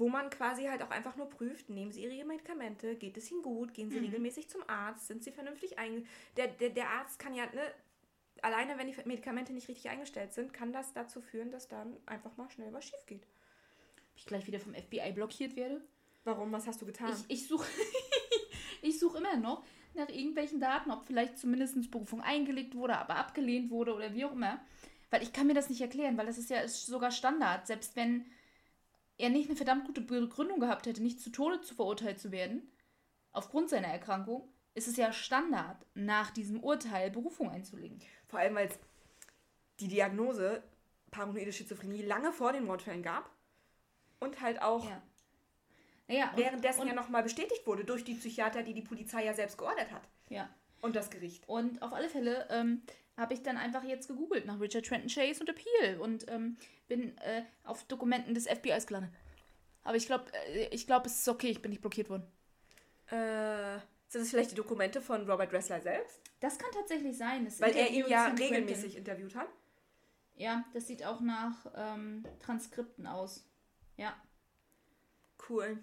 wo 0.01 0.09
man 0.09 0.31
quasi 0.31 0.65
halt 0.65 0.83
auch 0.83 0.91
einfach 0.91 1.17
nur 1.17 1.29
prüft, 1.29 1.69
nehmen 1.69 1.93
sie 1.93 2.03
ihre 2.03 2.25
Medikamente, 2.25 2.97
geht 2.97 3.19
es 3.19 3.31
ihnen 3.31 3.43
gut, 3.43 3.75
gehen 3.75 3.91
sie 3.91 3.99
regelmäßig 3.99 4.49
zum 4.49 4.63
Arzt, 4.67 5.07
sind 5.07 5.23
sie 5.23 5.31
vernünftig 5.31 5.79
eingestellt. 5.79 6.09
Der, 6.39 6.49
der, 6.49 6.71
der 6.71 6.89
Arzt 6.89 7.19
kann 7.19 7.35
ja, 7.35 7.45
ne, 7.45 7.61
alleine 8.41 8.79
wenn 8.79 8.87
die 8.87 8.97
Medikamente 9.05 9.53
nicht 9.53 9.69
richtig 9.69 9.91
eingestellt 9.91 10.33
sind, 10.33 10.55
kann 10.55 10.73
das 10.73 10.95
dazu 10.95 11.21
führen, 11.21 11.51
dass 11.51 11.69
dann 11.69 11.99
einfach 12.07 12.35
mal 12.39 12.49
schnell 12.49 12.73
was 12.73 12.87
schief 12.87 13.05
geht. 13.07 13.25
Ob 13.25 14.17
ich 14.17 14.25
gleich 14.25 14.47
wieder 14.47 14.59
vom 14.59 14.73
FBI 14.73 15.13
blockiert 15.13 15.55
werde? 15.55 15.83
Warum? 16.25 16.51
Was 16.51 16.67
hast 16.67 16.81
du 16.81 16.87
getan? 16.87 17.15
Ich, 17.29 17.43
ich 17.43 17.47
suche 17.47 17.69
ich 18.83 18.99
such 18.99 19.17
immer 19.17 19.37
noch 19.37 19.63
nach 19.93 20.09
irgendwelchen 20.09 20.61
Daten, 20.61 20.91
ob 20.93 21.05
vielleicht 21.05 21.37
zumindest 21.37 21.91
Berufung 21.91 22.23
eingelegt 22.23 22.75
wurde, 22.75 22.97
aber 22.97 23.17
abgelehnt 23.17 23.71
wurde 23.71 23.95
oder 23.95 24.15
wie 24.15 24.25
auch 24.25 24.33
immer. 24.33 24.61
Weil 25.11 25.23
ich 25.23 25.35
kann 25.35 25.47
mir 25.47 25.55
das 25.55 25.69
nicht 25.69 25.83
erklären, 25.83 26.17
weil 26.17 26.27
das 26.27 26.39
ist 26.39 26.49
ja 26.49 26.61
ist 26.61 26.87
sogar 26.87 27.11
Standard. 27.11 27.67
Selbst 27.67 27.97
wenn 27.97 28.25
er 29.21 29.31
nicht 29.31 29.49
eine 29.49 29.57
verdammt 29.57 29.87
gute 29.87 30.01
Begründung 30.01 30.61
gehabt 30.61 30.87
hätte, 30.87 31.03
nicht 31.03 31.21
zu 31.21 31.31
Tode 31.31 31.61
zu 31.61 31.75
verurteilt 31.75 32.19
zu 32.19 32.33
werden, 32.33 32.71
aufgrund 33.33 33.71
seiner 33.71 33.89
Erkrankung, 33.89 34.53
ist 34.75 34.89
es 34.89 34.97
ja 34.97 35.13
Standard, 35.13 35.85
nach 35.95 36.31
diesem 36.31 36.63
Urteil 36.63 37.11
Berufung 37.11 37.51
einzulegen. 37.51 38.01
Vor 38.29 38.39
allem, 38.39 38.55
weil 38.55 38.69
es 38.69 38.79
die 39.81 39.89
Diagnose 39.89 40.63
paranoide 41.11 41.53
Schizophrenie 41.53 42.03
lange 42.03 42.33
vor 42.33 42.53
den 42.53 42.65
Mordfällen 42.65 43.03
gab 43.03 43.31
und 44.21 44.41
halt 44.41 44.63
auch 44.63 44.89
Ja. 44.89 45.03
Naja, 46.09 46.31
und, 46.31 46.39
währenddessen 46.39 46.81
und, 46.83 46.89
ja 46.89 46.95
nochmal 46.95 47.23
bestätigt 47.23 47.67
wurde 47.67 47.85
durch 47.85 48.05
die 48.05 48.15
Psychiater, 48.15 48.63
die 48.63 48.75
die 48.75 48.83
Polizei 48.83 49.25
ja 49.25 49.35
selbst 49.35 49.57
geordert 49.59 49.93
hat. 49.93 50.03
ja. 50.29 50.49
Und 50.83 50.97
das 50.97 51.11
Gericht. 51.11 51.47
Und 51.47 51.83
auf 51.83 51.93
alle 51.93 52.09
Fälle 52.09 52.49
ähm, 52.51 52.81
habe 53.21 53.35
ich 53.35 53.43
dann 53.43 53.57
einfach 53.57 53.85
jetzt 53.85 54.09
gegoogelt 54.09 54.47
nach 54.47 54.59
Richard 54.59 54.87
Trenton 54.87 55.09
Chase 55.09 55.41
und 55.41 55.49
Appeal 55.49 56.01
und 56.01 56.29
ähm, 56.29 56.57
bin 56.89 57.17
äh, 57.19 57.43
auf 57.65 57.85
Dokumenten 57.85 58.35
des 58.35 58.49
FBIs 58.49 58.87
gelandet. 58.87 59.13
Aber 59.85 59.97
ich 59.97 60.07
glaube, 60.07 60.25
äh, 60.49 60.69
ich 60.75 60.87
glaube, 60.87 61.07
es 61.07 61.21
ist 61.21 61.29
okay, 61.29 61.49
ich 61.49 61.63
bin 61.63 61.71
nicht 61.71 61.83
blockiert 61.83 62.11
worden. 62.11 62.27
Äh, 63.11 63.79
sind 64.09 64.23
das 64.23 64.31
vielleicht 64.31 64.51
die 64.51 64.57
Dokumente 64.57 65.01
von 65.01 65.29
Robert 65.29 65.53
Dressler 65.53 65.81
selbst? 65.81 66.21
Das 66.41 66.59
kann 66.59 66.71
tatsächlich 66.73 67.17
sein. 67.17 67.45
Das 67.45 67.61
Weil 67.61 67.77
er 67.77 67.91
ihn 67.91 68.09
ja 68.09 68.27
regelmäßig 68.29 68.97
interviewt 68.97 69.35
hat. 69.35 69.49
Ja, 70.37 70.65
das 70.73 70.87
sieht 70.87 71.05
auch 71.05 71.21
nach 71.21 71.67
ähm, 71.77 72.25
Transkripten 72.41 73.07
aus. 73.07 73.45
Ja. 73.97 74.17
Cool. 75.49 75.79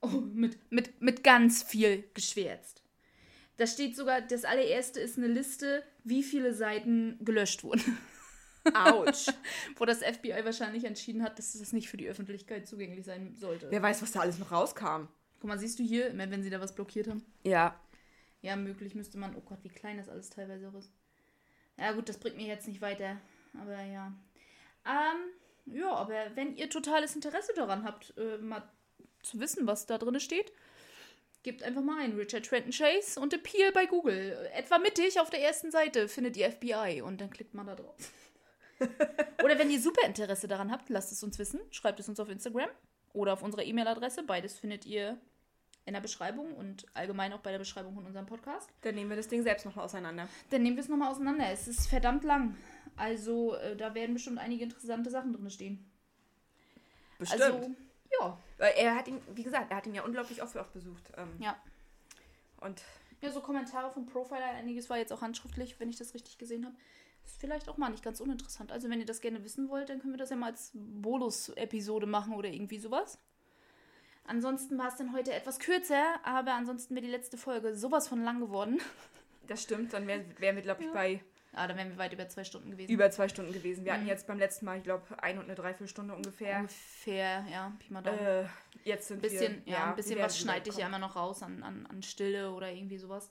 Oh, 0.00 0.06
mit, 0.06 0.70
mit, 0.70 1.00
mit 1.02 1.24
ganz 1.24 1.62
viel 1.62 2.08
geschwärzt. 2.14 2.82
Da 3.58 3.66
steht 3.66 3.96
sogar, 3.96 4.22
das 4.22 4.44
allererste 4.44 5.00
ist 5.00 5.18
eine 5.18 5.26
Liste, 5.26 5.82
wie 6.04 6.22
viele 6.22 6.54
Seiten 6.54 7.18
gelöscht 7.20 7.64
wurden. 7.64 7.98
Autsch. 8.72 9.26
Wo 9.76 9.84
das 9.84 9.98
FBI 9.98 10.44
wahrscheinlich 10.44 10.84
entschieden 10.84 11.22
hat, 11.22 11.38
dass 11.38 11.58
das 11.58 11.72
nicht 11.72 11.88
für 11.88 11.96
die 11.96 12.08
Öffentlichkeit 12.08 12.68
zugänglich 12.68 13.04
sein 13.04 13.34
sollte. 13.34 13.68
Wer 13.70 13.82
weiß, 13.82 14.00
was 14.00 14.12
da 14.12 14.20
alles 14.20 14.38
noch 14.38 14.52
rauskam. 14.52 15.08
Guck 15.40 15.48
mal, 15.48 15.58
siehst 15.58 15.78
du 15.78 15.82
hier, 15.82 16.08
immer 16.08 16.30
wenn 16.30 16.42
sie 16.42 16.50
da 16.50 16.60
was 16.60 16.74
blockiert 16.74 17.08
haben? 17.08 17.24
Ja. 17.42 17.78
Ja, 18.42 18.54
möglich 18.54 18.94
müsste 18.94 19.18
man. 19.18 19.34
Oh 19.34 19.40
Gott, 19.40 19.58
wie 19.62 19.68
klein 19.68 19.96
das 19.96 20.08
alles 20.08 20.30
teilweise 20.30 20.68
auch 20.68 20.74
ist. 20.74 20.92
Ja, 21.76 21.92
gut, 21.92 22.08
das 22.08 22.18
bringt 22.18 22.36
mir 22.36 22.46
jetzt 22.46 22.68
nicht 22.68 22.80
weiter. 22.80 23.20
Aber 23.60 23.82
ja. 23.82 24.12
Ähm, 24.86 25.74
ja, 25.74 25.92
aber 25.92 26.14
wenn 26.36 26.54
ihr 26.54 26.70
totales 26.70 27.16
Interesse 27.16 27.52
daran 27.56 27.82
habt, 27.82 28.14
äh, 28.16 28.38
mal 28.38 28.68
zu 29.22 29.40
wissen, 29.40 29.66
was 29.66 29.86
da 29.86 29.98
drin 29.98 30.20
steht, 30.20 30.52
gebt 31.48 31.62
einfach 31.62 31.82
mal 31.82 31.98
ein 32.02 32.12
Richard 32.12 32.44
Trenton 32.44 32.72
Chase 32.72 33.18
und 33.18 33.32
Appeal 33.32 33.72
bei 33.72 33.86
Google. 33.86 34.50
Etwa 34.52 34.78
mittig 34.78 35.18
auf 35.18 35.30
der 35.30 35.42
ersten 35.42 35.70
Seite 35.70 36.06
findet 36.06 36.36
ihr 36.36 36.52
FBI 36.52 37.00
und 37.00 37.22
dann 37.22 37.30
klickt 37.30 37.54
man 37.54 37.66
da 37.66 37.74
drauf. 37.74 37.96
Oder 39.42 39.58
wenn 39.58 39.70
ihr 39.70 39.80
super 39.80 40.06
Interesse 40.06 40.46
daran 40.46 40.70
habt, 40.70 40.90
lasst 40.90 41.10
es 41.10 41.22
uns 41.22 41.38
wissen. 41.38 41.58
Schreibt 41.70 42.00
es 42.00 42.08
uns 42.08 42.20
auf 42.20 42.28
Instagram 42.28 42.68
oder 43.14 43.32
auf 43.32 43.42
unserer 43.42 43.64
E-Mail-Adresse. 43.64 44.24
Beides 44.24 44.58
findet 44.58 44.84
ihr 44.84 45.18
in 45.86 45.94
der 45.94 46.02
Beschreibung 46.02 46.52
und 46.52 46.84
allgemein 46.92 47.32
auch 47.32 47.40
bei 47.40 47.50
der 47.50 47.58
Beschreibung 47.58 47.94
von 47.94 48.04
unserem 48.04 48.26
Podcast. 48.26 48.68
Dann 48.82 48.94
nehmen 48.94 49.08
wir 49.08 49.16
das 49.16 49.28
Ding 49.28 49.42
selbst 49.42 49.64
nochmal 49.64 49.86
auseinander. 49.86 50.28
Dann 50.50 50.62
nehmen 50.62 50.76
wir 50.76 50.82
es 50.82 50.90
nochmal 50.90 51.10
auseinander. 51.10 51.46
Es 51.50 51.66
ist 51.66 51.88
verdammt 51.88 52.24
lang. 52.24 52.56
Also 52.94 53.54
äh, 53.54 53.74
da 53.74 53.94
werden 53.94 54.12
bestimmt 54.12 54.38
einige 54.38 54.64
interessante 54.64 55.08
Sachen 55.08 55.32
drin 55.32 55.48
stehen. 55.48 55.90
Bestimmt. 57.18 57.42
Also, 57.42 57.70
ja. 58.20 58.38
Weil 58.58 58.72
er 58.76 58.94
hat 58.94 59.08
ihn, 59.08 59.20
wie 59.34 59.42
gesagt, 59.42 59.70
er 59.70 59.76
hat 59.78 59.86
ihn 59.86 59.94
ja 59.94 60.02
unglaublich 60.04 60.42
oft, 60.42 60.56
oft 60.56 60.72
besucht. 60.72 61.12
Ähm, 61.16 61.28
Ja. 61.38 61.56
Und 62.60 62.82
Ja, 63.20 63.30
so 63.30 63.40
Kommentare 63.40 63.90
vom 63.90 64.06
Profiler, 64.06 64.44
einiges 64.46 64.88
war 64.90 64.96
jetzt 64.98 65.12
auch 65.12 65.22
handschriftlich, 65.22 65.78
wenn 65.80 65.88
ich 65.88 65.96
das 65.96 66.14
richtig 66.14 66.38
gesehen 66.38 66.64
habe. 66.66 66.76
Ist 67.24 67.38
vielleicht 67.40 67.68
auch 67.68 67.76
mal 67.76 67.90
nicht 67.90 68.02
ganz 68.04 68.20
uninteressant. 68.20 68.72
Also, 68.72 68.88
wenn 68.88 69.00
ihr 69.00 69.06
das 69.06 69.20
gerne 69.20 69.42
wissen 69.44 69.68
wollt, 69.68 69.88
dann 69.90 70.00
können 70.00 70.12
wir 70.14 70.18
das 70.18 70.30
ja 70.30 70.36
mal 70.36 70.50
als 70.50 70.70
Bonus-Episode 70.74 72.06
machen 72.06 72.34
oder 72.34 72.48
irgendwie 72.48 72.78
sowas. 72.78 73.18
Ansonsten 74.24 74.76
war 74.78 74.88
es 74.88 74.96
dann 74.96 75.12
heute 75.14 75.32
etwas 75.32 75.58
kürzer, 75.58 76.04
aber 76.22 76.52
ansonsten 76.54 76.94
wäre 76.94 77.04
die 77.04 77.10
letzte 77.10 77.38
Folge 77.38 77.74
sowas 77.74 78.08
von 78.08 78.22
lang 78.22 78.40
geworden. 78.40 78.80
das 79.46 79.62
stimmt, 79.62 79.92
dann 79.92 80.06
wären, 80.06 80.38
wären 80.38 80.56
wir, 80.56 80.62
glaube 80.62 80.82
ich, 80.82 80.88
Ja. 80.88 80.92
bei 80.94 81.24
Ah, 81.58 81.66
dann 81.66 81.76
wären 81.76 81.90
wir 81.90 81.98
weit 81.98 82.12
über 82.12 82.28
zwei 82.28 82.44
Stunden 82.44 82.70
gewesen. 82.70 82.90
Über 82.90 83.10
zwei 83.10 83.28
Stunden 83.28 83.52
gewesen. 83.52 83.84
Wir 83.84 83.92
hatten 83.92 84.04
Mhm. 84.04 84.08
jetzt 84.08 84.26
beim 84.26 84.38
letzten 84.38 84.64
Mal, 84.64 84.78
ich 84.78 84.84
glaube, 84.84 85.04
ein 85.22 85.38
und 85.38 85.44
eine 85.44 85.54
Dreiviertelstunde 85.54 86.14
ungefähr. 86.14 86.58
Ungefähr, 86.60 87.44
ja. 87.50 87.72
Pi 87.78 87.92
mal 87.92 88.02
Daumen. 88.02 88.18
Äh, 88.18 88.44
jetzt 88.84 89.08
sind 89.08 89.18
ein 89.18 89.22
bisschen, 89.22 89.62
wir, 89.64 89.72
ja, 89.72 89.82
ein 89.84 89.88
wir 89.90 89.96
bisschen 89.96 90.18
was 90.20 90.38
schneide 90.38 90.70
ich 90.70 90.76
ja 90.76 90.86
immer 90.86 90.98
noch 90.98 91.16
raus 91.16 91.42
an, 91.42 91.62
an, 91.62 91.86
an 91.86 92.02
Stille 92.02 92.52
oder 92.52 92.70
irgendwie 92.72 92.98
sowas. 92.98 93.28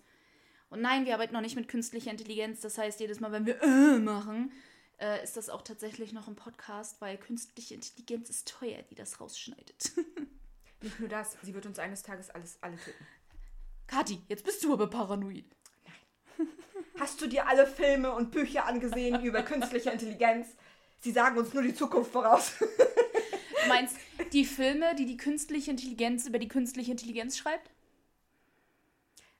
Und 0.69 0.81
nein, 0.81 1.05
wir 1.05 1.13
arbeiten 1.13 1.33
noch 1.33 1.41
nicht 1.41 1.55
mit 1.55 1.69
künstlicher 1.69 2.11
Intelligenz. 2.11 2.59
Das 2.59 2.77
heißt, 2.77 2.99
jedes 2.99 3.19
Mal, 3.21 3.31
wenn 3.31 3.45
wir 3.45 3.61
äh 3.63 3.99
machen, 3.99 4.51
äh, 4.99 5.23
ist 5.23 5.37
das 5.37 5.49
auch 5.49 5.61
tatsächlich 5.61 6.11
noch 6.11 6.27
ein 6.27 6.35
Podcast, 6.35 6.99
weil 6.99 7.17
künstliche 7.17 7.75
Intelligenz 7.75 8.29
ist 8.29 8.49
teuer, 8.49 8.81
die 8.89 8.95
das 8.95 9.21
rausschneidet. 9.21 9.91
Nicht 10.81 10.99
nur 10.99 11.07
das, 11.09 11.37
sie 11.41 11.53
wird 11.53 11.65
uns 11.65 11.79
eines 11.79 12.03
Tages 12.03 12.29
alles 12.29 12.57
alle 12.61 12.75
töten. 12.75 13.05
Kathi, 13.87 14.21
jetzt 14.27 14.43
bist 14.43 14.61
du 14.63 14.73
aber 14.73 14.89
paranoid. 14.89 15.45
Hast 16.99 17.21
du 17.21 17.27
dir 17.27 17.47
alle 17.47 17.67
Filme 17.67 18.11
und 18.13 18.31
Bücher 18.31 18.65
angesehen 18.65 19.23
über 19.23 19.43
künstliche 19.43 19.89
Intelligenz? 19.91 20.47
Sie 20.99 21.11
sagen 21.11 21.37
uns 21.37 21.53
nur 21.53 21.61
die 21.63 21.75
Zukunft 21.75 22.11
voraus. 22.11 22.53
Du 22.59 23.67
meinst 23.69 23.95
die 24.33 24.45
Filme, 24.45 24.95
die 24.95 25.05
die 25.05 25.17
künstliche 25.17 25.69
Intelligenz 25.71 26.25
über 26.27 26.39
die 26.39 26.47
künstliche 26.47 26.91
Intelligenz 26.91 27.37
schreibt? 27.37 27.69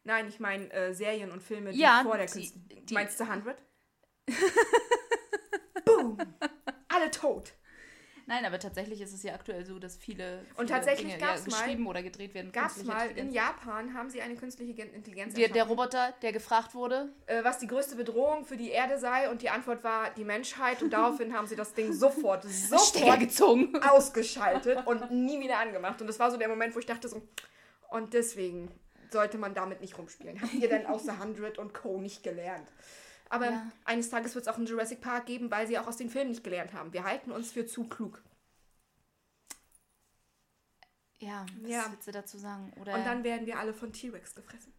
Nein, 0.03 0.27
ich 0.27 0.39
meine 0.39 0.71
äh, 0.71 0.93
Serien 0.93 1.31
und 1.31 1.41
Filme, 1.41 1.71
die 1.71 1.79
Ja, 1.79 2.01
vor 2.03 2.17
der 2.17 2.27
künstlichen. 2.27 2.67
die- 2.85 2.93
Meinst 2.93 3.19
du 3.19 3.23
100? 3.23 3.57
Boom! 5.85 6.17
Alle 6.89 7.11
tot. 7.11 7.53
Nein, 8.29 8.43
aber 8.45 8.59
tatsächlich 8.59 8.99
ist 8.99 9.13
es 9.13 9.23
ja 9.23 9.33
aktuell 9.33 9.65
so, 9.65 9.79
dass 9.79 9.95
viele, 9.95 10.39
Und 10.57 10.67
viele 10.67 10.67
tatsächlich 10.67 11.13
Dinge 11.13 11.17
gab's 11.25 11.45
ja, 11.45 11.51
mal- 11.51 11.61
geschrieben 11.61 11.87
oder 11.87 12.03
gedreht 12.03 12.33
werden. 12.33 12.51
Gab 12.51 12.67
es 12.75 12.83
mal 12.83 13.09
in. 13.11 13.31
Japan, 13.31 13.93
haben 13.93 14.09
sie 14.09 14.21
eine 14.21 14.35
künstliche 14.35 14.73
Gen- 14.73 14.91
Intelligenz 14.93 15.33
der, 15.33 15.47
der 15.47 15.63
Roboter, 15.63 16.13
der 16.21 16.33
gefragt 16.33 16.75
wurde, 16.75 17.07
äh, 17.25 17.41
was 17.45 17.59
die 17.59 17.67
größte 17.67 17.95
Bedrohung 17.95 18.43
für 18.45 18.57
die 18.57 18.69
Erde 18.69 18.99
sei 18.99 19.29
und 19.31 19.41
die 19.41 19.49
Antwort 19.49 19.81
war 19.85 20.09
die 20.13 20.25
Menschheit 20.25 20.83
und 20.83 20.91
daraufhin 20.91 21.33
haben 21.33 21.47
sie 21.47 21.55
das 21.55 21.73
Ding 21.73 21.93
sofort, 21.93 22.43
sofort 22.43 23.19
gezogen. 23.21 23.81
ausgeschaltet 23.81 24.85
und 24.85 25.09
nie 25.09 25.39
wieder 25.39 25.59
angemacht. 25.59 26.01
Und 26.01 26.07
das 26.07 26.19
war 26.19 26.29
so 26.29 26.35
der 26.35 26.49
Moment, 26.49 26.75
wo 26.75 26.79
ich 26.79 26.85
dachte 26.85 27.07
so, 27.07 27.21
und 27.89 28.13
deswegen 28.13 28.69
sollte 29.09 29.37
man 29.37 29.53
damit 29.53 29.79
nicht 29.79 29.97
rumspielen. 29.97 30.41
Habt 30.41 30.53
ihr 30.53 30.67
denn 30.67 30.85
außer 30.85 31.13
100 31.13 31.57
und 31.57 31.73
Co. 31.73 32.01
nicht 32.01 32.23
gelernt? 32.23 32.67
Aber 33.29 33.49
Ja. 33.51 33.71
eines 33.85 34.09
Tages 34.09 34.35
wird 34.35 34.45
es 34.47 34.51
auch 34.53 34.57
einen 34.57 34.67
Jurassic 34.67 35.01
Park 35.01 35.25
geben, 35.25 35.51
weil 35.51 35.67
sie 35.67 35.77
auch 35.77 35.87
aus 35.87 35.97
den 35.97 36.09
Filmen 36.09 36.29
nicht 36.31 36.43
gelernt 36.43 36.73
haben. 36.73 36.93
Wir 36.93 37.03
halten 37.03 37.31
uns 37.31 37.51
für 37.51 37.65
zu 37.65 37.83
klug. 37.87 38.21
Ja, 41.19 41.45
was 41.61 41.71
Ja. 41.71 41.85
willst 41.91 42.07
du 42.07 42.11
dazu 42.11 42.37
sagen? 42.37 42.71
Oder 42.79 42.93
Und 42.95 43.05
dann 43.05 43.23
werden 43.23 43.45
wir 43.47 43.57
alle 43.59 43.73
von 43.73 43.91
T-Rex 43.91 44.35
gefressen. 44.35 44.71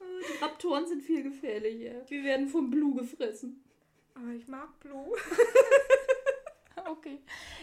die 0.00 0.38
Raptoren 0.42 0.86
sind 0.86 1.02
viel 1.02 1.22
gefährlicher. 1.22 2.08
Wir 2.08 2.24
werden 2.24 2.48
vom 2.48 2.70
Blue 2.70 2.94
gefressen. 2.94 3.64
Aber 4.14 4.28
ich 4.32 4.46
mag 4.48 4.78
Blue. 4.80 5.12
Okay. 6.86 7.18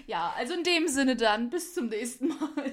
Ja, 0.06 0.32
also 0.38 0.54
in 0.54 0.64
dem 0.64 0.88
Sinne 0.88 1.16
dann, 1.16 1.50
bis 1.50 1.74
zum 1.74 1.88
nächsten 1.90 2.30
Mal. 2.30 2.72